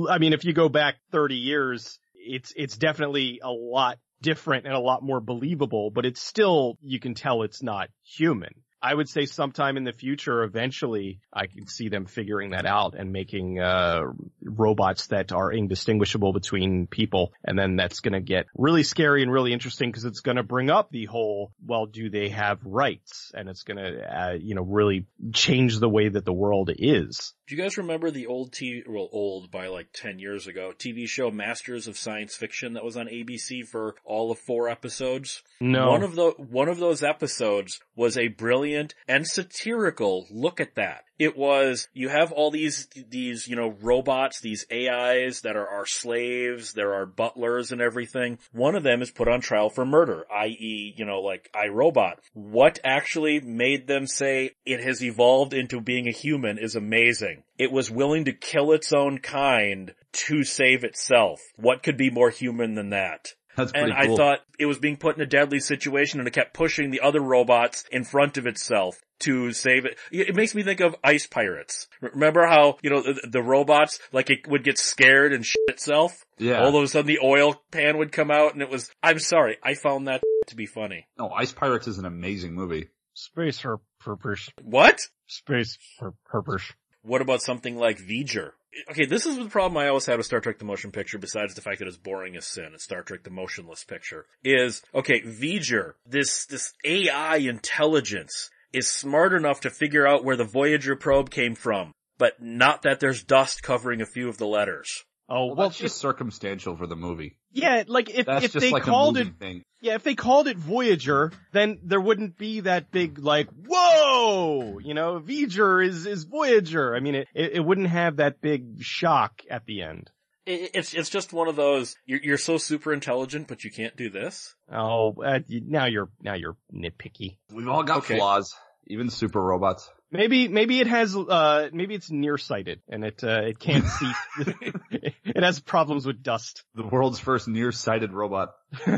I 0.09 0.17
mean, 0.17 0.33
if 0.33 0.45
you 0.45 0.53
go 0.53 0.69
back 0.69 0.95
30 1.11 1.35
years, 1.35 1.99
it's 2.15 2.53
it's 2.55 2.77
definitely 2.77 3.41
a 3.43 3.51
lot 3.51 3.99
different 4.21 4.65
and 4.65 4.73
a 4.73 4.79
lot 4.79 5.03
more 5.03 5.19
believable, 5.21 5.91
but 5.91 6.05
it's 6.05 6.21
still 6.21 6.77
you 6.81 6.99
can 6.99 7.15
tell 7.15 7.43
it's 7.43 7.63
not 7.63 7.89
human. 8.03 8.53
I 8.81 8.93
would 8.93 9.09
say 9.09 9.25
sometime 9.25 9.77
in 9.77 9.83
the 9.83 9.91
future, 9.91 10.43
eventually, 10.43 11.19
I 11.33 11.47
can 11.47 11.67
see 11.67 11.89
them 11.89 12.05
figuring 12.05 12.51
that 12.51 12.65
out 12.65 12.95
and 12.97 13.11
making 13.11 13.59
uh 13.59 14.03
robots 14.41 15.07
that 15.07 15.31
are 15.31 15.51
indistinguishable 15.51 16.31
between 16.33 16.87
people, 16.87 17.33
and 17.43 17.59
then 17.59 17.75
that's 17.75 17.99
going 17.99 18.13
to 18.13 18.21
get 18.21 18.45
really 18.55 18.83
scary 18.83 19.21
and 19.21 19.31
really 19.31 19.53
interesting 19.53 19.89
because 19.89 20.05
it's 20.05 20.21
going 20.21 20.37
to 20.37 20.43
bring 20.43 20.69
up 20.69 20.91
the 20.91 21.05
whole, 21.05 21.51
well, 21.65 21.85
do 21.85 22.09
they 22.09 22.29
have 22.29 22.59
rights? 22.63 23.31
And 23.33 23.49
it's 23.49 23.63
going 23.63 23.77
to, 23.77 24.01
uh, 24.01 24.33
you 24.33 24.55
know, 24.55 24.63
really 24.63 25.07
change 25.33 25.79
the 25.79 25.89
way 25.89 26.07
that 26.07 26.25
the 26.25 26.33
world 26.33 26.71
is. 26.73 27.33
Do 27.47 27.55
you 27.55 27.61
guys 27.61 27.77
remember 27.77 28.11
the 28.11 28.27
old 28.27 28.51
TV, 28.51 28.83
well, 28.87 29.09
old 29.11 29.51
by 29.51 29.67
like 29.67 29.87
10 29.93 30.19
years 30.19 30.47
ago, 30.47 30.71
TV 30.77 31.07
show 31.07 31.31
Masters 31.31 31.87
of 31.87 31.97
Science 31.97 32.35
Fiction 32.35 32.73
that 32.73 32.85
was 32.85 32.95
on 32.95 33.07
ABC 33.07 33.65
for 33.65 33.95
all 34.05 34.31
of 34.31 34.39
four 34.39 34.69
episodes? 34.69 35.41
No, 35.59 35.89
One 35.89 36.03
of 36.03 36.15
the, 36.15 36.31
one 36.37 36.69
of 36.69 36.77
those 36.77 37.03
episodes 37.03 37.79
was 37.95 38.17
a 38.17 38.27
brilliant 38.27 38.68
and 38.75 39.27
satirical 39.27 40.27
look 40.31 40.59
at 40.59 40.75
that. 40.75 41.03
It 41.17 41.37
was, 41.37 41.89
you 41.93 42.07
have 42.07 42.31
all 42.31 42.49
these, 42.49 42.87
these, 43.09 43.45
you 43.45 43.57
know, 43.57 43.75
robots, 43.81 44.39
these 44.39 44.65
AIs 44.71 45.41
that 45.41 45.57
are 45.57 45.67
our 45.67 45.85
slaves, 45.85 46.71
there 46.73 46.93
are 46.93 47.05
butlers 47.05 47.73
and 47.73 47.81
everything. 47.81 48.39
One 48.53 48.75
of 48.75 48.83
them 48.83 49.01
is 49.01 49.11
put 49.11 49.27
on 49.27 49.41
trial 49.41 49.69
for 49.69 49.85
murder, 49.85 50.25
i.e., 50.33 50.93
you 50.95 51.03
know, 51.03 51.19
like 51.19 51.51
iRobot. 51.53 52.15
What 52.33 52.79
actually 52.85 53.41
made 53.41 53.87
them 53.87 54.07
say 54.07 54.51
it 54.65 54.81
has 54.81 55.03
evolved 55.03 55.53
into 55.53 55.81
being 55.81 56.07
a 56.07 56.13
human 56.13 56.57
is 56.57 56.75
amazing. 56.75 57.43
It 57.57 57.71
was 57.71 57.91
willing 57.91 58.23
to 58.25 58.33
kill 58.33 58.71
its 58.71 58.93
own 58.93 59.17
kind 59.19 59.93
to 60.11 60.43
save 60.45 60.85
itself. 60.85 61.41
What 61.57 61.83
could 61.83 61.97
be 61.97 62.09
more 62.09 62.29
human 62.29 62.75
than 62.75 62.91
that? 62.91 63.33
That's 63.59 63.71
And 63.73 63.91
cool. 63.91 64.13
I 64.13 64.15
thought 64.15 64.39
it 64.57 64.65
was 64.65 64.79
being 64.79 64.97
put 64.97 65.15
in 65.15 65.21
a 65.21 65.25
deadly 65.25 65.59
situation 65.59 66.19
and 66.19 66.27
it 66.27 66.31
kept 66.31 66.53
pushing 66.53 66.91
the 66.91 67.01
other 67.01 67.19
robots 67.21 67.83
in 67.91 68.03
front 68.03 68.37
of 68.37 68.47
itself 68.47 68.95
to 69.19 69.51
save 69.51 69.85
it. 69.85 69.97
It 70.11 70.35
makes 70.35 70.55
me 70.55 70.63
think 70.63 70.79
of 70.79 70.95
Ice 71.03 71.27
Pirates. 71.27 71.87
Remember 72.01 72.45
how, 72.47 72.77
you 72.81 72.89
know, 72.89 73.01
the, 73.01 73.27
the 73.29 73.43
robots, 73.43 73.99
like 74.13 74.29
it 74.29 74.47
would 74.47 74.63
get 74.63 74.77
scared 74.77 75.33
and 75.33 75.45
shit 75.45 75.59
itself? 75.67 76.25
yeah. 76.37 76.63
All 76.63 76.75
of 76.75 76.83
a 76.83 76.87
sudden 76.87 77.07
the 77.07 77.19
oil 77.23 77.61
pan 77.71 77.97
would 77.97 78.11
come 78.13 78.31
out 78.31 78.53
and 78.53 78.61
it 78.61 78.69
was, 78.69 78.89
I'm 79.03 79.19
sorry, 79.19 79.57
I 79.61 79.73
found 79.73 80.07
that 80.07 80.21
to 80.47 80.55
be 80.55 80.65
funny. 80.65 81.07
No, 81.17 81.29
Ice 81.29 81.51
Pirates 81.51 81.87
is 81.87 81.97
an 81.97 82.05
amazing 82.05 82.53
movie. 82.53 82.87
Space 83.13 83.59
for 83.59 83.81
purpose. 83.99 84.49
What? 84.63 84.99
Space 85.27 85.77
for 85.99 86.13
purpose. 86.25 86.63
What 87.01 87.21
about 87.21 87.41
something 87.41 87.75
like 87.75 87.97
V'ger? 87.97 88.51
Okay, 88.89 89.05
this 89.05 89.25
is 89.25 89.37
the 89.37 89.49
problem 89.49 89.77
I 89.77 89.87
always 89.87 90.05
had 90.05 90.17
with 90.17 90.25
Star 90.25 90.39
Trek 90.39 90.59
the 90.59 90.65
Motion 90.65 90.91
Picture, 90.91 91.17
besides 91.17 91.55
the 91.55 91.61
fact 91.61 91.79
that 91.79 91.87
it's 91.87 91.97
boring 91.97 92.35
as 92.35 92.45
sin, 92.45 92.71
it's 92.73 92.83
Star 92.83 93.01
Trek 93.01 93.23
the 93.23 93.31
Motionless 93.31 93.83
Picture, 93.83 94.25
is, 94.43 94.83
okay, 94.93 95.21
V'ger, 95.21 95.93
this, 96.05 96.45
this 96.45 96.73
AI 96.85 97.37
intelligence 97.37 98.49
is 98.71 98.87
smart 98.87 99.33
enough 99.33 99.61
to 99.61 99.69
figure 99.69 100.07
out 100.07 100.23
where 100.23 100.35
the 100.35 100.43
Voyager 100.43 100.95
probe 100.95 101.31
came 101.31 101.55
from, 101.55 101.93
but 102.17 102.41
not 102.41 102.83
that 102.83 102.99
there's 102.99 103.23
dust 103.23 103.63
covering 103.63 104.01
a 104.01 104.05
few 104.05 104.29
of 104.29 104.37
the 104.37 104.47
letters. 104.47 105.03
Oh, 105.29 105.45
Well, 105.47 105.55
well, 105.55 105.67
that's 105.69 105.77
just 105.77 105.97
circumstantial 105.97 106.75
for 106.75 106.87
the 106.87 106.95
movie. 106.95 107.37
yeah, 107.51 107.83
like 107.87 108.09
if, 108.09 108.25
That's 108.25 108.45
if 108.45 108.53
just 108.53 108.63
they 108.65 108.71
like 108.71 108.83
called 108.83 109.17
it, 109.17 109.27
thing. 109.39 109.63
yeah, 109.81 109.93
if 109.95 110.03
they 110.03 110.15
called 110.15 110.47
it 110.47 110.57
Voyager, 110.57 111.31
then 111.51 111.79
there 111.83 112.01
wouldn't 112.01 112.37
be 112.37 112.61
that 112.61 112.91
big 112.91 113.19
like, 113.19 113.47
whoa, 113.67 114.79
you 114.79 114.93
know, 114.93 115.19
Voyager 115.19 115.81
is, 115.81 116.05
is 116.05 116.23
Voyager. 116.23 116.95
I 116.95 116.99
mean, 116.99 117.15
it, 117.15 117.27
it, 117.33 117.51
it 117.53 117.59
wouldn't 117.59 117.87
have 117.89 118.17
that 118.17 118.41
big 118.41 118.81
shock 118.81 119.41
at 119.49 119.65
the 119.65 119.81
end. 119.83 120.09
It, 120.45 120.71
it's, 120.73 120.93
it's 120.93 121.09
just 121.09 121.31
one 121.33 121.47
of 121.47 121.55
those, 121.55 121.95
you're, 122.05 122.21
you're 122.21 122.37
so 122.37 122.57
super 122.57 122.91
intelligent, 122.93 123.47
but 123.47 123.63
you 123.63 123.71
can't 123.71 123.95
do 123.95 124.09
this. 124.09 124.55
Oh, 124.71 125.15
uh, 125.23 125.39
now 125.47 125.85
you're, 125.85 126.09
now 126.21 126.33
you're 126.33 126.57
nitpicky. 126.73 127.37
We've 127.53 127.67
all 127.67 127.83
got 127.83 127.99
Okay. 127.99 128.17
flaws, 128.17 128.55
even 128.87 129.09
super 129.09 129.41
robots. 129.41 129.89
Maybe, 130.11 130.47
maybe 130.47 130.79
it 130.79 130.87
has, 130.87 131.15
uh, 131.15 131.69
maybe 131.71 131.95
it's 131.95 132.09
nearsighted 132.09 132.81
and 132.89 133.03
it, 133.03 133.23
uh, 133.23 133.41
it 133.43 133.59
can't 133.59 133.85
see, 133.85 134.11
it 134.91 135.43
has 135.43 135.59
problems 135.59 136.05
with 136.05 136.23
dust. 136.23 136.63
The 136.75 136.85
world's 136.85 137.19
first 137.19 137.47
nearsighted 137.47 138.13
robot. 138.13 138.53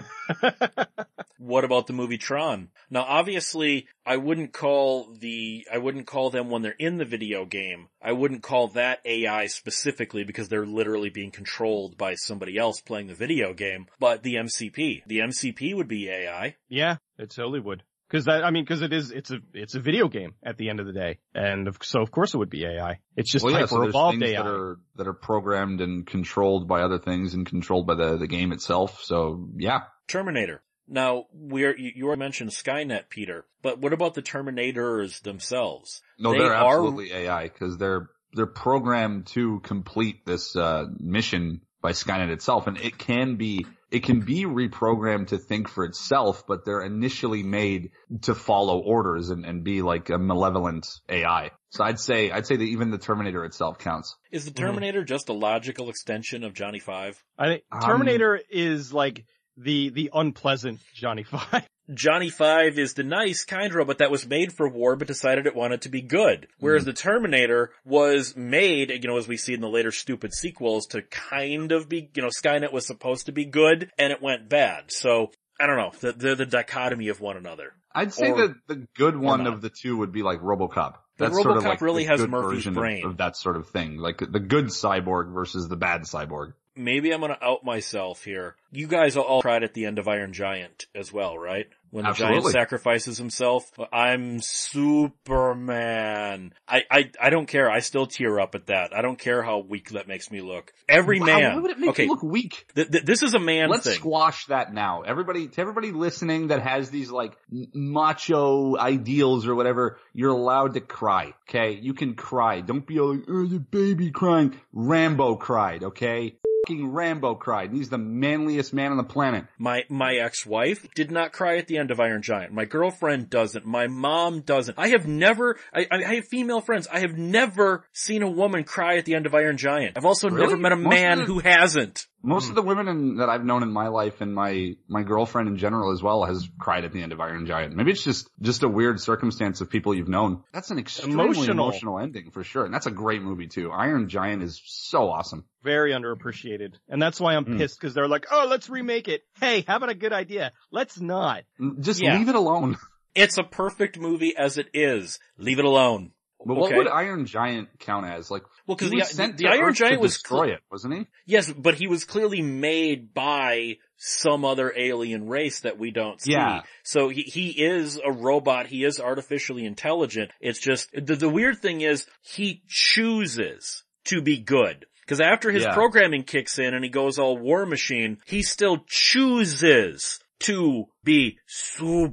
What 1.41 1.63
about 1.63 1.87
the 1.87 1.93
movie 1.93 2.19
Tron? 2.19 2.69
Now 2.91 3.01
obviously, 3.01 3.87
I 4.05 4.17
wouldn't 4.17 4.53
call 4.53 5.11
the, 5.11 5.65
I 5.73 5.79
wouldn't 5.79 6.05
call 6.05 6.29
them 6.29 6.51
when 6.51 6.61
they're 6.61 6.75
in 6.77 6.97
the 6.97 7.03
video 7.03 7.45
game. 7.45 7.87
I 7.99 8.11
wouldn't 8.11 8.43
call 8.43 8.67
that 8.69 8.99
AI 9.05 9.47
specifically 9.47 10.23
because 10.23 10.49
they're 10.49 10.67
literally 10.67 11.09
being 11.09 11.31
controlled 11.31 11.97
by 11.97 12.13
somebody 12.13 12.59
else 12.59 12.79
playing 12.79 13.07
the 13.07 13.15
video 13.15 13.55
game, 13.55 13.87
but 13.99 14.21
the 14.21 14.35
MCP. 14.35 15.01
The 15.07 15.17
MCP 15.17 15.75
would 15.75 15.87
be 15.87 16.09
AI. 16.09 16.57
Yeah, 16.69 16.97
it 17.17 17.31
totally 17.31 17.59
would. 17.59 17.81
Cause 18.11 18.25
that, 18.25 18.43
I 18.43 18.51
mean, 18.51 18.65
cause 18.65 18.81
it 18.81 18.91
is, 18.91 19.11
it's 19.11 19.31
a, 19.31 19.37
it's 19.53 19.75
a 19.75 19.79
video 19.79 20.07
game 20.09 20.33
at 20.43 20.57
the 20.57 20.69
end 20.69 20.79
of 20.79 20.85
the 20.85 20.93
day. 20.93 21.19
And 21.33 21.67
of, 21.67 21.77
so 21.81 22.01
of 22.01 22.11
course 22.11 22.33
it 22.33 22.37
would 22.37 22.49
be 22.49 22.65
AI. 22.65 22.99
It's 23.15 23.31
just 23.31 23.43
well, 23.43 23.53
yeah, 23.53 23.59
hyper 23.59 23.69
so 23.69 23.83
evolved 23.83 24.19
things 24.19 24.31
AI. 24.31 24.41
that 24.43 24.49
are 24.49 24.79
that 24.95 25.07
are 25.07 25.13
programmed 25.13 25.79
and 25.81 26.05
controlled 26.05 26.67
by 26.67 26.81
other 26.81 26.99
things 26.99 27.33
and 27.33 27.45
controlled 27.45 27.87
by 27.87 27.95
the 27.95 28.17
the 28.17 28.27
game 28.27 28.51
itself. 28.51 29.01
So 29.03 29.47
yeah, 29.57 29.81
Terminator. 30.07 30.61
Now, 30.87 31.27
we're, 31.31 31.77
you, 31.77 31.91
you 31.95 32.07
already 32.07 32.19
mentioned 32.19 32.49
Skynet, 32.49 33.07
Peter, 33.09 33.45
but 33.61 33.79
what 33.79 33.93
about 33.93 34.13
the 34.13 34.21
Terminators 34.21 35.21
themselves? 35.21 36.01
no, 36.19 36.33
They 36.33 36.39
they 36.39 36.43
are 36.43 36.53
are- 36.53 36.67
absolutely 36.67 37.13
AI 37.13 37.43
because 37.43 37.77
they're 37.77 38.09
they're 38.33 38.45
programmed 38.45 39.27
to 39.27 39.59
complete 39.61 40.25
this 40.25 40.53
uh, 40.55 40.85
mission 40.99 41.61
by 41.81 41.91
Skynet 41.91 42.29
itself, 42.29 42.67
and 42.67 42.77
it 42.77 42.97
can 42.97 43.35
be 43.37 43.65
it 43.91 44.03
can 44.03 44.21
be 44.21 44.45
reprogrammed 44.45 45.27
to 45.27 45.37
think 45.37 45.67
for 45.67 45.83
itself, 45.83 46.45
but 46.47 46.65
they're 46.65 46.81
initially 46.81 47.43
made 47.43 47.91
to 48.21 48.33
follow 48.33 48.79
orders 48.79 49.29
and, 49.29 49.45
and 49.45 49.63
be 49.63 49.81
like 49.81 50.09
a 50.09 50.17
malevolent 50.17 50.87
AI. 51.09 51.51
So 51.69 51.83
I'd 51.83 51.99
say 51.99 52.31
I'd 52.31 52.47
say 52.47 52.55
that 52.55 52.63
even 52.63 52.89
the 52.89 52.97
Terminator 52.97 53.43
itself 53.45 53.77
counts. 53.77 54.15
Is 54.31 54.45
the. 54.45 54.51
Terminator 54.51 55.03
just 55.03 55.29
a 55.29 55.33
logical 55.33 55.89
extension 55.89 56.43
of 56.43 56.53
Johnny 56.53 56.79
Five? 56.79 57.21
I 57.37 57.47
think 57.47 57.63
Um, 57.71 57.81
Terminator 57.81 58.39
is 58.49 58.93
like 58.93 59.25
the, 59.57 59.89
the 59.89 60.11
unpleasant 60.13 60.79
Johnny 60.93 61.23
Five. 61.23 61.67
Johnny 61.93 62.29
Five 62.29 62.77
is 62.77 62.93
the 62.93 63.03
nice, 63.03 63.43
kind 63.43 63.73
robot 63.73 63.99
that 63.99 64.11
was 64.11 64.27
made 64.27 64.53
for 64.53 64.67
war 64.67 64.95
but 64.95 65.07
decided 65.07 65.45
it 65.45 65.55
wanted 65.55 65.81
to 65.83 65.89
be 65.89 66.01
good. 66.01 66.47
Whereas 66.59 66.83
mm-hmm. 66.83 66.91
the 66.91 66.93
Terminator 66.93 67.71
was 67.85 68.35
made, 68.35 68.89
you 68.89 69.07
know, 69.07 69.17
as 69.17 69.27
we 69.27 69.37
see 69.37 69.53
in 69.53 69.61
the 69.61 69.69
later 69.69 69.91
stupid 69.91 70.33
sequels, 70.33 70.87
to 70.87 71.01
kind 71.03 71.71
of 71.71 71.89
be, 71.89 72.09
you 72.15 72.21
know, 72.21 72.29
Skynet 72.29 72.71
was 72.71 72.85
supposed 72.85 73.25
to 73.27 73.31
be 73.31 73.45
good 73.45 73.91
and 73.97 74.11
it 74.11 74.21
went 74.21 74.49
bad. 74.49 74.91
So, 74.91 75.31
I 75.59 75.67
don't 75.67 75.77
know, 75.77 75.91
the- 75.99 76.13
they're 76.13 76.35
the 76.35 76.45
dichotomy 76.45 77.09
of 77.09 77.19
one 77.19 77.37
another. 77.37 77.73
I'd 77.93 78.13
say 78.13 78.31
Or- 78.31 78.47
that 78.47 78.55
the 78.67 78.87
good 78.95 79.17
one 79.17 79.47
of 79.47 79.61
the 79.61 79.69
two 79.69 79.97
would 79.97 80.11
be 80.11 80.23
like 80.23 80.39
RoboCop. 80.39 80.95
That's 81.17 81.35
sort 81.35 81.57
of 81.57 81.63
RoboCop 81.63 81.67
like 81.67 81.81
really 81.81 82.05
has 82.05 82.21
good 82.21 82.29
Murphy's 82.29 82.65
version 82.65 83.03
of- 83.05 83.11
of 83.11 83.17
that 83.17 83.35
sort 83.35 83.57
of 83.57 83.69
thing, 83.69 83.97
like 83.97 84.19
the 84.19 84.39
good 84.39 84.67
cyborg 84.67 85.33
versus 85.33 85.67
the 85.67 85.75
bad 85.75 86.03
cyborg. 86.03 86.53
Maybe 86.83 87.11
I'm 87.11 87.21
gonna 87.21 87.37
out 87.41 87.63
myself 87.63 88.23
here. 88.23 88.55
You 88.71 88.87
guys 88.87 89.17
all 89.17 89.41
cried 89.41 89.63
at 89.63 89.73
the 89.73 89.85
end 89.85 89.99
of 89.99 90.07
Iron 90.07 90.33
Giant 90.33 90.85
as 90.95 91.11
well, 91.11 91.37
right? 91.37 91.67
When 91.89 92.05
the 92.05 92.13
giant 92.13 92.45
sacrifices 92.45 93.17
himself. 93.17 93.69
I'm 93.91 94.39
Superman. 94.41 96.53
I, 96.65 96.83
I, 96.89 97.11
I 97.21 97.29
don't 97.29 97.47
care. 97.47 97.69
I 97.69 97.79
still 97.79 98.05
tear 98.05 98.39
up 98.39 98.55
at 98.55 98.67
that. 98.67 98.95
I 98.95 99.01
don't 99.01 99.19
care 99.19 99.43
how 99.43 99.59
weak 99.59 99.89
that 99.89 100.07
makes 100.07 100.31
me 100.31 100.39
look. 100.39 100.71
Every 100.87 101.19
Wow, 101.19 101.25
man. 101.25 101.55
Why 101.55 101.61
would 101.61 101.71
it 101.71 101.79
make 101.79 101.89
okay, 101.89 102.03
you 102.03 102.09
look 102.09 102.23
weak? 102.23 102.65
th- 102.75 102.89
th- 102.89 103.03
this 103.03 103.23
is 103.23 103.33
a 103.33 103.39
man 103.39 103.69
Let's 103.69 103.83
thing. 103.83 103.95
squash 103.95 104.45
that 104.45 104.73
now. 104.73 105.01
Everybody, 105.01 105.49
to 105.49 105.61
everybody 105.61 105.91
listening 105.91 106.47
that 106.47 106.61
has 106.61 106.89
these 106.89 107.11
like 107.11 107.33
macho 107.51 108.77
ideals 108.77 109.45
or 109.45 109.53
whatever, 109.55 109.97
you're 110.13 110.31
allowed 110.31 110.75
to 110.75 110.81
cry. 110.81 111.33
Okay, 111.49 111.77
you 111.81 111.93
can 111.93 112.15
cry. 112.15 112.61
Don't 112.61 112.87
be 112.87 113.01
all 113.01 113.15
like, 113.15 113.25
"Oh, 113.27 113.45
the 113.45 113.59
baby 113.59 114.11
crying." 114.11 114.57
Rambo 114.71 115.35
cried. 115.35 115.83
Okay, 115.83 116.37
Rambo 116.69 117.35
cried. 117.35 117.69
And 117.69 117.77
he's 117.77 117.89
the 117.89 117.97
manliest 117.97 118.73
man 118.73 118.91
on 118.91 118.97
the 118.97 119.03
planet. 119.03 119.45
My, 119.57 119.83
my 119.89 120.15
ex-wife 120.15 120.87
did 120.93 121.11
not 121.11 121.31
cry 121.33 121.57
at 121.57 121.67
the 121.67 121.77
end 121.77 121.91
of 121.91 121.99
Iron 121.99 122.21
Giant. 122.21 122.53
My 122.53 122.65
girlfriend 122.65 123.29
doesn't. 123.29 123.65
My 123.65 123.87
mom 123.87 124.41
doesn't. 124.41 124.77
I 124.77 124.89
have 124.89 125.07
never, 125.07 125.57
I, 125.73 125.87
I 125.91 126.15
have 126.15 126.27
female 126.27 126.61
friends. 126.61 126.87
I 126.91 126.99
have 126.99 127.17
never 127.17 127.85
seen 127.93 128.21
a 128.21 128.29
woman 128.29 128.63
cry 128.63 128.97
at 128.97 129.05
the 129.05 129.15
end 129.15 129.25
of 129.25 129.33
Iron 129.35 129.57
Giant. 129.57 129.97
I've 129.97 130.05
also 130.05 130.29
Really? 130.29 130.41
never 130.47 130.57
met 130.57 130.71
a 130.71 130.75
Most 130.75 130.91
man 130.93 131.17
the- 131.19 131.25
who 131.25 131.39
hasn't. 131.39 132.07
Most 132.23 132.45
Hmm. 132.45 132.51
of 132.51 132.55
the 132.55 132.61
women 132.61 132.87
in, 132.87 133.15
that 133.17 133.29
I've 133.29 133.43
known 133.43 133.63
in 133.63 133.71
my 133.71 133.87
life 133.87 134.21
and 134.21 134.33
my, 134.35 134.75
my 134.87 135.03
girlfriend 135.03 135.47
in 135.47 135.57
general 135.57 135.91
as 135.91 136.03
well 136.03 136.23
has 136.23 136.47
cried 136.59 136.85
at 136.85 136.91
the 136.93 137.01
end 137.01 137.11
of 137.13 137.19
Iron 137.19 137.45
Giant. 137.47 137.75
Maybe 137.75 137.91
it's 137.91 138.03
just, 138.03 138.29
just 138.41 138.61
a 138.63 138.67
weird 138.67 138.99
circumstance 138.99 139.59
of 139.61 139.69
people 139.69 139.95
you've 139.95 140.07
known. 140.07 140.43
That's 140.53 140.69
an 140.71 140.77
extremely 140.79 141.23
Emotional. 141.25 141.51
emotional, 141.67 141.99
ending 141.99 142.31
for 142.31 142.43
sure. 142.43 142.65
And 142.65 142.73
that's 142.73 142.85
a 142.85 142.91
great 142.91 143.21
movie 143.23 143.47
too. 143.47 143.71
Iron 143.71 144.07
Giant 144.07 144.43
is 144.43 144.61
so 144.65 145.09
awesome. 145.09 145.45
Very 145.63 145.93
underappreciated. 145.93 146.75
And 146.89 147.01
that's 147.01 147.19
why 147.19 147.35
I'm 147.35 147.45
Mm. 147.45 147.57
pissed 147.57 147.79
because 147.79 147.93
they're 147.93 148.07
like, 148.07 148.27
oh, 148.31 148.45
let's 148.49 148.69
remake 148.69 149.07
it. 149.07 149.23
Hey, 149.39 149.61
how 149.67 149.77
about 149.77 149.89
a 149.89 149.95
good 149.95 150.13
idea? 150.13 150.51
Let's 150.71 150.99
not. 150.99 151.43
Just 151.79 152.01
Yeah. 152.03 152.17
leave 152.17 152.29
it 152.29 152.35
alone. 152.35 152.77
It's 153.13 153.37
a 153.37 153.43
perfect 153.43 153.99
movie 153.99 154.37
as 154.37 154.57
it 154.57 154.67
is. 154.73 155.19
Leave 155.37 155.59
it 155.59 155.65
alone. 155.65 156.11
But 156.45 156.55
what 156.55 156.73
would 156.73 156.87
Iron 156.87 157.25
Giant 157.25 157.67
count 157.77 158.05
as? 158.05 158.31
Like, 158.31 158.43
Well, 158.79 158.89
because 158.89 159.11
he 159.11 159.15
the, 159.27 159.33
the 159.33 159.47
Iron 159.47 159.69
Earth 159.69 159.75
Giant 159.75 160.01
was 160.01 160.13
destroy 160.13 160.45
cle- 160.47 160.53
it, 160.55 160.59
wasn't 160.71 160.93
he? 160.95 161.07
yes, 161.25 161.51
but 161.51 161.75
he 161.75 161.87
was 161.87 162.05
clearly 162.05 162.41
made 162.41 163.13
by 163.13 163.77
some 163.97 164.45
other 164.45 164.73
alien 164.75 165.27
race 165.27 165.61
that 165.61 165.77
we 165.77 165.91
don't 165.91 166.19
see. 166.21 166.31
Yeah. 166.33 166.61
So 166.83 167.09
he, 167.09 167.21
he 167.21 167.49
is 167.49 167.99
a 168.03 168.11
robot. 168.11 168.67
He 168.67 168.83
is 168.83 168.99
artificially 168.99 169.65
intelligent. 169.65 170.31
It's 170.39 170.59
just 170.59 170.89
the, 170.93 171.15
the 171.15 171.29
weird 171.29 171.59
thing 171.59 171.81
is 171.81 172.05
he 172.21 172.63
chooses 172.67 173.83
to 174.05 174.21
be 174.21 174.37
good. 174.39 174.85
Because 175.05 175.19
after 175.21 175.51
his 175.51 175.63
Yeah. 175.63 175.73
programming 175.73 176.23
kicks 176.23 176.57
in 176.57 176.73
and 176.73 176.83
he 176.83 176.89
goes 176.89 177.19
all 177.19 177.37
war 177.37 177.65
machine, 177.65 178.17
he 178.25 178.41
still 178.43 178.83
chooses 178.87 180.19
to 180.43 180.85
be 181.03 181.37
Superman, 181.45 182.05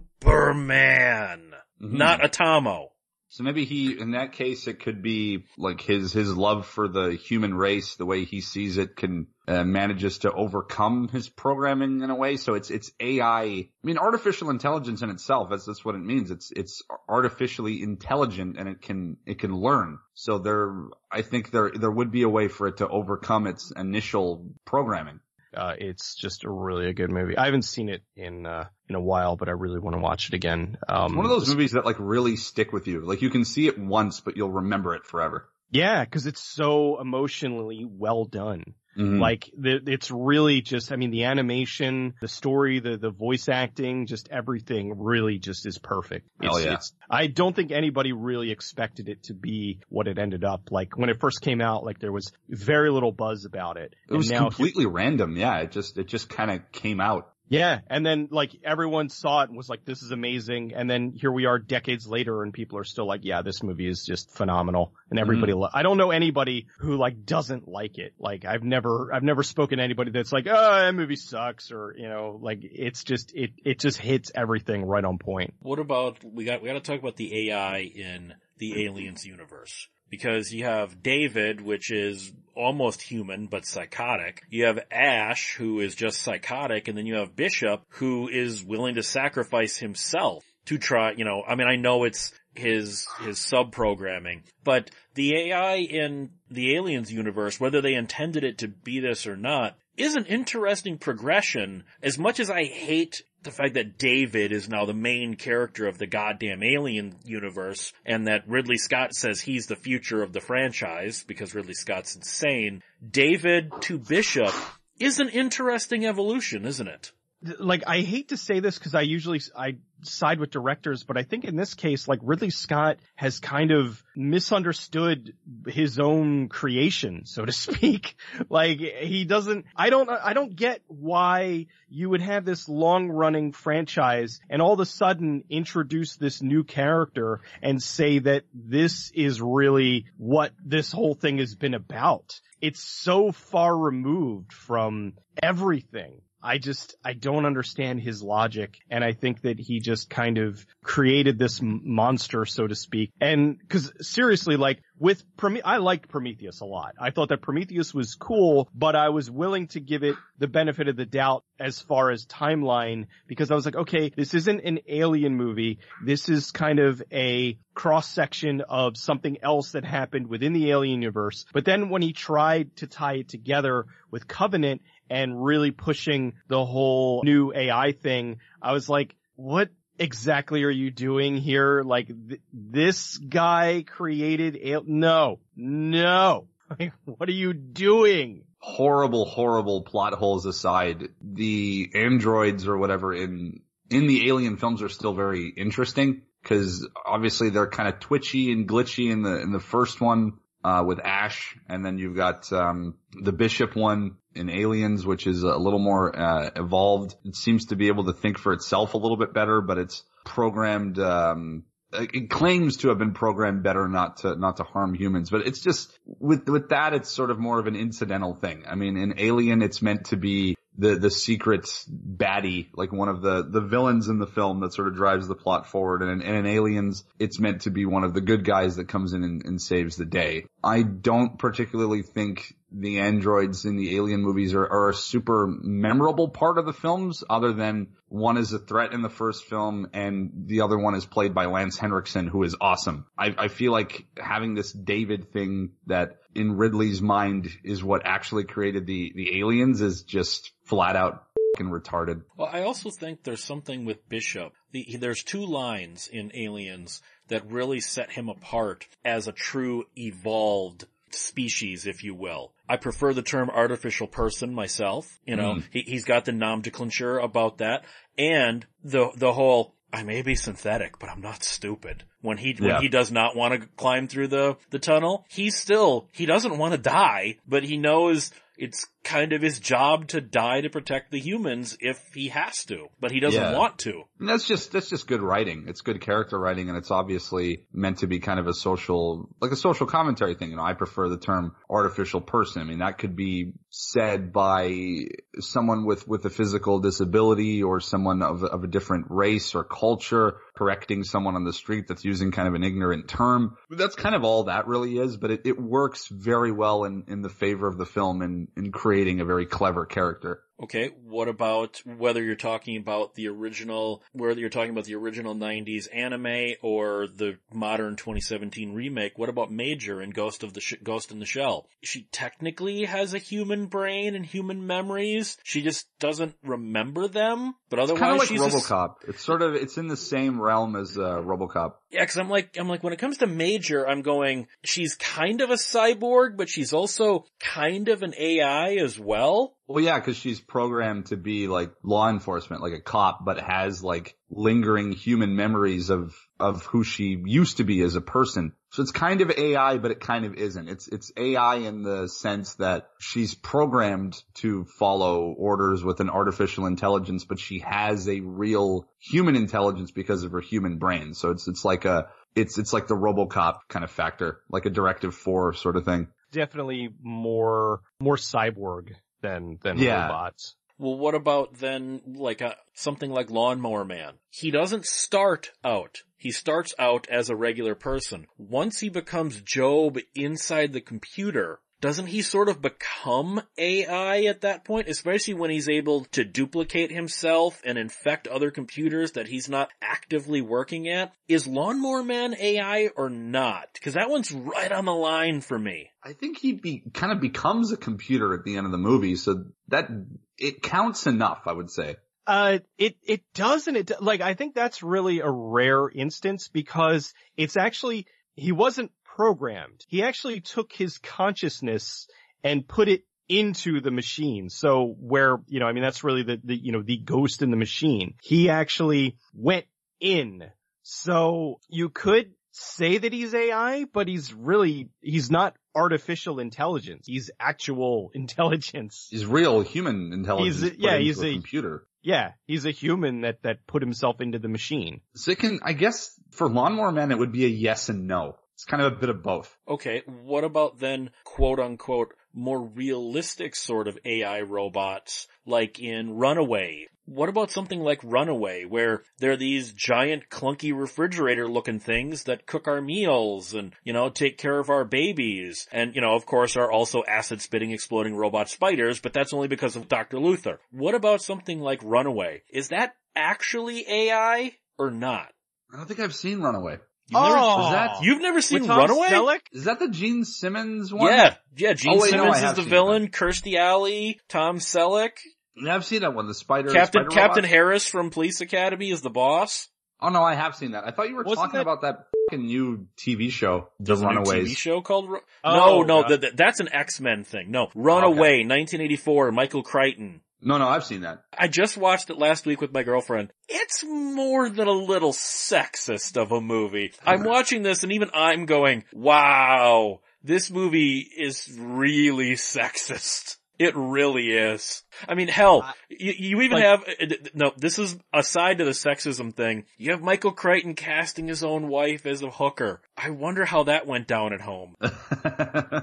Mhm. 1.81 1.93
not 1.93 2.21
Atomo. 2.21 2.89
So 3.31 3.45
maybe 3.45 3.67
he, 3.67 3.99
in 3.99 4.13
that 4.13 4.33
case, 4.33 4.67
it 4.67 4.81
could 4.81 5.03
be 5.03 5.45
like 5.59 5.83
his, 5.83 6.13
his 6.13 6.35
love 6.35 6.67
for 6.67 6.89
the 6.89 7.11
human 7.11 7.55
race, 7.55 7.97
the 7.97 8.07
way 8.07 8.25
he 8.25 8.41
sees 8.41 8.79
it 8.79 8.97
can, 8.97 9.27
uh, 9.47 9.65
manages 9.65 10.19
to 10.19 10.33
overcome 10.33 11.09
his 11.09 11.29
programming 11.29 12.01
in 12.03 12.09
a 12.09 12.15
way. 12.15 12.39
So 12.39 12.55
it's, 12.55 12.71
it's 12.71 12.91
AI. 12.99 13.43
I 13.43 13.69
mean, 13.83 13.99
artificial 13.99 14.49
intelligence 14.49 15.03
in 15.03 15.11
itself, 15.11 15.51
that's, 15.51 15.67
that's 15.67 15.85
what 15.85 15.95
it 15.95 16.03
means. 16.03 16.31
It's, 16.31 16.51
it's 16.53 16.83
artificially 17.07 17.83
intelligent 17.83 18.57
and 18.59 18.67
it 18.67 18.81
can, 18.81 19.19
it 19.27 19.39
can 19.39 19.55
learn. 19.55 19.99
So 20.15 20.39
there, 20.39 20.75
I 21.11 21.21
think 21.21 21.51
there, 21.51 21.71
there 21.71 21.91
would 21.91 22.11
be 22.11 22.23
a 22.23 22.29
way 22.31 22.49
for 22.49 22.67
it 22.67 22.79
to 22.79 22.89
overcome 22.89 23.47
its 23.47 23.71
initial 23.77 24.55
programming. 24.65 25.21
Uh, 25.55 25.75
it's 25.79 26.15
just 26.15 26.45
a 26.45 26.51
really 26.51 26.89
a 26.89 26.93
good 26.93 27.11
movie. 27.11 27.37
I 27.37 27.47
haven't 27.47 27.63
seen 27.63 27.89
it 27.89 28.03
in, 28.17 28.47
uh, 28.47 28.67
in 28.89 28.95
a 28.95 29.01
while, 29.01 29.37
but 29.37 29.49
I 29.49 29.53
really 29.53 29.79
want 29.79 29.97
to 29.97 30.01
watch 30.01 30.29
it 30.29 30.35
again. 30.35 30.77
Um, 30.89 31.17
One 31.17 31.25
of 31.25 31.31
those 31.31 31.49
movies 31.49 31.73
that 31.73 31.85
like 31.85 31.97
really 31.99 32.37
stick 32.37 32.73
with 32.73 32.87
you. 32.87 33.01
Like 33.01 33.23
you 33.23 33.31
can 33.31 33.45
see 33.45 33.67
it 33.67 33.79
once, 33.79 34.21
but 34.21 34.37
you'll 34.37 34.53
remember 34.53 34.95
it 34.95 35.05
forever. 35.07 35.49
yeah, 35.71 36.05
cause 36.05 36.27
it's 36.27 36.41
so 36.43 37.01
emotionally 37.01 37.85
well 37.89 38.25
done. 38.25 38.75
Mhm. 38.99 39.21
Like 39.21 39.51
the, 39.57 39.81
it's 39.87 40.11
really 40.11 40.61
just, 40.61 40.91
I 40.91 40.97
mean, 40.97 41.11
the 41.11 41.25
animation, 41.25 42.15
the 42.21 42.27
story, 42.27 42.81
the, 42.81 42.97
the 42.97 43.11
voice 43.11 43.49
acting, 43.49 44.07
just 44.07 44.29
everything 44.31 44.95
really 44.99 45.39
just 45.39 45.67
is 45.67 45.79
perfect. 45.79 46.29
Hell 46.43 46.57
It's, 46.57 46.67
yeah. 46.67 46.75
it's, 46.75 46.93
I 47.09 47.29
don't 47.29 47.55
think 47.55 47.71
anybody 47.71 48.13
really 48.13 48.51
expected 48.51 49.09
it 49.09 49.23
to 49.25 49.35
be 49.35 49.81
what 49.89 50.09
it 50.09 50.19
ended 50.19 50.45
up. 50.45 50.71
Like 50.71 50.97
when 50.97 51.11
it 51.11 51.21
first 51.21 51.41
came 51.43 51.61
out, 51.61 51.85
like 51.85 52.01
there 52.01 52.13
was 52.13 52.33
very 52.49 52.91
little 52.91 53.13
buzz 53.13 53.45
about 53.45 53.77
it. 53.77 53.95
It 54.11 54.17
was 54.17 54.31
completely 54.31 54.87
random. 54.87 55.37
Yeah. 55.37 55.59
It 55.59 55.71
just, 55.71 55.97
it 55.97 56.09
just 56.09 56.29
kind 56.29 56.51
of 56.51 56.73
came 56.73 57.01
out. 57.01 57.33
Yeah, 57.49 57.81
and 57.89 58.05
then 58.05 58.29
like 58.31 58.53
everyone 58.63 59.09
saw 59.09 59.43
it 59.43 59.49
and 59.49 59.57
was 59.57 59.69
like, 59.69 59.85
"This 59.85 60.03
is 60.03 60.11
amazing," 60.11 60.75
and 60.75 60.89
then 60.89 61.13
here 61.13 61.33
we 61.33 61.47
are 61.47 61.59
decades 61.59 62.07
later, 62.07 62.43
and 62.43 62.53
people 62.53 62.79
are 62.79 62.85
still 62.85 63.07
like, 63.07 63.25
"Yeah, 63.25 63.43
this 63.43 63.63
movie 63.63 63.89
is 63.89 64.05
just 64.05 64.31
phenomenal," 64.31 64.93
and 65.11 65.19
mm-hmm. 65.19 65.23
everybody. 65.23 65.53
Lo- 65.55 65.71
I 65.73 65.83
don't 65.83 65.97
know 65.97 66.11
anybody 66.11 66.67
who 66.79 66.97
like 66.97 67.25
doesn't 67.25 67.67
like 67.67 67.99
it. 67.99 68.15
Like 68.19 68.45
I've 68.45 68.63
never, 68.63 69.13
I've 69.13 69.23
never 69.23 69.43
spoken 69.43 69.79
to 69.79 69.85
anybody 69.85 70.11
that's 70.11 70.33
like, 70.33 70.47
"Oh, 70.47 70.75
that 70.81 70.95
movie 70.95 71.17
sucks," 71.17 71.73
or 71.73 71.95
you 71.97 72.09
know, 72.09 72.39
like 72.41 72.61
it's 72.63 73.05
just 73.05 73.35
it 73.35 73.53
it 73.65 73.79
just 73.79 73.99
hits 73.99 74.31
everything 74.35 74.85
right 74.85 75.05
on 75.05 75.19
point. 75.19 75.55
What 75.61 75.79
about 75.79 76.23
we 76.23 76.45
got 76.45 76.61
we 76.63 76.69
got 76.69 76.75
to 76.75 76.81
talk 76.81 77.01
about 77.01 77.17
the 77.17 77.51
AI 77.51 77.79
in 77.79 78.35
the 78.59 78.85
Aliens 78.85 79.25
universe 79.25 79.89
because 80.11 80.53
you 80.53 80.65
have 80.65 81.03
David, 81.03 81.61
which 81.61 81.91
is 81.91 82.33
almost 82.55 83.01
human 83.01 83.47
but 83.47 83.65
psychotic. 83.65 84.43
You 84.51 84.67
have 84.67 84.81
Ash, 84.91 85.55
who 85.55 85.81
is 85.81 85.95
just 85.95 86.21
psychotic, 86.23 86.89
and 86.89 86.99
then 86.99 87.07
you 87.07 87.15
have 87.17 87.37
Bishop, 87.37 87.83
who 87.91 88.29
is 88.29 88.65
willing 88.65 88.97
to 88.97 89.03
sacrifice 89.03 89.77
himself 89.77 90.45
to 90.67 90.77
try, 90.77 91.13
you 91.13 91.25
know, 91.25 91.43
I 91.47 91.55
mean, 91.55 91.69
I 91.69 91.77
know 91.77 92.05
it's 92.05 92.33
his, 92.55 93.07
his 93.21 93.39
sub 93.39 93.73
programming, 93.73 94.43
but 94.65 94.91
the 95.15 95.35
AI 95.51 95.77
in 95.77 96.31
the 96.51 96.77
Aliens 96.77 97.13
universe, 97.13 97.61
whether 97.61 97.81
they 97.81 97.95
intended 97.95 98.45
it 98.45 98.59
to 98.59 98.69
be 98.69 99.01
this 99.01 99.27
or 99.27 99.37
not, 99.37 99.77
is 99.97 100.15
an 100.15 100.27
interesting 100.27 100.99
progression. 100.99 101.85
As 102.03 102.19
much 102.19 102.39
as 102.39 102.51
I 102.51 102.65
hate 102.65 103.23
the 103.43 103.51
fact 103.51 103.75
that 103.75 103.99
David 103.99 104.53
is 104.53 104.69
now 104.69 104.85
the 104.85 104.95
main 104.95 105.35
character 105.35 105.87
of 105.87 105.99
the 105.99 106.07
goddamn 106.07 106.63
Alien 106.63 107.15
universe 107.25 107.93
and 108.05 108.27
that 108.27 108.49
Ridley 108.49 108.79
Scott 108.79 109.15
says 109.15 109.41
he's 109.41 109.67
the 109.67 109.77
future 109.77 110.23
of 110.23 110.33
the 110.33 110.41
franchise 110.41 111.25
because 111.27 111.55
Ridley 111.55 111.75
Scott's 111.75 112.17
insane, 112.17 112.83
David 113.09 113.73
to 113.83 113.99
Bishop 113.99 114.55
is 114.99 115.21
an 115.21 115.29
interesting 115.29 116.05
evolution, 116.05 116.67
isn't 116.67 116.89
it? 116.89 117.13
Like 117.43 117.85
I 117.87 118.01
hate 118.01 118.29
to 118.29 118.37
say 118.37 118.61
this 118.61 118.79
because 118.79 118.95
I 118.95 119.03
usually 119.03 119.41
I 119.57 119.77
side 120.03 120.41
with 120.41 120.51
directors, 120.51 121.05
but 121.05 121.17
I 121.17 121.23
think 121.23 121.45
in 121.45 121.57
this 121.57 121.75
case, 121.75 122.09
like 122.09 122.21
Ridley 122.23 122.51
Scott 122.51 122.99
has 123.17 123.41
kind 123.41 123.71
of 123.71 124.03
misunderstood 124.17 125.35
his 125.67 125.99
own 125.99 126.49
creation, 126.49 127.27
so 127.27 127.45
to 127.45 127.53
speak. 127.67 128.17
like 128.49 128.79
he 128.79 129.25
doesn't, 129.25 129.67
I 129.77 129.91
don't, 129.91 130.09
I 130.09 130.33
don't 130.33 130.55
get 130.55 130.83
why 130.87 131.67
you 131.89 132.11
would 132.11 132.23
have 132.23 132.45
this 132.45 132.69
long 132.69 133.09
running 133.09 133.53
franchise 133.53 134.41
and 134.51 134.61
all 134.63 134.75
of 134.75 134.81
a 134.81 134.87
sudden 134.87 135.45
introduce 135.49 136.17
this 136.17 136.43
new 136.43 136.65
character 136.65 137.41
and 137.63 137.83
say 137.83 138.19
that 138.21 138.45
this 138.53 139.11
is 139.15 139.41
really 139.41 140.07
what 140.17 140.53
this 140.65 140.93
whole 140.93 141.15
thing 141.15 141.39
has 141.39 141.55
been 141.55 141.75
about. 141.75 142.41
It's 142.61 142.81
so 142.81 143.31
far 143.31 143.77
removed 143.77 144.53
from 144.53 145.15
everything 145.41 146.21
I 146.43 146.59
just, 146.59 146.97
I 147.05 147.13
don't 147.15 147.47
understand 147.47 148.01
his 148.01 148.23
logic. 148.23 148.79
And 148.91 149.03
I 149.03 149.13
think 149.13 149.43
that 149.43 149.59
he 149.59 149.81
just 149.81 150.09
kind 150.09 150.39
of 150.39 150.65
created 150.83 151.39
this 151.39 151.61
monster, 151.63 152.45
so 152.45 152.67
to 152.67 152.75
speak. 152.75 153.13
And 153.21 153.59
cause 153.69 153.93
seriously, 154.01 154.57
like 154.57 154.81
with 154.99 155.25
Prome- 155.37 155.63
I 155.65 155.79
liked 155.79 156.09
Prometheus 156.09 156.61
a 156.61 156.65
lot. 156.65 156.95
I 157.01 157.11
thought 157.11 157.29
that 157.29 157.43
Prometheus 157.43 157.95
was 157.95 158.15
cool, 158.15 158.69
but 158.75 158.97
I 158.97 159.11
was 159.11 159.31
willing 159.31 159.69
to 159.69 159.81
give 159.81 160.03
it 160.03 160.17
the 160.39 160.49
benefit 160.49 160.89
of 160.89 160.97
the 160.97 161.07
doubt 161.07 161.45
as 161.59 161.81
far 161.81 162.11
as 162.11 162.27
timeline 162.27 163.07
because 163.27 163.51
I 163.51 163.55
was 163.55 163.65
like, 163.65 163.77
okay, 163.77 164.13
this 164.17 164.35
isn't 164.35 164.61
an 164.61 164.81
alien 164.89 165.37
movie. 165.37 165.79
This 166.05 166.29
is 166.29 166.51
kind 166.51 166.79
of 166.79 167.03
a 167.13 167.59
cross 167.75 168.09
section 168.09 168.61
of 168.69 168.97
something 168.97 169.39
else 169.43 169.73
that 169.73 169.85
happened 169.85 170.27
within 170.27 170.53
the 170.53 170.71
alien 170.71 171.03
universe. 171.03 171.45
But 171.53 171.65
then 171.65 171.91
when 171.91 172.03
he 172.03 172.13
tried 172.13 172.77
to 172.77 172.87
tie 172.87 173.17
it 173.17 173.29
together 173.29 173.87
with 174.11 174.27
Covenant 174.27 174.83
and 175.11 175.43
really 175.43 175.71
pushing 175.71 176.35
the 176.49 176.65
whole 176.65 177.23
new 177.25 177.53
AI 177.55 177.93
thing, 177.93 178.41
I 178.61 178.73
was 178.73 178.89
like, 178.89 179.15
what 179.37 179.71
exactly 179.99 180.65
are 180.65 180.71
you 180.71 180.91
doing 180.91 181.37
here? 181.37 181.83
Like 181.83 182.09
th- 182.09 182.41
this 182.53 183.17
guy 183.17 183.85
created 183.87 184.59
al- 184.65 184.85
no, 184.87 185.41
no. 185.57 186.49
What 187.05 187.29
are 187.29 187.33
you 187.33 187.55
doing? 187.55 188.45
Horrible, 188.59 189.25
horrible 189.25 189.83
plot 189.83 190.13
holes 190.13 190.45
aside, 190.45 191.09
the 191.23 191.91
androids 191.95 192.67
or 192.67 192.77
whatever 192.77 193.15
in 193.15 193.63
in 193.91 194.07
the 194.07 194.29
alien 194.29 194.59
films 194.59 194.83
are 194.83 194.91
still 194.91 195.15
very 195.15 195.49
interesting 195.49 196.23
because 196.43 196.87
obviously 197.07 197.51
they're 197.51 197.69
kind 197.71 197.89
of 197.89 198.01
twitchy 198.01 198.53
and 198.53 198.69
glitchy 198.69 199.11
in 199.11 199.23
the 199.23 199.41
in 199.41 199.53
the 199.53 199.61
first 199.61 200.01
one 200.01 200.35
uh, 200.65 200.83
with 200.85 200.99
Ash, 201.01 201.57
and 201.69 201.85
then 201.85 201.99
you've 201.99 202.17
got 202.17 202.53
um, 202.53 202.95
the 203.13 203.33
Bishop 203.33 203.77
one 203.77 204.17
in 204.39 204.49
Aliens, 204.49 205.05
which 205.05 205.27
is 205.27 205.43
a 205.43 205.57
little 205.57 205.79
more 205.79 206.17
uh, 206.19 206.51
evolved. 206.57 207.15
It 207.25 207.37
seems 207.37 207.67
to 207.67 207.77
be 207.77 207.89
able 207.89 208.05
to 208.05 208.13
think 208.13 208.39
for 208.39 208.53
itself 208.53 208.95
a 208.95 208.99
little 208.99 209.17
bit 209.17 209.35
better, 209.35 209.61
but 209.61 209.79
it's 209.79 210.05
programmed. 210.25 210.99
Um, 210.99 211.65
it 211.93 212.29
claims 212.29 212.79
to 212.79 212.89
have 212.89 212.99
been 212.99 213.15
programmed 213.15 213.63
better 213.63 213.89
not 213.89 214.19
to 214.19 214.37
not 214.37 214.59
to 214.59 214.63
harm 214.63 214.95
humans, 214.95 215.31
but 215.31 215.47
it's 215.47 215.61
just 215.61 215.99
with 216.07 216.49
with 216.49 216.69
that 216.69 216.95
it's 216.95 217.11
sort 217.11 217.31
of 217.31 217.39
more 217.39 217.59
of 217.59 217.67
an 217.67 217.77
incidental 217.77 218.35
thing. 218.35 218.65
I 218.69 218.75
mean, 218.75 218.97
in 218.97 219.15
Alien, 219.19 219.63
it's 219.63 219.81
meant 219.81 220.07
to 220.07 220.17
be 220.17 220.55
the 220.77 220.97
the 220.97 221.11
secret 221.11 221.65
baddie, 221.89 222.69
like 222.75 222.93
one 222.93 223.09
of 223.09 223.23
the 223.23 223.43
the 223.43 223.61
villains 223.61 224.09
in 224.09 224.19
the 224.19 224.27
film 224.27 224.61
that 224.61 224.75
sort 224.75 224.89
of 224.89 224.95
drives 224.95 225.27
the 225.27 225.35
plot 225.35 225.67
forward. 225.67 226.03
And, 226.03 226.23
and 226.23 226.37
in 226.37 226.47
Aliens, 226.47 227.05
it's 227.19 227.41
meant 227.41 227.63
to 227.63 227.71
be 227.71 227.87
one 227.87 228.05
of 228.05 228.15
the 228.15 228.21
good 228.21 228.45
guys 228.45 228.77
that 228.77 228.89
comes 228.89 229.15
in 229.15 229.25
and, 229.25 229.45
and 229.45 229.61
saves 229.61 229.97
the 229.97 230.05
day. 230.05 230.45
I 230.63 230.83
don't 230.83 231.39
particularly 231.39 232.03
think 232.03 232.55
the 232.71 233.01
androids 233.01 233.65
in 233.65 233.77
the 233.77 233.97
alien 233.97 234.21
movies 234.21 234.55
are, 234.55 234.67
are, 234.67 234.91
a 234.91 234.95
super 234.95 235.47
memorable 235.47 236.29
part 236.29 236.59
of 236.59 236.67
the 236.67 236.73
films 236.73 237.25
other 237.29 237.53
than 237.53 237.89
one 238.09 238.37
is 238.37 238.53
a 238.53 238.59
threat 238.59 238.93
in 238.93 239.03
the 239.03 239.09
first 239.09 239.45
film 239.45 239.89
and 239.93 240.31
the 240.47 240.61
other 240.61 240.79
one 240.79 240.95
is 240.95 241.07
played 241.07 241.35
by 241.35 241.47
Lance 241.47 241.79
Henriksen 241.79 242.27
who 242.27 242.43
is 242.43 242.57
awesome. 242.61 243.07
I, 243.17 243.35
I 243.37 243.49
feel 243.49 243.73
like 243.73 244.07
having 244.17 244.55
this 244.55 244.73
David 244.73 245.33
thing 245.33 245.71
that 245.87 246.19
in 246.35 246.57
Ridley's 246.57 247.01
mind 247.01 247.49
is 247.65 247.83
what 247.83 248.03
actually 248.05 248.45
created 248.45 248.87
the, 248.87 249.13
the 249.15 249.39
aliens 249.41 249.81
is 249.81 250.03
just 250.03 250.53
flat 250.65 250.97
out 250.97 251.25
retarded. 251.67 252.23
Well, 252.37 252.51
I 252.53 252.63
also 252.63 252.91
think 252.91 253.23
there's 253.23 253.43
something 253.43 253.85
with 253.85 254.09
Bishop. 254.09 254.53
The, 254.71 254.97
there's 255.01 255.25
two 255.25 255.45
lines 255.45 256.09
in 256.09 256.31
Aliens 256.35 257.03
that 257.29 257.51
really 257.51 257.81
set 257.81 258.13
him 258.13 258.29
apart 258.29 258.87
as 259.05 259.27
a 259.27 259.33
true 259.33 259.85
evolved 259.97 260.87
species, 261.15 261.87
if 261.87 262.05
you 262.05 262.15
will. 262.15 262.53
I 262.69 262.77
prefer 262.77 263.13
the 263.15 263.23
term 263.23 263.51
artificial 263.51 264.07
person 264.07 264.55
myself. 264.55 265.19
You 265.25 265.37
know, 265.37 265.55
mm. 265.55 265.65
he, 265.71 265.83
he's 265.83 266.05
got 266.05 266.25
the 266.25 266.33
nomenclature 266.33 267.19
about 267.19 267.59
that 267.59 267.85
and 268.17 268.67
the, 268.83 269.11
the 269.17 269.33
whole, 269.33 269.75
I 269.93 270.03
may 270.03 270.23
be 270.23 270.35
synthetic, 270.35 270.99
but 270.99 271.09
I'm 271.09 271.21
not 271.21 271.43
stupid. 271.43 272.05
When 272.21 272.37
he, 272.37 272.57
yeah. 272.59 272.75
when 272.75 272.83
he 272.83 272.89
does 272.89 273.11
not 273.11 273.37
want 273.37 273.61
to 273.61 273.69
climb 273.77 274.09
through 274.09 274.29
the, 274.29 274.57
the 274.71 274.79
tunnel, 274.79 275.25
he's 275.29 275.57
still, 275.57 276.09
he 276.13 276.27
doesn't 276.27 276.59
want 276.59 276.73
to 276.73 276.79
die, 276.79 277.39
but 277.47 277.65
he 277.65 277.77
knows 277.77 278.33
it's 278.59 278.87
kind 279.05 279.33
of 279.33 279.41
his 279.41 279.61
job 279.61 280.09
to 280.09 280.21
die 280.21 280.61
to 280.61 280.69
protect 280.69 281.13
the 281.13 281.21
humans 281.21 281.79
if 281.81 281.99
he 282.13 282.29
has 282.29 282.65
to, 282.65 282.89
but 283.01 283.13
he 283.13 283.21
doesn't 283.21 283.41
yeah. 283.41 283.57
want 283.57 283.79
to. 283.79 284.03
And 284.19 284.29
that's 284.29 284.47
just, 284.47 284.73
that's 284.73 284.91
just 284.91 285.07
good 285.07 285.23
writing. 285.23 285.65
It's 285.69 285.81
good 285.81 286.01
character 286.01 286.39
writing 286.39 286.69
and 286.69 286.77
it's 286.77 286.91
obviously 286.91 287.65
meant 287.73 287.99
to 287.99 288.09
be 288.09 288.19
kind 288.19 288.41
of 288.41 288.49
a 288.49 288.53
social, 288.53 289.31
like 289.41 289.53
a 289.53 289.57
social 289.57 289.87
commentary 289.87 290.35
thing. 290.35 290.51
You 290.51 290.57
know, 290.57 290.65
I 290.65 290.75
prefer 290.75 291.09
the 291.09 291.17
term 291.17 291.55
artificial 291.71 292.21
person. 292.21 292.61
I 292.61 292.65
mean, 292.65 292.81
that 292.81 292.99
could 292.99 293.17
be 293.17 293.53
said 293.71 294.33
by 294.33 295.07
someone 295.39 295.87
with, 295.87 296.07
with 296.09 296.25
a 296.25 296.31
physical 296.31 296.81
disability 296.81 297.63
or 297.63 297.81
someone 297.81 298.23
of, 298.23 298.43
of 298.43 298.65
a 298.65 298.67
different 298.67 299.07
race 299.09 299.55
or 299.55 299.63
culture 299.63 300.39
correcting 300.59 301.05
someone 301.05 301.37
on 301.37 301.45
the 301.45 301.53
street 301.53 301.87
that's 301.87 302.05
using 302.05 302.33
kind 302.33 302.49
of 302.49 302.55
an 302.55 302.65
ignorant 302.65 303.07
term. 303.07 303.57
That's 303.71 303.95
kind 303.95 304.17
of 304.17 304.25
all 304.25 304.45
that 304.45 304.67
really 304.67 304.99
is, 304.99 305.17
but 305.17 305.31
it, 305.31 305.43
it 305.45 305.61
works 305.61 306.09
very 306.09 306.51
well 306.51 306.85
in, 306.85 307.05
in 307.07 307.23
the 307.23 307.29
favor 307.29 307.69
of 307.69 307.79
the 307.79 307.87
film 307.87 308.23
and 308.23 308.49
in 308.57 308.73
creating 308.73 309.21
a 309.21 309.25
very 309.25 309.47
clever 309.47 309.87
character. 309.87 310.43
Okay, 310.61 310.91
what 311.05 311.29
about 311.29 311.81
whether 311.85 312.23
you're 312.23 312.35
talking 312.35 312.77
about 312.77 313.15
the 313.15 313.29
original, 313.29 314.03
whether 314.13 314.41
you're 314.41 314.49
talking 314.49 314.71
about 314.71 314.85
the 314.85 314.97
original 314.97 315.35
90s 315.35 315.87
anime 315.95 316.57
or 316.63 317.07
the 317.07 317.39
modern 317.53 317.95
2017 317.95 318.75
remake, 318.75 319.17
what 319.17 319.29
about 319.29 319.53
Major 319.53 320.03
in 320.03 320.11
Ghost 320.11 320.43
of 320.43 320.55
the 320.55 320.61
Sh- 320.61 320.75
Ghost 320.83 321.13
in 321.13 321.21
the 321.21 321.27
Shell? 321.27 321.69
She 321.83 322.09
technically 322.11 322.85
has 322.85 323.15
a 323.15 323.19
human 323.19 323.67
brain 323.67 324.17
and 324.17 324.27
human 324.27 324.67
memories. 324.67 325.39
She 325.45 325.63
just 325.63 325.87
doesn't 326.01 326.35
remember 326.43 327.07
them, 327.07 327.55
but 327.71 327.79
otherwise 327.79 328.23
it's 328.23 328.31
kind 328.31 328.43
of 328.43 328.53
like 328.53 328.63
RoboCop. 328.65 328.95
A... 329.07 329.11
It's 329.11 329.25
sort 329.25 329.43
of 329.43 329.55
it's 329.55 329.79
in 329.79 329.87
the 329.87 329.97
same 329.97 330.41
realm 330.41 330.75
as 330.75 330.99
uh, 330.99 331.21
RoboCop. 331.21 331.75
Yeah, 331.91 332.05
cuz 332.05 332.19
I'm 332.19 332.29
like 332.29 332.57
I'm 332.59 332.69
like 332.69 332.83
when 332.83 332.93
it 332.93 332.99
comes 332.99 333.19
to 333.19 333.29
Major, 333.29 333.89
I'm 333.89 334.03
going 334.03 334.49
she's 334.65 334.97
kind 334.97 335.41
of 335.41 335.51
a 335.51 335.55
cyborg, 335.55 336.37
but 336.37 336.49
she's 336.49 336.73
also 336.73 337.27
kind 337.39 337.89
of 337.89 338.03
an 338.03 338.15
AI 338.19 338.75
as 338.75 338.99
well. 338.99 339.55
Well, 339.69 339.85
yeah, 339.85 339.99
because 339.99 340.17
she's 340.17 340.41
programmed 340.41 341.07
to 341.07 341.19
be 341.19 341.47
like 341.47 341.71
law 341.83 342.09
enforcement, 342.09 342.63
like 342.63 342.73
a 342.73 342.81
cop, 342.81 343.23
but 343.23 343.39
has 343.39 343.85
like 343.85 344.17
lingering 344.31 344.93
human 344.93 345.37
memories 345.37 345.91
of 345.91 346.17
of 346.41 346.65
who 346.65 346.85
she 346.85 347.21
used 347.23 347.59
to 347.59 347.65
be 347.65 347.83
as 347.83 347.95
a 347.95 348.01
person. 348.01 348.55
So 348.71 348.81
it's 348.81 348.93
kind 348.93 349.21
of 349.21 349.31
AI, 349.31 349.77
but 349.77 349.91
it 349.91 350.01
kind 350.01 350.25
of 350.25 350.35
isn't. 350.37 350.71
It's 350.71 350.89
it's 350.89 351.13
AI 351.19 351.57
in 351.57 351.83
the 351.83 352.09
sense 352.09 352.55
that 352.55 352.89
she's 352.99 353.35
programmed 353.35 354.17
to 354.37 354.65
follow 354.79 355.35
orders 355.37 355.85
with 355.85 356.01
an 356.01 356.09
artificial 356.09 356.65
intelligence, 356.65 357.27
but 357.27 357.39
she 357.39 357.59
has 357.59 358.09
a 358.09 358.21
real 358.21 358.89
human 358.99 359.37
intelligence 359.37 359.91
because 359.91 360.23
of 360.23 360.33
her 360.33 360.41
human 360.41 360.79
brain. 360.79 361.13
So 361.13 361.31
it's 361.31 361.47
it's 361.47 361.67
like 361.67 361.85
a 361.85 362.09
it's 362.35 362.57
it's 362.57 362.73
like 362.73 362.87
the 362.87 362.97
RoboCop 362.97 363.59
kind 363.69 363.85
of 363.85 363.91
factor, 363.91 364.41
like 364.51 364.65
a 364.65 364.71
Directive 364.71 365.15
Four 365.15 365.53
sort 365.53 365.77
of 365.77 365.85
thing. 365.85 366.09
Definitely 366.33 366.89
more 367.03 367.83
more 368.01 368.17
cyborg 368.17 368.95
than 369.21 369.59
than 369.63 369.79
Yeah. 369.79 370.03
robots. 370.07 370.55
Well, 370.81 370.97
what 370.97 371.17
about 371.17 371.55
then, 371.55 372.03
like 372.07 372.41
a, 372.41 372.57
something 372.75 373.11
like 373.11 373.31
Lawnmower 373.31 373.85
Man? 373.85 374.15
He 374.31 374.53
doesn't 374.53 374.87
start 374.87 375.51
out. 375.65 375.99
He 376.17 376.31
starts 376.31 376.73
out 376.79 377.09
as 377.09 377.29
a 377.31 377.37
regular 377.37 377.75
person. 377.75 378.27
Once 378.37 378.79
he 378.81 378.89
becomes 378.89 379.43
Jobe 379.43 380.03
inside 380.15 380.73
the 380.73 380.81
computer, 380.81 381.61
doesn't 381.81 382.07
he 382.07 382.23
sort 382.23 382.49
of 382.49 382.61
become 382.61 383.41
AI 383.57 384.25
at 384.25 384.41
that 384.41 384.65
point? 384.65 384.89
Especially 384.89 385.35
when 385.35 385.51
he's 385.51 385.69
able 385.69 386.05
to 386.07 386.25
duplicate 386.25 386.91
himself 386.91 387.61
and 387.65 387.79
infect 387.79 388.27
other 388.27 388.51
computers 388.51 389.13
that 389.13 389.29
he's 389.29 389.49
not 389.49 389.71
actively 389.81 390.41
working 390.41 390.89
at? 390.89 391.13
Is 391.29 391.47
Lawnmower 391.47 392.03
Man 392.03 392.35
AI 392.39 392.89
or 392.97 393.09
not? 393.09 393.79
Cause 393.83 393.95
that 393.95 394.11
one's 394.11 394.33
right 394.33 394.73
on 394.73 394.85
the 394.87 394.95
line 394.95 395.41
for 395.41 395.59
me. 395.59 395.91
I 396.03 396.13
think 396.13 396.39
he 396.39 396.53
be, 396.53 396.83
kind 396.95 397.13
of 397.13 397.21
becomes 397.21 397.71
a 397.73 397.77
computer 397.77 398.35
at 398.35 398.45
the 398.45 398.57
end 398.57 398.67
of 398.67 398.73
the 398.73 398.79
movie, 398.79 399.17
so 399.17 399.45
that 399.69 399.89
it 400.37 400.63
counts 400.63 401.07
enough, 401.07 401.43
I 401.47 401.53
would 401.53 401.71
say. 401.71 401.97
Uh, 402.27 402.59
it, 402.77 402.97
it 403.03 403.23
doesn't, 403.35 403.77
it, 403.77 403.91
like, 404.03 404.21
I 404.21 404.35
think 404.35 404.55
that's 404.55 404.83
really 404.83 405.21
a 405.21 405.31
rare 405.31 405.89
instance 405.89 406.49
because 406.49 407.15
it's 407.37 407.57
actually, 407.57 408.07
he 408.35 408.53
wasn't 408.53 408.93
programmed. 409.19 409.85
He 409.89 410.05
actually 410.05 410.41
took 410.41 410.73
his 410.73 410.99
consciousness 410.99 412.07
and 412.45 412.67
put 412.67 412.89
it 412.89 413.03
into 413.29 413.81
the 413.81 413.91
machine. 413.91 414.49
So 414.49 414.95
where, 415.01 415.39
you 415.49 415.59
know, 415.59 415.67
I 415.67 415.73
mean, 415.73 415.83
that's 415.83 416.05
really 416.05 416.23
the, 416.23 416.41
the, 416.43 416.55
you 416.57 416.71
know, 416.71 416.83
the 416.83 416.99
ghost 416.99 417.43
in 417.43 417.51
the 417.51 417.57
machine. 417.57 418.15
He 418.23 418.49
actually 418.49 419.17
went 419.35 419.67
in. 419.99 420.45
So 420.83 421.59
you 421.69 421.89
could 421.89 422.33
say 422.53 422.99
that 422.99 423.13
he's 423.13 423.35
AI, 423.35 423.87
but 423.93 424.07
he's 424.07 424.33
really, 424.33 424.91
he's 425.01 425.33
not 425.33 425.57
artificial 425.75 426.39
intelligence. 426.39 427.07
He's 427.09 427.29
actual 427.41 428.13
intelligence. 428.15 429.09
He's 429.11 429.27
real 429.27 429.63
human 429.63 430.13
intelligence. 430.13 430.61
He's 430.63 430.73
a- 430.73 430.81
yeah, 430.81 430.99
he's 430.99 431.21
a 431.21 431.27
a- 431.27 431.33
computer. 431.35 431.89
Yeah, 432.03 432.35
he's 432.47 432.65
a 432.65 432.71
human 432.71 433.23
that, 433.23 433.43
that 433.43 433.67
put 433.67 433.83
himself 433.83 434.21
into 434.21 434.39
the 434.39 434.49
machine. 434.49 435.01
So 435.17 435.33
it 435.33 435.41
can, 435.41 435.59
I 435.65 435.73
guess, 435.73 436.13
for 436.31 436.49
Lawnmower 436.49 436.93
Man, 436.93 437.11
it 437.11 437.19
would 437.19 437.33
be 437.33 437.45
a 437.45 437.49
yes 437.49 437.89
and 437.89 438.07
no. 438.07 438.37
It's 438.59 438.65
kind 438.65 438.83
of 438.83 438.93
a 438.93 438.97
bit 438.97 439.09
of 439.09 439.23
both. 439.23 439.57
Okay, 439.69 440.03
what 440.05 440.43
about 440.43 440.81
then 440.81 441.11
quote 441.23 441.61
unquote 441.61 442.15
more 442.35 442.61
realistic 442.61 443.55
sort 443.55 443.87
of 443.87 443.97
AI 444.05 444.41
robots 444.41 445.29
like 445.47 445.79
in 445.79 446.17
Runaway? 446.17 446.89
What 447.05 447.29
about 447.29 447.53
something 447.53 447.79
like 447.79 448.01
Runaway 448.03 448.65
where 448.65 449.05
there 449.21 449.31
are 449.31 449.37
these 449.37 449.73
giant 449.73 450.29
clunky 450.29 450.77
refrigerator 450.77 451.47
looking 451.47 451.79
things 451.79 452.25
that 452.25 452.47
cook 452.47 452.67
our 452.67 452.81
meals 452.81 453.55
and, 453.55 453.77
you 453.85 453.93
know, 453.93 454.09
take 454.09 454.39
care 454.39 454.59
of 454.59 454.71
our 454.71 454.85
babies 454.85 455.69
and, 455.71 455.95
you 455.95 456.01
know, 456.01 456.17
of 456.17 456.27
course 456.27 456.57
are 456.57 456.69
also 456.69 457.05
acid 457.07 457.41
spitting 457.41 457.71
exploding 457.71 458.17
robot 458.17 458.49
spiders, 458.49 458.99
but 458.99 459.13
that's 459.13 459.33
only 459.33 459.47
because 459.47 459.77
of 459.77 459.87
Dr. 459.87 460.19
Luther. 460.19 460.59
What 460.73 460.97
about 460.97 461.23
something 461.23 461.61
like 461.61 461.81
Runaway? 461.85 462.43
Is 462.51 462.71
that 462.71 462.97
actually 463.15 463.89
AI 463.89 464.57
or 464.77 464.91
not? 464.91 465.33
I 465.73 465.77
don't 465.77 465.87
think 465.87 466.01
I've 466.01 466.13
seen 466.13 466.41
Runaway. 466.41 466.79
You've 467.11 467.23
never, 467.23 467.37
Oh, 467.39 467.57
was 467.59 467.73
that- 467.73 468.03
you've 468.03 468.21
never 468.23 468.41
seen 468.43 468.67
Tom 468.67 468.79
Runaway? 468.79 469.09
Selleck? 469.09 469.41
Is 469.53 469.65
that 469.65 469.79
the 469.79 469.89
Gene 469.89 470.25
Simmons 470.25 470.93
one? 470.93 471.11
Yeah, 471.13 471.35
yeah. 471.57 471.73
Gene 471.73 471.93
Oh, 471.95 472.01
wait, 472.03 472.11
Simmons 472.11 472.37
I 472.37 472.51
is 472.51 472.57
the 472.57 472.63
seen 472.63 472.71
villain. 472.71 473.09
Kirstie 473.09 473.57
Alley, 473.57 474.21
Tom 474.29 474.59
Selleck, 474.59 475.13
Yeah, 475.57 475.75
I've 475.75 475.85
seen 475.85 476.03
that 476.03 476.15
one. 476.15 476.27
The 476.27 476.35
spider. 476.35 476.71
Captain 476.71 477.03
spider 477.05 477.09
Captain 477.21 477.43
robot? 477.45 477.51
Harris 477.51 477.89
from 477.89 478.11
Police 478.11 478.41
Academy 478.41 478.91
is 478.91 479.01
the 479.03 479.11
boss. 479.11 479.69
Oh 480.01 480.11
no, 480.11 480.23
I 480.23 480.35
have 480.35 480.55
seen 480.55 480.73
that. 480.73 480.87
I 480.87 480.93
thought 480.93 481.09
you 481.09 481.17
were 481.17 481.25
Wasn't 481.25 481.47
talking 481.47 481.59
that- 481.59 481.63
about 481.63 481.81
that 481.81 482.05
fucking 482.31 482.47
new 482.47 482.87
TV 482.97 483.31
show, 483.33 483.69
The 483.81 483.87
There's 483.87 484.01
a 484.01 484.05
new 484.05 484.09
Runaways. 484.19 484.51
TV 484.53 484.57
show 484.57 484.81
called. 484.83 485.09
Ru- 485.09 485.21
Oh, 485.43 485.57
no, 485.57 485.83
no, 485.83 486.01
yeah. 486.03 486.07
th- 486.09 486.21
th- 486.21 486.33
that's 486.37 486.61
an 486.61 486.69
X 486.73 487.01
Men 487.01 487.25
thing. 487.25 487.51
No, 487.51 487.69
Runaway, 487.75 488.45
1984, 488.45 489.33
Michael 489.33 489.63
Crichton. 489.65 490.21
No, 490.41 490.59
no, 490.59 490.69
I've 490.69 490.85
seen 490.85 491.01
that. 491.01 491.25
I 491.37 491.49
just 491.49 491.77
watched 491.77 492.11
it 492.11 492.19
last 492.19 492.47
week 492.47 492.61
with 492.61 492.73
my 492.73 492.85
girlfriend. 492.85 493.33
It's 493.49 493.85
more 493.85 494.49
than 494.49 494.69
a 494.69 494.73
little 494.73 495.13
sexist 495.13 496.17
of 496.17 496.31
a 496.31 496.41
movie. 496.41 496.93
I'm 497.05 497.25
watching 497.25 497.63
this 497.63 497.83
and 497.83 497.93
even 497.93 498.11
I'm 498.15 498.47
going, 498.47 498.85
wow, 498.93 500.01
this 500.23 500.51
movie 500.51 500.99
is 500.99 501.49
really 501.59 502.33
sexist. 502.33 503.37
It 503.59 503.75
really 503.75 504.29
is. 504.31 504.85
I 505.09 505.15
mean, 505.15 505.29
hell, 505.29 505.63
I- 505.63 505.73
you, 505.89 506.13
you 506.17 506.41
even 506.43 506.59
like- 506.61 506.65
have, 506.65 506.83
uh, 506.83 507.15
no, 507.35 507.53
this 507.57 507.79
is 507.79 507.97
aside 508.13 508.59
to 508.59 508.65
the 508.65 508.71
sexism 508.71 509.35
thing. 509.35 509.65
You 509.77 509.91
have 509.93 510.01
Michael 510.01 510.31
Crichton 510.33 510.75
casting 510.75 511.27
his 511.27 511.43
own 511.43 511.69
wife 511.69 512.07
as 512.07 512.23
a 512.23 512.31
hooker. 512.31 512.81
I 512.97 513.11
wonder 513.11 513.45
how 513.45 513.65
that 513.65 513.87
went 513.87 514.07
down 514.07 514.33
at 514.33 514.41
home. 514.41 514.77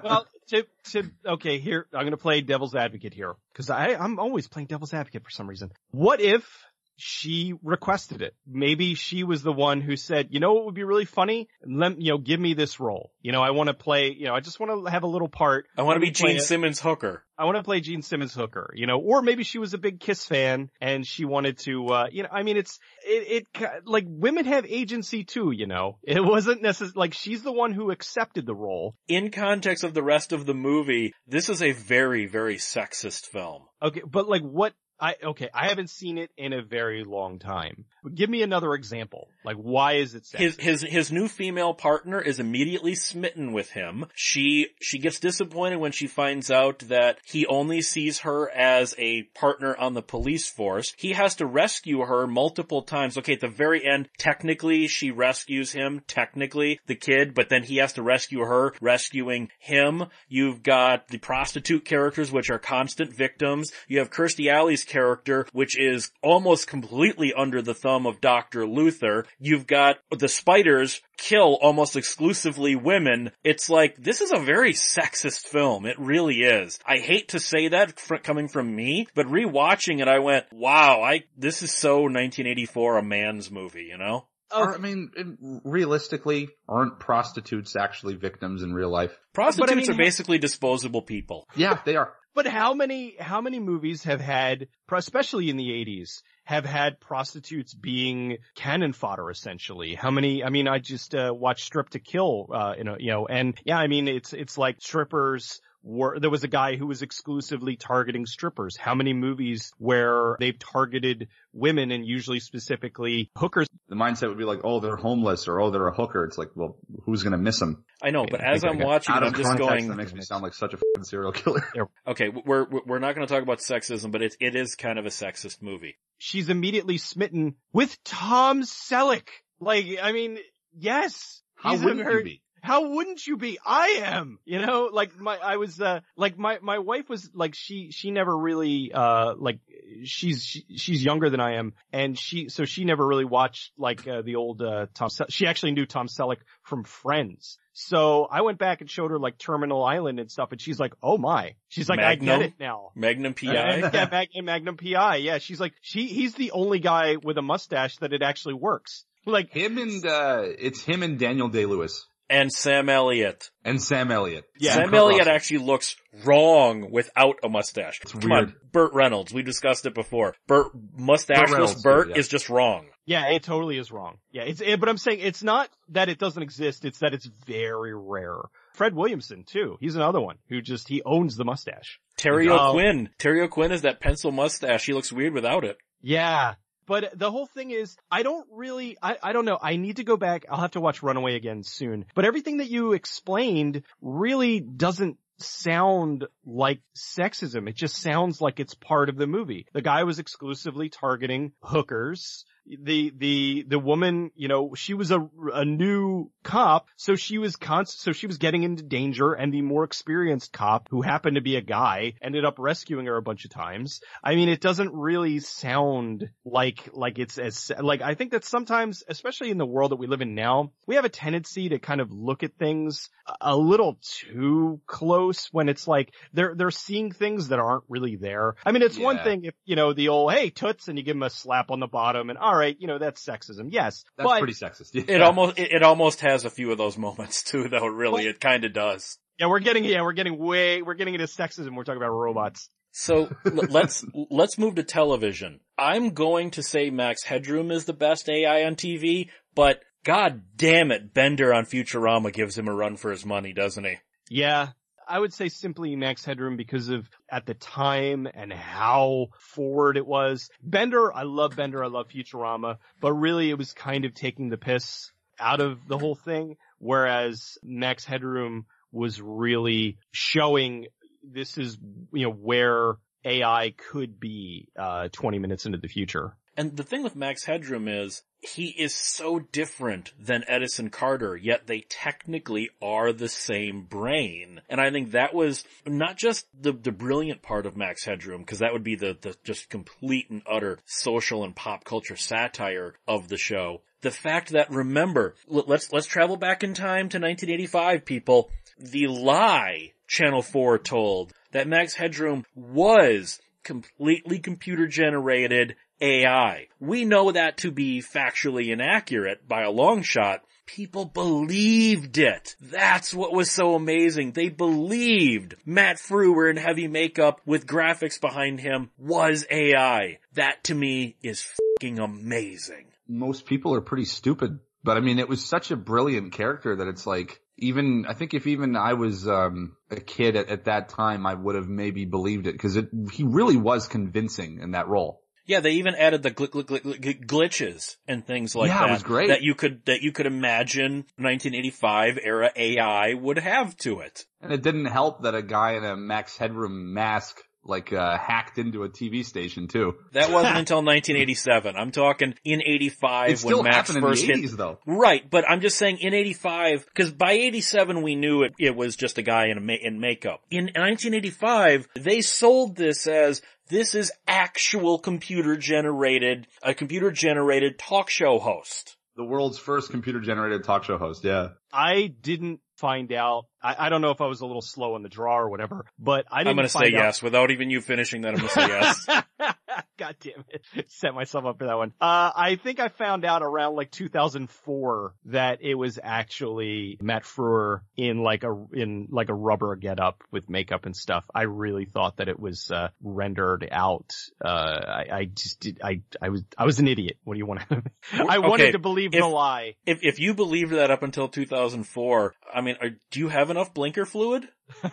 Well, 0.04 0.28
to, 0.50 0.66
to, 0.92 1.04
okay, 1.26 1.58
here, 1.58 1.88
I'm 1.94 2.06
gonna 2.06 2.18
play 2.18 2.42
devil's 2.42 2.76
advocate 2.76 3.14
here. 3.14 3.34
Cause 3.56 3.70
I, 3.70 3.96
I'm 3.96 4.20
always 4.20 4.48
playing 4.48 4.68
devil's 4.68 4.94
advocate 4.94 5.24
for 5.24 5.32
some 5.32 5.48
reason. 5.48 5.72
What 5.92 6.22
if 6.22 6.48
she 6.98 7.54
requested 7.64 8.22
it? 8.22 8.36
Maybe 8.48 8.96
she 8.96 9.24
was 9.24 9.44
the 9.44 9.52
one 9.52 9.82
who 9.82 9.96
said, 9.96 10.28
you 10.32 10.40
know 10.40 10.54
what 10.54 10.66
would 10.66 10.76
be 10.76 10.84
really 10.84 11.06
funny? 11.06 11.48
Let, 11.66 12.00
you 12.00 12.12
know, 12.12 12.18
give 12.18 12.40
me 12.40 12.54
this 12.54 12.80
role. 12.80 13.12
You 13.22 13.32
know, 13.32 13.42
I 13.42 13.52
want 13.52 13.68
to 13.68 13.74
play, 13.74 14.16
you 14.18 14.26
know, 14.26 14.34
I 14.34 14.40
just 14.40 14.60
want 14.60 14.86
to 14.86 14.92
have 14.92 15.04
a 15.04 15.08
little 15.08 15.30
part. 15.30 15.68
I 15.78 15.84
want 15.84 15.98
to 15.98 16.02
be 16.02 16.12
Gene. 16.12 16.40
Simmons 16.40 16.80
hooker. 16.80 17.24
I 17.38 17.46
want 17.46 17.58
to 17.58 17.64
play 17.64 17.82
Gene 17.82 18.02
Simmons 18.02 18.34
hooker, 18.34 18.72
you 18.76 18.88
know, 18.88 18.98
or 19.00 19.22
maybe 19.22 19.44
she 19.44 19.60
was 19.60 19.74
a 19.74 19.78
big 19.78 20.00
Kiss 20.00 20.26
fan 20.26 20.70
and 20.80 21.06
she 21.06 21.26
wanted 21.26 21.58
to, 21.60 21.86
uh, 21.88 22.06
you 22.10 22.24
know, 22.24 22.30
I 22.32 22.44
mean, 22.44 22.56
it's, 22.56 22.80
it, 23.06 23.46
it, 23.60 23.86
like 23.86 24.06
women 24.08 24.46
have 24.46 24.66
agency 24.66 25.26
too, 25.26 25.52
you 25.52 25.68
know, 25.68 25.98
it 26.04 26.24
wasn't 26.24 26.62
necessarily, 26.62 26.94
like 26.96 27.14
she's 27.14 27.44
the 27.44 27.52
one 27.52 27.74
who 27.74 27.92
accepted 27.92 28.46
the 28.46 28.56
role. 28.56 28.96
In 29.08 29.32
context 29.32 29.84
of 29.84 29.94
the 29.94 30.04
rest 30.04 30.32
of 30.32 30.46
the 30.46 30.54
movie, 30.54 31.14
this 31.28 31.50
is 31.50 31.62
a 31.62 31.74
very, 31.74 32.26
very 32.26 32.56
sexist 32.56 33.26
film. 33.26 33.64
Okay, 33.82 34.02
but 34.10 34.30
like 34.30 34.42
what, 34.42 34.74
I, 35.00 35.16
okay, 35.24 35.50
I 35.54 35.68
haven't 35.68 35.90
seen 35.90 36.18
it 36.18 36.32
in 36.38 36.54
a 36.54 36.62
very 36.62 37.04
long 37.04 37.40
time. 37.40 37.86
But 38.02 38.16
give 38.16 38.30
me 38.30 38.44
another 38.44 38.74
example. 38.74 39.28
Like 39.44 39.58
why 39.58 39.94
is 39.94 40.16
it 40.16 40.24
sexist? 40.24 40.40
His, 40.40 40.56
his, 40.58 40.82
his 40.84 41.12
new 41.12 41.28
female 41.28 41.74
partner 41.74 42.22
is 42.22 42.40
immediately 42.40 42.96
smitten 42.96 43.52
with 43.52 43.72
him. 43.72 44.06
She, 44.16 44.68
she 44.82 45.00
gets 45.00 45.20
disappointed 45.20 45.78
when 45.78 45.92
she 45.92 46.08
finds 46.08 46.50
out 46.50 46.80
that 46.88 47.18
he 47.26 47.46
only 47.46 47.82
sees 47.82 48.20
her 48.20 48.50
as 48.50 48.96
a 48.98 49.24
partner 49.36 49.76
on 49.76 49.94
the 49.94 50.02
police 50.02 50.50
force. 50.50 50.94
He 50.98 51.12
has 51.14 51.36
to 51.36 51.46
rescue 51.46 52.00
her 52.00 52.26
multiple 52.26 52.84
times. 52.84 53.18
Okay, 53.18 53.34
at 53.34 53.42
the 53.42 53.48
very 53.50 53.86
end, 53.86 54.08
technically 54.18 54.88
she 54.88 55.12
rescues 55.12 55.74
him, 55.74 56.02
technically 56.08 56.80
the 56.88 56.96
kid, 56.96 57.34
but 57.34 57.50
then 57.50 57.64
he 57.64 57.78
has 57.78 57.94
to 57.94 58.04
rescue 58.04 58.40
her, 58.40 58.74
rescuing 58.80 59.50
him. 59.60 60.06
You've 60.30 60.64
got 60.64 61.10
the 61.10 61.18
prostitute 61.18 61.84
characters, 61.84 62.32
which 62.32 62.50
are 62.50 62.60
constant 62.60 63.14
victims. 63.14 63.72
You 63.88 64.00
have 64.00 64.10
Kirstie 64.10 64.52
Alley's 64.52 64.85
character, 64.88 65.48
which 65.54 65.78
is 65.78 66.12
almost 66.22 66.68
completely 66.68 67.34
under 67.34 67.62
the 67.62 67.74
thumb 67.74 68.06
of 68.06 68.22
Dr. 68.22 68.66
Luther. 68.66 69.26
You've 69.40 69.68
got 69.68 69.98
the 70.12 70.28
spiders 70.28 71.02
kill 71.18 71.58
almost 71.62 71.96
exclusively 71.96 72.76
women. 72.76 73.32
It's 73.44 73.70
like, 73.70 73.96
this 73.98 74.22
is 74.22 74.32
a 74.32 74.40
very 74.40 74.74
sexist 74.74 75.48
film. 75.48 75.86
It 75.86 76.00
really 76.00 76.42
is. 76.42 76.80
I 76.86 76.98
hate 76.98 77.30
to 77.30 77.40
say 77.40 77.70
that 77.70 77.96
coming 78.24 78.48
from 78.48 78.76
me, 78.76 79.08
but 79.16 79.28
rewatching 79.28 80.02
it, 80.02 80.08
I 80.08 80.20
went, 80.20 80.52
wow, 80.52 81.02
I, 81.02 81.24
this 81.38 81.64
is 81.64 81.72
so 81.72 82.02
1984 82.02 82.98
a 82.98 83.04
man's 83.04 83.52
movie, 83.52 83.86
you 83.86 83.98
know? 83.98 84.26
Or, 84.56 84.76
I 84.76 84.78
mean, 84.78 85.62
realistically, 85.64 86.50
aren't 86.70 87.00
prostitutes 87.00 87.76
actually 87.76 88.16
victims 88.16 88.62
in 88.64 88.74
real 88.74 88.92
life? 88.92 89.12
Prostitutes 89.34 89.90
mean, 89.90 89.92
are 89.92 89.98
basically 89.98 90.38
disposable 90.38 91.02
people. 91.02 91.48
Yeah, 91.56 91.80
they 91.84 91.96
are. 91.96 92.14
But 92.36 92.48
how 92.48 92.74
many, 92.74 93.16
how 93.18 93.40
many 93.40 93.60
movies 93.60 94.04
have 94.04 94.20
had, 94.20 94.68
especially 94.92 95.50
in 95.50 95.56
the 95.56 95.70
80s, 95.70 96.22
have 96.44 96.66
had 96.66 97.00
prostitutes 97.00 97.74
being 97.74 98.38
cannon 98.56 98.92
fodder 98.92 99.32
essentially? 99.32 99.96
How 99.96 100.12
many, 100.12 100.44
I 100.44 100.50
mean, 100.50 100.68
I 100.68 100.80
just, 100.80 101.16
uh, 101.16 101.34
watched 101.34 101.66
Stripped 101.66 101.94
to 101.94 102.00
Kill, 102.00 102.50
uh, 102.54 102.74
you 102.78 102.84
know, 102.84 102.98
you 103.00 103.12
know, 103.12 103.26
and 103.26 103.58
yeah, 103.64 103.78
I 103.78 103.88
mean, 103.88 104.10
it's, 104.10 104.34
it's 104.34 104.58
like 104.58 104.82
strippers 104.82 105.62
were, 105.88 106.20
there 106.20 106.32
was 106.32 106.44
a 106.44 106.48
guy 106.48 106.76
who 106.78 106.88
was 106.88 107.04
exclusively 107.04 107.76
targeting 107.76 108.26
strippers. 108.26 108.76
How 108.76 108.96
many 108.96 109.14
movies 109.14 109.72
where 109.78 110.36
they've 110.40 110.58
targeted 110.58 111.28
women 111.54 111.92
and 111.92 112.04
usually 112.06 112.40
specifically 112.40 113.30
hookers? 113.38 113.68
The 113.88 113.96
mindset 113.96 114.30
would 114.30 114.38
be 114.40 114.46
like, 114.46 114.62
oh, 114.64 114.80
they're 114.80 114.96
homeless 114.96 115.48
or 115.48 115.62
oh, 115.62 115.70
they're 115.70 115.88
a 115.88 115.94
hooker. 115.96 116.26
It's 116.26 116.40
like, 116.40 116.50
well, 116.56 116.78
who's 117.06 117.22
going 117.22 117.34
to 117.34 117.38
miss 117.38 117.60
them? 117.60 117.86
I 118.02 118.10
know, 118.10 118.26
but 118.30 118.42
I 118.42 118.54
as 118.54 118.62
think 118.62 118.72
I 118.72 118.74
I'm 118.74 118.80
got- 118.80 118.88
watching, 118.88 119.14
it, 119.14 119.18
Out 119.18 119.24
of 119.24 119.28
I'm 119.28 119.34
just 119.36 119.48
context, 119.50 119.70
going. 119.70 119.88
that 119.90 119.96
makes 119.96 120.14
me 120.14 120.22
sound 120.22 120.42
like 120.44 120.56
such 120.56 120.74
a 120.74 120.78
f***ing 120.78 121.04
serial 121.04 121.32
killer. 121.32 121.64
Okay, 122.08 122.30
we're 122.30 122.66
we're 122.86 123.00
not 123.00 123.16
going 123.16 123.26
to 123.28 123.32
talk 123.34 123.42
about 123.44 123.60
sexism, 123.60 124.12
but 124.12 124.22
it 124.22 124.36
it 124.40 124.56
is 124.56 124.76
kind 124.76 124.98
of 125.00 125.06
a 125.06 125.10
sexist 125.10 125.62
movie. 125.62 125.98
She's 126.18 126.50
immediately 126.50 126.98
smitten 126.98 127.56
with 127.74 127.98
Tom 128.04 128.62
Selleck. 128.64 129.28
Like, 129.60 129.86
I 130.02 130.12
mean, 130.12 130.38
yes. 130.78 131.42
How 131.56 131.76
wouldn't 131.78 132.02
her- 132.02 132.20
you 132.20 132.24
be? 132.24 132.42
How 132.66 132.90
wouldn't 132.90 133.26
you 133.26 133.38
be? 133.38 133.60
I 133.66 134.02
am, 134.04 134.40
you 134.46 134.60
know, 134.60 134.90
like 134.92 135.18
my, 135.20 135.38
I 135.38 135.58
was, 135.58 135.80
uh, 135.80 136.00
like 136.18 136.38
my, 136.38 136.58
my 136.62 136.80
wife 136.80 137.08
was 137.10 137.30
like, 137.34 137.54
she, 137.56 137.92
she 137.92 138.12
never 138.12 138.36
really, 138.36 138.92
uh, 138.94 139.36
like 139.38 139.60
she's, 140.04 140.44
she, 140.44 140.66
she's 140.76 141.04
younger 141.04 141.30
than 141.30 141.40
I 141.40 141.56
am 141.58 141.74
and 141.94 142.18
she, 142.18 142.50
so 142.50 142.66
she 142.66 142.84
never 142.86 143.06
really 143.06 143.26
watched 143.26 143.72
like, 143.78 144.08
uh, 144.08 144.22
the 144.24 144.36
old, 144.36 144.62
uh, 144.62 144.88
Tom, 144.94 145.10
Sel- 145.10 145.28
she 145.30 145.48
actually 145.48 145.74
knew 145.74 145.86
Tom 145.86 146.08
Selleck 146.08 146.38
from 146.64 146.84
Friends. 146.84 147.58
So 147.74 148.24
I 148.32 148.42
went 148.42 148.58
back 148.58 148.82
and 148.82 148.90
showed 148.90 149.12
her 149.12 149.20
like 149.20 149.38
Terminal 149.38 149.84
Island 149.84 150.20
and 150.20 150.32
stuff 150.32 150.52
and 150.52 150.60
she's 150.62 150.80
like, 150.80 150.94
oh 151.04 151.18
my, 151.18 151.56
she's 151.68 151.88
like, 151.90 152.00
I 152.00 152.16
get 152.16 152.42
it 152.42 152.54
now. 152.60 152.92
Magnum 152.96 153.26
And- 153.28 153.36
PI. 153.36 153.52
yeah, 153.94 154.08
Mag- 154.12 154.30
Magnum 154.44 154.78
PI. 154.78 155.18
Yeah, 155.18 155.38
she's 155.38 155.60
like, 155.60 155.74
she, 155.82 156.08
he's 156.08 156.34
the 156.36 156.52
only 156.52 156.80
guy 156.80 157.18
with 157.22 157.38
a 157.38 157.42
mustache 157.42 157.98
that 157.98 158.14
it 158.14 158.22
actually 158.22 158.56
works. 158.56 159.06
Like, 159.28 159.52
Him 159.52 159.78
and, 159.78 160.06
uh, 160.06 160.44
it's 160.46 160.84
him 160.84 161.02
and 161.04 161.18
Daniel 161.20 161.48
Day-Lewis. 161.50 162.08
And 162.30 162.52
Sam 162.52 162.90
Elliott. 162.90 163.50
And 163.64 163.82
Sam 163.82 164.12
Elliott. 164.12 164.46
Yeah. 164.60 164.74
Sam 164.74 164.86
Kurt 164.90 164.94
Elliott 164.96 165.20
Russell. 165.20 165.34
actually 165.34 165.58
looks 165.60 165.96
wrong 166.24 166.90
without 166.92 167.38
a 167.44 167.50
mustache. 167.50 168.00
It's 168.02 168.12
Come 168.12 168.30
weird. 168.30 168.46
on, 168.50 168.56
Burt 168.72 168.94
Reynolds. 168.94 169.34
We 169.34 169.44
discussed 169.44 169.86
it 169.86 169.94
before. 169.94 170.36
Burt 170.48 170.72
mustacheless 170.98 171.52
Reynolds, 171.52 171.84
Burt 171.84 172.10
yeah. 172.10 172.16
is 172.18 172.28
just 172.28 172.50
wrong. 172.50 172.88
Yeah, 173.06 173.28
it 173.30 173.44
totally 173.44 173.78
is 173.78 173.92
wrong. 173.92 174.18
Yeah, 174.32 174.44
it's, 174.44 174.62
it, 174.62 174.80
but 174.80 174.90
I'm 174.90 174.98
saying 174.98 175.20
it's 175.22 175.44
not 175.44 175.70
that 175.90 176.10
it 176.10 176.18
doesn't 176.18 176.42
exist, 176.42 176.86
it's 176.86 177.00
that 177.00 177.14
it's 177.14 177.28
very 177.46 177.94
rare. 177.96 178.40
Fred 178.74 178.96
Williamson 178.96 179.44
too, 179.46 179.78
he's 179.80 179.96
another 179.96 180.20
one 180.20 180.38
who 180.50 180.60
just, 180.62 180.88
he 180.88 181.04
owns 181.06 181.36
the 181.38 181.46
mustache. 181.46 182.00
Terry 182.18 182.50
Oh. 182.50 182.70
O'Quinn. 182.70 183.10
Terry 183.20 183.42
O'Quinn 183.42 183.72
is 183.72 183.84
that 183.84 184.00
pencil 184.00 184.32
mustache. 184.32 184.86
He 184.86 184.94
looks 184.94 185.14
weird 185.14 185.34
without 185.34 185.64
it. 185.64 185.78
Yeah. 186.02 186.56
But 186.88 187.18
the 187.18 187.32
whole 187.32 187.48
thing 187.48 187.72
is, 187.72 187.98
I 188.12 188.24
don't 188.24 188.48
really, 188.52 188.98
I, 189.02 189.18
I 189.22 189.34
don't 189.34 189.46
know, 189.46 189.58
I 189.62 189.76
need 189.76 189.98
to 189.98 190.04
go 190.04 190.18
back, 190.18 190.46
I'll 190.50 190.62
have 190.62 190.72
to 190.72 190.82
watch 190.82 191.04
Runaway 191.04 191.36
again 191.36 191.64
soon. 191.64 192.06
But 192.14 192.26
everything 192.26 192.58
that 192.58 192.70
you 192.70 192.94
explained 192.94 193.84
really 194.02 194.60
doesn't 194.60 195.18
sound 195.40 196.26
like 196.46 196.82
sexism. 196.96 197.68
It 197.68 197.76
just 197.76 198.02
sounds 198.02 198.40
like 198.40 198.60
it's 198.60 198.74
part 198.74 199.10
of 199.10 199.18
the 199.18 199.28
movie. 199.28 199.68
The 199.74 199.82
guy 199.82 200.04
was 200.04 200.20
exclusively 200.20 200.90
targeting 200.90 201.54
hookers. 201.62 202.46
The, 202.68 203.14
the, 203.16 203.66
the 203.68 203.80
woman, 203.80 204.32
you 204.36 204.48
know, 204.48 204.74
she 204.76 204.96
was 204.96 205.12
a, 205.12 205.20
a 205.54 205.64
new 205.64 206.32
cop, 206.44 206.88
so 206.96 207.16
she 207.16 207.38
was 207.38 207.56
const, 207.56 208.02
so 208.02 208.12
she 208.12 208.26
was 208.26 208.38
getting 208.40 208.64
into 208.64 208.84
danger 208.84 209.34
and 209.34 209.54
the 209.54 209.62
more 209.62 209.84
experienced 209.84 210.52
cop 210.52 210.88
who 210.90 211.02
happened 211.02 211.36
to 211.36 211.42
be 211.42 211.58
a 211.58 211.62
guy 211.62 212.14
ended 212.22 212.44
up 212.44 212.56
rescuing 212.58 213.06
her 213.06 213.18
a 213.18 213.22
bunch 213.22 213.46
of 213.46 213.52
times. 213.52 214.02
I 214.24 214.36
mean, 214.36 214.50
it 214.50 214.62
doesn't 214.62 214.94
really 214.94 215.40
sound 215.40 216.30
like, 216.44 216.90
like 216.94 217.20
it's 217.20 217.38
as, 217.38 217.72
like, 217.80 218.02
I 218.02 218.16
think 218.16 218.32
that 218.32 218.44
sometimes, 218.44 219.04
especially 219.08 219.52
in 219.52 219.60
the 219.60 219.66
world 219.66 219.92
that 219.92 219.98
we 219.98 220.08
live 220.08 220.22
in 220.22 220.34
now, 220.34 220.72
we 220.88 220.96
have 220.96 221.06
a 221.06 221.10
tendency 221.10 221.70
to 221.70 221.78
kind 221.80 222.02
of 222.02 222.12
look 222.12 222.42
at 222.44 222.58
things 222.58 223.10
a- 223.42 223.56
little 223.56 224.00
too 224.02 224.82
close 224.88 225.50
when 225.52 225.70
it's 225.70 225.88
like 225.88 226.14
they're, 226.34 226.56
they're 226.56 226.72
seeing 226.72 227.12
things 227.12 227.50
that 227.50 227.60
aren't 227.60 227.84
really 227.90 228.16
there. 228.16 228.56
I 228.66 228.72
mean, 228.72 228.82
it's 228.82 228.98
one 228.98 229.18
thing 229.24 229.46
if, 229.46 229.54
you 229.66 229.76
know, 229.76 229.94
the 229.94 230.10
old, 230.10 230.34
hey, 230.34 230.50
toots, 230.50 230.88
and 230.88 230.98
you 230.98 231.04
give 231.04 231.16
them 231.16 231.24
a 231.24 231.30
slap 231.30 231.72
on 231.72 231.80
the 231.80 231.88
bottom 231.88 232.30
and 232.30 232.38
all 232.40 232.55
right, 232.56 232.76
you 232.80 232.88
know, 232.88 232.98
that's 232.98 233.24
sexism. 233.26 233.68
Yes. 233.70 234.04
That's 234.18 234.28
but 234.28 234.40
pretty 234.40 234.54
sexist. 234.54 234.96
It 234.96 235.22
almost, 235.22 235.58
it, 235.60 235.72
it 235.72 235.84
almost 235.84 236.22
has 236.22 236.46
a 236.46 236.50
few 236.50 236.72
of 236.72 236.78
those 236.78 236.98
moments 236.98 237.44
too, 237.44 237.68
though, 237.70 237.88
really. 237.88 238.26
It 238.28 238.40
kinda 238.40 238.70
does. 238.70 239.18
yeah, 239.40 239.48
we're 239.48 239.60
getting, 239.60 239.84
yeah, 239.84 240.02
we're 240.02 240.14
getting 240.14 240.38
way, 240.38 240.82
we're 240.82 240.94
getting 240.96 241.14
into 241.14 241.28
sexism. 241.28 241.76
We're 241.76 241.84
talking 241.84 242.02
about 242.02 242.12
robots. 242.12 242.70
So 242.92 243.30
let's 243.46 244.06
let's 244.14 244.58
move 244.58 244.76
to 244.76 244.84
television. 244.84 245.60
I'm 245.78 246.12
going 246.12 246.52
to 246.52 246.64
say 246.64 246.90
Max 246.90 247.24
Headroom 247.24 247.70
is 247.72 247.84
the 247.84 247.94
best 247.94 248.30
AI 248.30 248.64
on 248.64 248.76
TV, 248.76 249.30
but 249.54 249.82
god 250.06 250.44
damn 250.56 250.92
it, 250.92 251.14
Bender 251.14 251.54
on 251.54 251.66
Futurama 251.66 252.32
gives 252.32 252.58
him 252.58 252.70
a 252.70 252.74
run 252.74 252.96
for 252.96 253.12
his 253.12 253.26
money, 253.26 253.52
doesn't 253.52 253.84
he? 253.84 253.96
Yeah. 254.30 254.70
I 255.08 255.20
would 255.20 255.34
say 255.34 255.50
simply 255.50 255.96
Max 255.96 256.26
Headroom 256.26 256.58
because 256.58 256.90
of 256.90 257.10
at 257.30 257.46
the 257.46 257.54
time 257.54 258.28
and 258.34 258.52
how 258.52 259.28
forward 259.40 259.98
it 259.98 260.06
was. 260.06 260.50
Bender, 260.62 261.14
I 261.14 261.24
love 261.24 261.56
Bender, 261.56 261.84
I 261.84 261.88
love 261.88 262.10
Futurama, 262.10 262.78
but 263.02 263.14
really 263.14 263.50
it 263.50 263.58
was 263.58 263.74
kind 263.74 264.06
of 264.06 264.14
taking 264.14 264.50
the 264.50 264.58
piss 264.58 265.12
out 265.40 265.62
of 265.62 265.88
the 265.88 265.98
whole 265.98 266.16
thing, 266.16 266.56
whereas 266.80 267.58
Max 267.64 268.06
Headroom 268.06 268.66
was 268.92 269.22
really 269.22 269.98
showing 270.12 270.88
this 271.24 271.58
is, 271.58 271.78
you 272.14 272.28
know, 272.28 272.32
where 272.32 272.96
AI 273.24 273.74
could 273.92 274.20
be, 274.20 274.70
uh, 274.78 275.10
20 275.12 275.40
minutes 275.40 275.66
into 275.66 275.78
the 275.80 275.88
future. 275.88 276.38
And 276.58 276.78
the 276.78 276.84
thing 276.84 277.04
with 277.04 277.16
Max 277.16 277.46
Headroom 277.46 277.88
is 277.88 278.24
he 278.40 278.68
is 278.68 278.94
so 278.94 279.40
different 279.40 280.14
than 280.20 280.46
Edison 280.48 280.90
Carter, 280.90 281.36
yet 281.36 281.68
they 281.68 281.82
technically 281.82 282.70
are 282.82 283.12
the 283.12 283.28
same 283.28 283.82
brain. 283.82 284.62
And 284.70 284.80
I 284.80 284.92
think 284.92 285.12
that 285.12 285.34
was 285.34 285.66
not 285.86 286.18
just 286.18 286.48
the, 286.60 286.72
the 286.72 286.92
brilliant 286.92 287.42
part 287.42 287.66
of 287.66 287.76
Max 287.76 288.06
Headroom, 288.06 288.42
because 288.42 288.60
that 288.60 288.72
would 288.72 288.84
be 288.84 288.96
the, 288.96 289.18
the 289.20 289.36
just 289.44 289.70
complete 289.70 290.30
and 290.30 290.44
utter 290.50 290.80
social 290.86 291.44
and 291.44 291.56
pop 291.56 291.84
culture 291.84 292.16
satire 292.16 292.96
of 293.08 293.28
the 293.28 293.38
show. 293.38 293.82
The 294.02 294.12
fact 294.12 294.52
that, 294.52 294.70
remember, 294.70 295.36
let's, 295.48 295.92
let's 295.92 296.08
travel 296.08 296.38
back 296.38 296.64
in 296.64 296.74
time 296.74 297.10
to 297.10 297.18
1985, 297.18 298.06
people. 298.06 298.52
The 298.78 299.08
lie 299.08 299.94
Channel 300.08 300.44
4 300.44 300.80
told 300.80 301.34
that 301.52 301.68
Max 301.68 301.96
Headroom 301.96 302.46
was 302.54 303.40
completely 303.64 304.40
computer 304.40 304.88
generated 304.88 305.76
AI. 306.02 306.68
We 306.80 307.06
know 307.06 307.32
that 307.32 307.58
to 307.58 307.72
be 307.72 308.02
factually 308.02 308.72
inaccurate 308.72 309.48
by 309.48 309.64
a 309.64 309.72
long 309.72 310.02
shot. 310.04 310.42
People 310.66 311.06
believed 311.06 312.18
it. 312.18 312.56
That's 312.60 313.14
what 313.14 313.34
was 313.34 313.52
so 313.52 313.76
amazing. 313.76 314.32
They 314.32 314.50
believed 314.50 315.56
Matt 315.66 315.98
Frewer 315.98 316.50
in 316.50 316.58
heavy 316.58 316.88
makeup 316.88 317.40
with 317.46 317.68
graphics 317.68 318.20
behind 318.20 318.60
him 318.60 318.90
was 318.98 319.46
AI. 319.52 320.18
That 320.34 320.64
to 320.66 320.76
me 320.76 321.18
is 321.22 321.46
fucking 321.80 322.00
amazing. 322.00 322.88
most 323.08 323.46
people 323.46 323.76
are 323.76 323.82
pretty 323.82 324.06
stupid. 324.06 324.60
But 324.84 324.98
I 324.98 325.00
mean, 325.00 325.20
it 325.20 325.30
was 325.30 325.44
such 325.44 325.72
a 325.72 325.76
brilliant 325.76 326.34
character 326.34 326.76
that 326.76 326.88
it's 326.88 327.08
like, 327.08 327.42
even, 327.58 328.06
I 328.08 328.14
think 328.14 328.34
if 328.34 328.46
even 328.48 328.76
I 328.76 328.94
was, 328.94 329.28
um, 329.28 329.78
a 329.90 330.00
kid 330.00 330.36
at, 330.36 330.50
at 330.50 330.66
that 330.66 330.90
time, 330.90 331.26
I 331.26 331.34
would 331.34 331.56
have 331.56 331.68
maybe 331.68 332.06
believed 332.06 332.48
it 332.48 332.54
because 332.54 332.78
he 333.12 333.24
really 333.24 333.56
was 333.56 333.88
convincing 333.88 334.60
in 334.62 334.72
that 334.72 334.88
role. 334.88 335.22
Yeah, 335.48 335.60
they 335.60 335.72
even 335.74 335.94
added 335.96 336.24
the 336.24 336.32
gl- 336.32 336.48
gl- 336.50 336.64
gl- 336.66 337.00
gl- 337.00 337.26
glitches 337.26 337.98
and 338.08 338.26
things 338.26 338.56
like 338.56 338.70
Yeah, 338.70 338.84
it 338.84 338.88
that. 338.88 338.94
was 338.94 339.04
great. 339.04 339.28
That 339.28 339.42
you 339.44 339.54
could, 339.56 339.86
that 339.86 340.02
you 340.02 340.12
could 340.12 340.26
imagine 340.26 341.06
1985 341.18 342.20
era 342.24 342.52
AI 342.56 343.14
would 343.14 343.38
have 343.40 343.76
to 343.78 344.00
it. 344.00 344.26
And 344.42 344.52
it 344.52 344.62
didn't 344.62 344.86
help 344.86 345.24
that 345.24 345.36
a 345.36 345.42
guy 345.44 345.74
in 345.74 345.84
a 345.84 345.96
Max 345.96 346.38
Headroom 346.38 346.94
mask, 346.94 347.42
like, 347.64 347.92
uh, 347.94 348.18
hacked 348.18 348.58
into 348.60 348.84
a 348.84 348.90
TV 348.90 349.26
station 349.26 349.68
too. 349.68 349.96
That 350.14 350.32
wasn't 350.32 350.58
until 350.58 350.78
1987. 350.84 351.76
I'm 351.76 351.92
talking 351.92 352.36
in 352.44 352.62
85 352.64 353.30
It 353.32 353.44
when 353.44 353.64
Max 353.64 353.92
first 353.92 354.24
hit. 354.26 354.58
though. 354.58 354.80
Right, 354.86 355.28
but 355.30 355.46
I'm 355.50 355.62
just 355.62 355.78
saying 355.78 355.98
in 356.00 356.14
85, 356.14 356.86
because 356.86 357.12
by 357.12 357.32
87 357.32 358.02
we 358.04 358.16
knew 358.16 358.44
it, 358.44 358.54
it 358.60 358.76
was 358.76 358.96
just 358.96 359.18
a 359.18 359.24
guy 359.24 359.48
in 359.48 359.58
a 359.58 359.62
ma- 359.62 359.74
in 359.82 360.00
makeup. 360.00 360.42
In 360.52 360.66
1985, 360.66 361.88
they 361.96 362.22
sold 362.22 362.76
this 362.76 363.08
as 363.08 363.42
this 363.68 363.96
is 363.96 364.12
actual 364.28 365.00
computer 365.00 365.56
generated, 365.58 366.48
a 366.62 366.74
computer 366.74 367.12
generated 367.12 367.80
talk 367.80 368.10
show 368.10 368.40
host. 368.40 368.98
The 369.16 369.24
world's 369.24 369.58
first 369.58 369.92
computer 369.92 370.20
generated 370.20 370.64
talk 370.64 370.84
show 370.84 370.98
host, 370.98 371.24
yeah. 371.24 371.50
I 371.72 372.14
didn't 372.22 372.60
find 372.78 373.12
out. 373.14 373.46
I, 373.66 373.86
I 373.86 373.90
don't 373.90 374.02
know 374.02 374.12
if 374.12 374.22
I 374.22 374.26
was 374.28 374.42
a 374.42 374.46
little 374.46 374.62
slow 374.62 374.96
in 374.96 375.02
the 375.04 375.10
draw 375.10 375.38
or 375.40 375.50
whatever, 375.50 375.86
but 375.98 376.26
I 376.32 376.40
didn't 376.40 376.52
I'm 376.52 376.56
gonna 376.58 376.70
say 376.70 376.80
out- 376.88 376.92
yes 376.92 377.24
without 377.24 377.52
even 377.52 377.70
you 377.70 377.82
finishing 377.82 378.22
that. 378.22 378.30
I'm 378.34 378.38
gonna 378.38 378.50
say 378.50 378.68
yes. 378.68 379.08
God 379.98 380.16
damn 380.22 380.44
it. 380.50 380.66
Set 380.90 381.14
myself 381.14 381.46
up 381.46 381.58
for 381.58 381.66
that 381.68 381.78
one. 381.78 381.94
Uh, 382.02 382.32
I 382.36 382.58
think 382.62 382.80
I 382.80 382.90
found 382.90 383.24
out 383.26 383.42
around 383.44 383.76
like 383.76 383.92
2004 383.92 385.14
that 385.26 385.60
it 385.62 385.76
was 385.76 386.00
actually 386.02 386.98
Matt 387.02 387.24
Frewer 387.24 387.80
in 387.96 388.20
like 388.20 388.44
a, 388.44 388.54
in 388.74 389.08
like 389.10 389.30
a 389.30 389.34
rubber 389.34 389.76
getup 389.76 390.22
with 390.32 390.50
makeup 390.50 390.86
and 390.86 390.96
stuff. 390.96 391.26
I 391.34 391.44
really 391.44 391.86
thought 391.86 392.18
that 392.18 392.28
it 392.28 392.40
was, 392.40 392.70
uh, 392.72 392.90
rendered 393.04 393.68
out. 393.72 394.12
Uh, 394.44 394.48
I, 394.50 395.06
I 395.12 395.26
just 395.26 395.60
did, 395.62 395.80
I, 395.84 396.02
I 396.22 396.30
was, 396.30 396.44
I 396.58 396.66
was 396.66 396.80
an 396.80 396.88
idiot. 396.88 397.18
What 397.24 397.36
do 397.36 397.40
you 397.40 397.46
want 397.46 397.62
to, 397.70 397.84
I 398.14 398.40
wanted 398.40 398.64
Okay, 398.66 398.72
to 398.74 398.80
believe 398.80 399.14
if- 399.14 399.22
the 399.22 399.28
lie. 399.28 399.76
if 399.86 400.00
if 400.02 400.20
you 400.20 400.34
believed 400.34 400.72
that 400.74 400.92
up 400.92 401.04
until 401.04 401.28
2004, 401.28 402.34
I 402.54 402.62
mean, 402.62 402.76
are, 402.82 402.90
do 403.12 403.20
you 403.20 403.30
have 403.30 403.50
enough 403.56 403.74
blinker 403.74 404.06
fluid? 404.06 404.48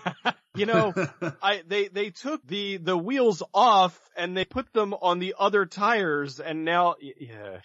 you 0.54 0.66
know, 0.66 0.92
I 1.42 1.62
they 1.66 1.88
they 1.88 2.10
took 2.10 2.46
the 2.46 2.76
the 2.76 2.96
wheels 2.96 3.42
off 3.52 3.98
and 4.16 4.36
they 4.36 4.44
put 4.44 4.72
them 4.72 4.94
on 4.94 5.18
the 5.18 5.34
other 5.38 5.66
tires, 5.66 6.40
and 6.40 6.64
now 6.64 6.94
yeah. 7.00 7.58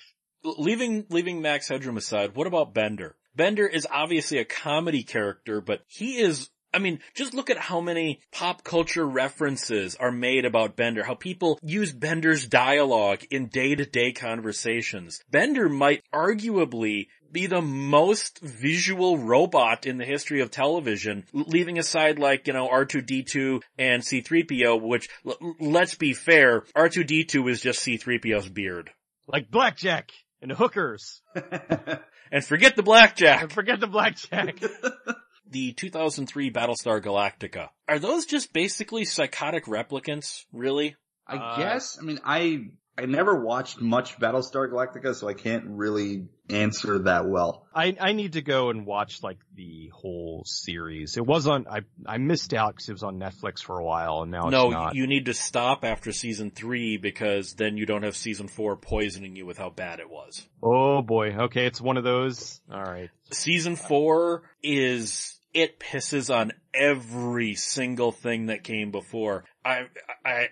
Leaving 0.43 1.05
leaving 1.09 1.41
Max 1.41 1.67
Headroom 1.67 1.97
aside, 1.97 2.35
what 2.35 2.47
about 2.47 2.73
Bender? 2.73 3.15
Bender 3.35 3.67
is 3.67 3.87
obviously 3.89 4.37
a 4.37 4.45
comedy 4.45 5.03
character, 5.03 5.61
but 5.61 5.81
he 5.87 6.17
is 6.19 6.49
I 6.73 6.79
mean, 6.79 6.99
just 7.15 7.33
look 7.33 7.49
at 7.49 7.57
how 7.57 7.81
many 7.81 8.19
pop 8.31 8.63
culture 8.63 9.07
references 9.07 9.95
are 9.95 10.11
made 10.11 10.45
about 10.45 10.75
Bender, 10.75 11.03
how 11.03 11.15
people 11.15 11.57
use 11.63 11.93
Bender's 11.93 12.45
dialogue 12.45 13.23
in 13.31 13.47
day-to-day 13.47 14.11
conversations. 14.11 15.21
Bender 15.31 15.69
might 15.69 16.03
arguably 16.13 17.07
be 17.31 17.47
the 17.47 17.61
most 17.61 18.39
visual 18.39 19.17
robot 19.17 19.85
in 19.85 19.97
the 19.97 20.05
history 20.05 20.41
of 20.41 20.51
television, 20.51 21.25
leaving 21.33 21.77
aside 21.79 22.19
like, 22.19 22.47
you 22.47 22.53
know, 22.53 22.67
R2-D2 22.67 23.61
and 23.77 24.03
C-3PO, 24.03 24.81
which, 24.81 25.09
l- 25.25 25.55
let's 25.59 25.95
be 25.95 26.13
fair, 26.13 26.61
R2-D2 26.75 27.49
is 27.49 27.61
just 27.61 27.79
C-3PO's 27.79 28.49
beard. 28.49 28.91
Like 29.27 29.51
blackjack 29.51 30.11
and 30.41 30.51
hookers. 30.51 31.21
and 32.31 32.43
forget 32.43 32.75
the 32.75 32.83
blackjack. 32.83 33.43
And 33.43 33.51
forget 33.51 33.79
the 33.79 33.87
blackjack. 33.87 34.59
the 35.49 35.73
2003 35.73 36.51
Battlestar 36.51 37.01
Galactica. 37.01 37.69
Are 37.87 37.99
those 37.99 38.25
just 38.25 38.53
basically 38.53 39.05
psychotic 39.05 39.65
replicants, 39.65 40.45
really? 40.51 40.95
I 41.25 41.35
uh, 41.35 41.57
guess. 41.57 41.97
I 41.99 42.05
mean, 42.05 42.19
I 42.23 42.69
I 42.97 43.05
never 43.05 43.35
watched 43.35 43.79
much 43.79 44.17
Battlestar 44.19 44.71
Galactica, 44.71 45.13
so 45.13 45.27
I 45.29 45.33
can't 45.33 45.65
really 45.67 46.25
answer 46.49 46.97
that 46.99 47.27
well. 47.27 47.67
I, 47.73 47.95
I 47.99 48.13
need 48.13 48.33
to 48.33 48.41
go 48.41 48.69
and 48.71 48.87
watch 48.87 49.21
like 49.21 49.37
the 49.53 49.91
whole 49.93 50.43
series. 50.45 51.15
It 51.15 51.25
was 51.25 51.47
on, 51.47 51.67
I, 51.67 51.81
I 52.07 52.17
missed 52.17 52.55
out 52.55 52.73
because 52.73 52.89
it 52.89 52.93
was 52.93 53.03
on 53.03 53.19
Netflix 53.19 53.59
for 53.61 53.77
a 53.77 53.83
while 53.83 54.23
and 54.23 54.31
now 54.31 54.49
no, 54.49 54.91
you 54.93 55.05
need 55.05 55.25
to 55.25 55.35
stop 55.35 55.85
after 55.85 56.11
season 56.11 56.49
three 56.49 56.97
because 56.97 57.53
then 57.53 57.77
you 57.77 57.85
don't 57.85 58.03
have 58.03 58.15
season 58.15 58.47
four 58.47 58.75
poisoning 58.75 59.35
you 59.35 59.45
with 59.45 59.59
how 59.59 59.69
bad 59.69 59.99
it 59.99 60.09
was. 60.09 60.47
Oh 60.63 61.03
boy. 61.03 61.33
Okay. 61.33 61.67
It's 61.67 61.79
one 61.81 61.97
of 61.97 62.03
those. 62.03 62.59
Alright. 62.71 63.09
Season 63.31 63.75
four 63.75 64.43
is 64.63 65.36
it 65.57 65.79
pisses 65.79 66.31
on 66.33 66.51
every 66.71 67.55
single 67.55 68.11
thing 68.11 68.45
that 68.45 68.63
came 68.63 68.91
before. 68.91 69.43
I, 69.65 69.87
I, 70.23 70.49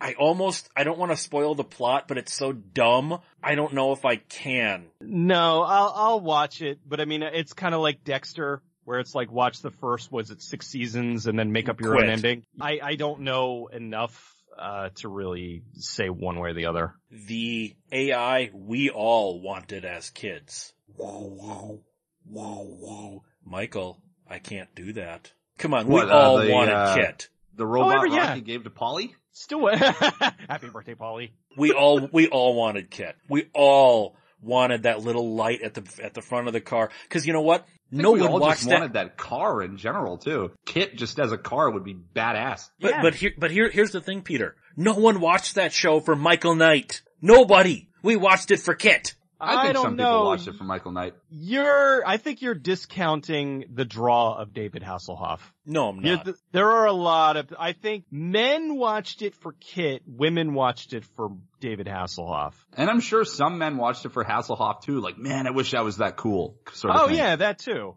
I 0.00 0.12
almost, 0.14 0.68
I 0.76 0.84
don't 0.84 0.96
want 0.96 1.10
to 1.10 1.16
spoil 1.16 1.56
the 1.56 1.64
plot, 1.64 2.06
but 2.06 2.18
it's 2.18 2.32
so 2.32 2.52
dumb. 2.52 3.18
I 3.42 3.56
don't 3.56 3.72
know 3.72 3.90
if 3.90 4.04
I 4.04 4.14
can. 4.14 4.86
No, 5.00 5.62
I'll, 5.62 5.92
I'll 5.96 6.20
watch 6.20 6.62
it, 6.62 6.78
but 6.86 7.00
I 7.00 7.04
mean, 7.04 7.24
it's 7.24 7.52
kind 7.52 7.74
of 7.74 7.80
like 7.80 8.04
Dexter, 8.04 8.62
where 8.84 9.00
it's 9.00 9.12
like 9.12 9.32
watch 9.32 9.60
the 9.60 9.72
first, 9.72 10.12
was 10.12 10.30
it 10.30 10.40
six 10.40 10.68
seasons 10.68 11.26
and 11.26 11.36
then 11.36 11.50
make 11.50 11.68
up 11.68 11.80
your 11.80 11.94
Quit. 11.94 12.04
own 12.04 12.10
ending. 12.10 12.44
I, 12.60 12.78
I 12.80 12.94
don't 12.94 13.22
know 13.22 13.66
enough 13.72 14.36
uh, 14.56 14.90
to 14.96 15.08
really 15.08 15.64
say 15.72 16.10
one 16.10 16.38
way 16.38 16.50
or 16.50 16.54
the 16.54 16.66
other. 16.66 16.94
The 17.10 17.74
AI 17.90 18.50
we 18.54 18.88
all 18.90 19.40
wanted 19.40 19.84
as 19.84 20.10
kids. 20.10 20.72
Whoa, 20.94 21.28
whoa, 21.28 21.80
whoa, 22.24 22.64
whoa. 22.64 23.24
Michael, 23.44 24.00
I 24.28 24.38
can't 24.38 24.72
do 24.74 24.92
that. 24.94 25.32
Come 25.58 25.74
on, 25.74 25.86
what, 25.86 26.06
we 26.06 26.12
uh, 26.12 26.14
all 26.14 26.38
the, 26.38 26.50
wanted 26.50 26.74
uh, 26.74 26.94
KITT. 26.96 27.28
The 27.56 27.66
robot 27.66 27.98
oh, 27.98 28.04
yeah. 28.04 28.28
Rocky 28.28 28.40
gave 28.40 28.64
to 28.64 28.70
Polly? 28.70 29.14
Still, 29.32 29.66
happy 29.76 30.68
birthday, 30.72 30.94
Polly. 30.94 31.32
We 31.56 31.72
all, 31.72 32.08
we 32.12 32.28
all 32.28 32.54
wanted 32.54 32.90
KITT. 32.90 33.14
We 33.28 33.48
all 33.52 34.16
wanted 34.40 34.84
that 34.84 35.00
little 35.00 35.34
light 35.34 35.62
at 35.62 35.74
the, 35.74 35.84
at 36.02 36.14
the 36.14 36.22
front 36.22 36.46
of 36.46 36.52
the 36.52 36.60
car. 36.60 36.90
Cause 37.08 37.26
you 37.26 37.32
know 37.32 37.40
what? 37.40 37.66
No 37.90 38.12
one 38.12 38.40
watched 38.40 38.64
that. 38.64 38.74
wanted 38.74 38.92
that 38.94 39.16
car 39.16 39.62
in 39.62 39.76
general 39.76 40.18
too. 40.18 40.50
KITT 40.66 40.96
just 40.96 41.18
as 41.18 41.32
a 41.32 41.38
car 41.38 41.70
would 41.70 41.84
be 41.84 41.94
badass. 41.94 42.70
But, 42.80 42.90
yeah. 42.90 43.02
but 43.02 43.14
here, 43.14 43.32
but 43.38 43.50
here, 43.50 43.70
here's 43.70 43.92
the 43.92 44.00
thing, 44.00 44.22
Peter. 44.22 44.56
No 44.76 44.94
one 44.94 45.20
watched 45.20 45.54
that 45.54 45.72
show 45.72 46.00
for 46.00 46.16
Michael 46.16 46.56
Knight. 46.56 47.02
Nobody. 47.22 47.88
We 48.02 48.16
watched 48.16 48.50
it 48.50 48.60
for 48.60 48.74
KITT. 48.74 49.14
I 49.40 49.66
think 49.66 49.76
I 49.76 49.82
some 49.82 49.96
know. 49.96 50.04
people 50.04 50.24
watched 50.26 50.48
it 50.48 50.54
for 50.56 50.64
Michael 50.64 50.92
Knight. 50.92 51.14
You're, 51.30 52.06
I 52.06 52.16
think 52.16 52.40
you're 52.42 52.54
discounting 52.54 53.64
the 53.72 53.84
draw 53.84 54.34
of 54.40 54.54
David 54.54 54.82
Hasselhoff. 54.82 55.40
No, 55.66 55.88
I'm 55.88 56.00
not. 56.00 56.24
Th- 56.24 56.36
there 56.52 56.70
are 56.70 56.86
a 56.86 56.92
lot 56.92 57.36
of, 57.36 57.52
I 57.58 57.72
think 57.72 58.04
men 58.10 58.76
watched 58.76 59.22
it 59.22 59.34
for 59.34 59.52
KITT, 59.52 60.02
women 60.06 60.54
watched 60.54 60.92
it 60.92 61.04
for 61.16 61.30
David 61.60 61.86
Hasselhoff. 61.86 62.54
And 62.76 62.88
I'm 62.88 63.00
sure 63.00 63.24
some 63.24 63.58
men 63.58 63.76
watched 63.76 64.04
it 64.04 64.12
for 64.12 64.24
Hasselhoff 64.24 64.82
too, 64.82 65.00
like, 65.00 65.18
man, 65.18 65.46
I 65.46 65.50
wish 65.50 65.74
I 65.74 65.82
was 65.82 65.98
that 65.98 66.16
cool. 66.16 66.56
Sort 66.72 66.94
of 66.94 67.02
oh 67.02 67.06
thing. 67.08 67.16
yeah, 67.16 67.36
that 67.36 67.58
too 67.58 67.96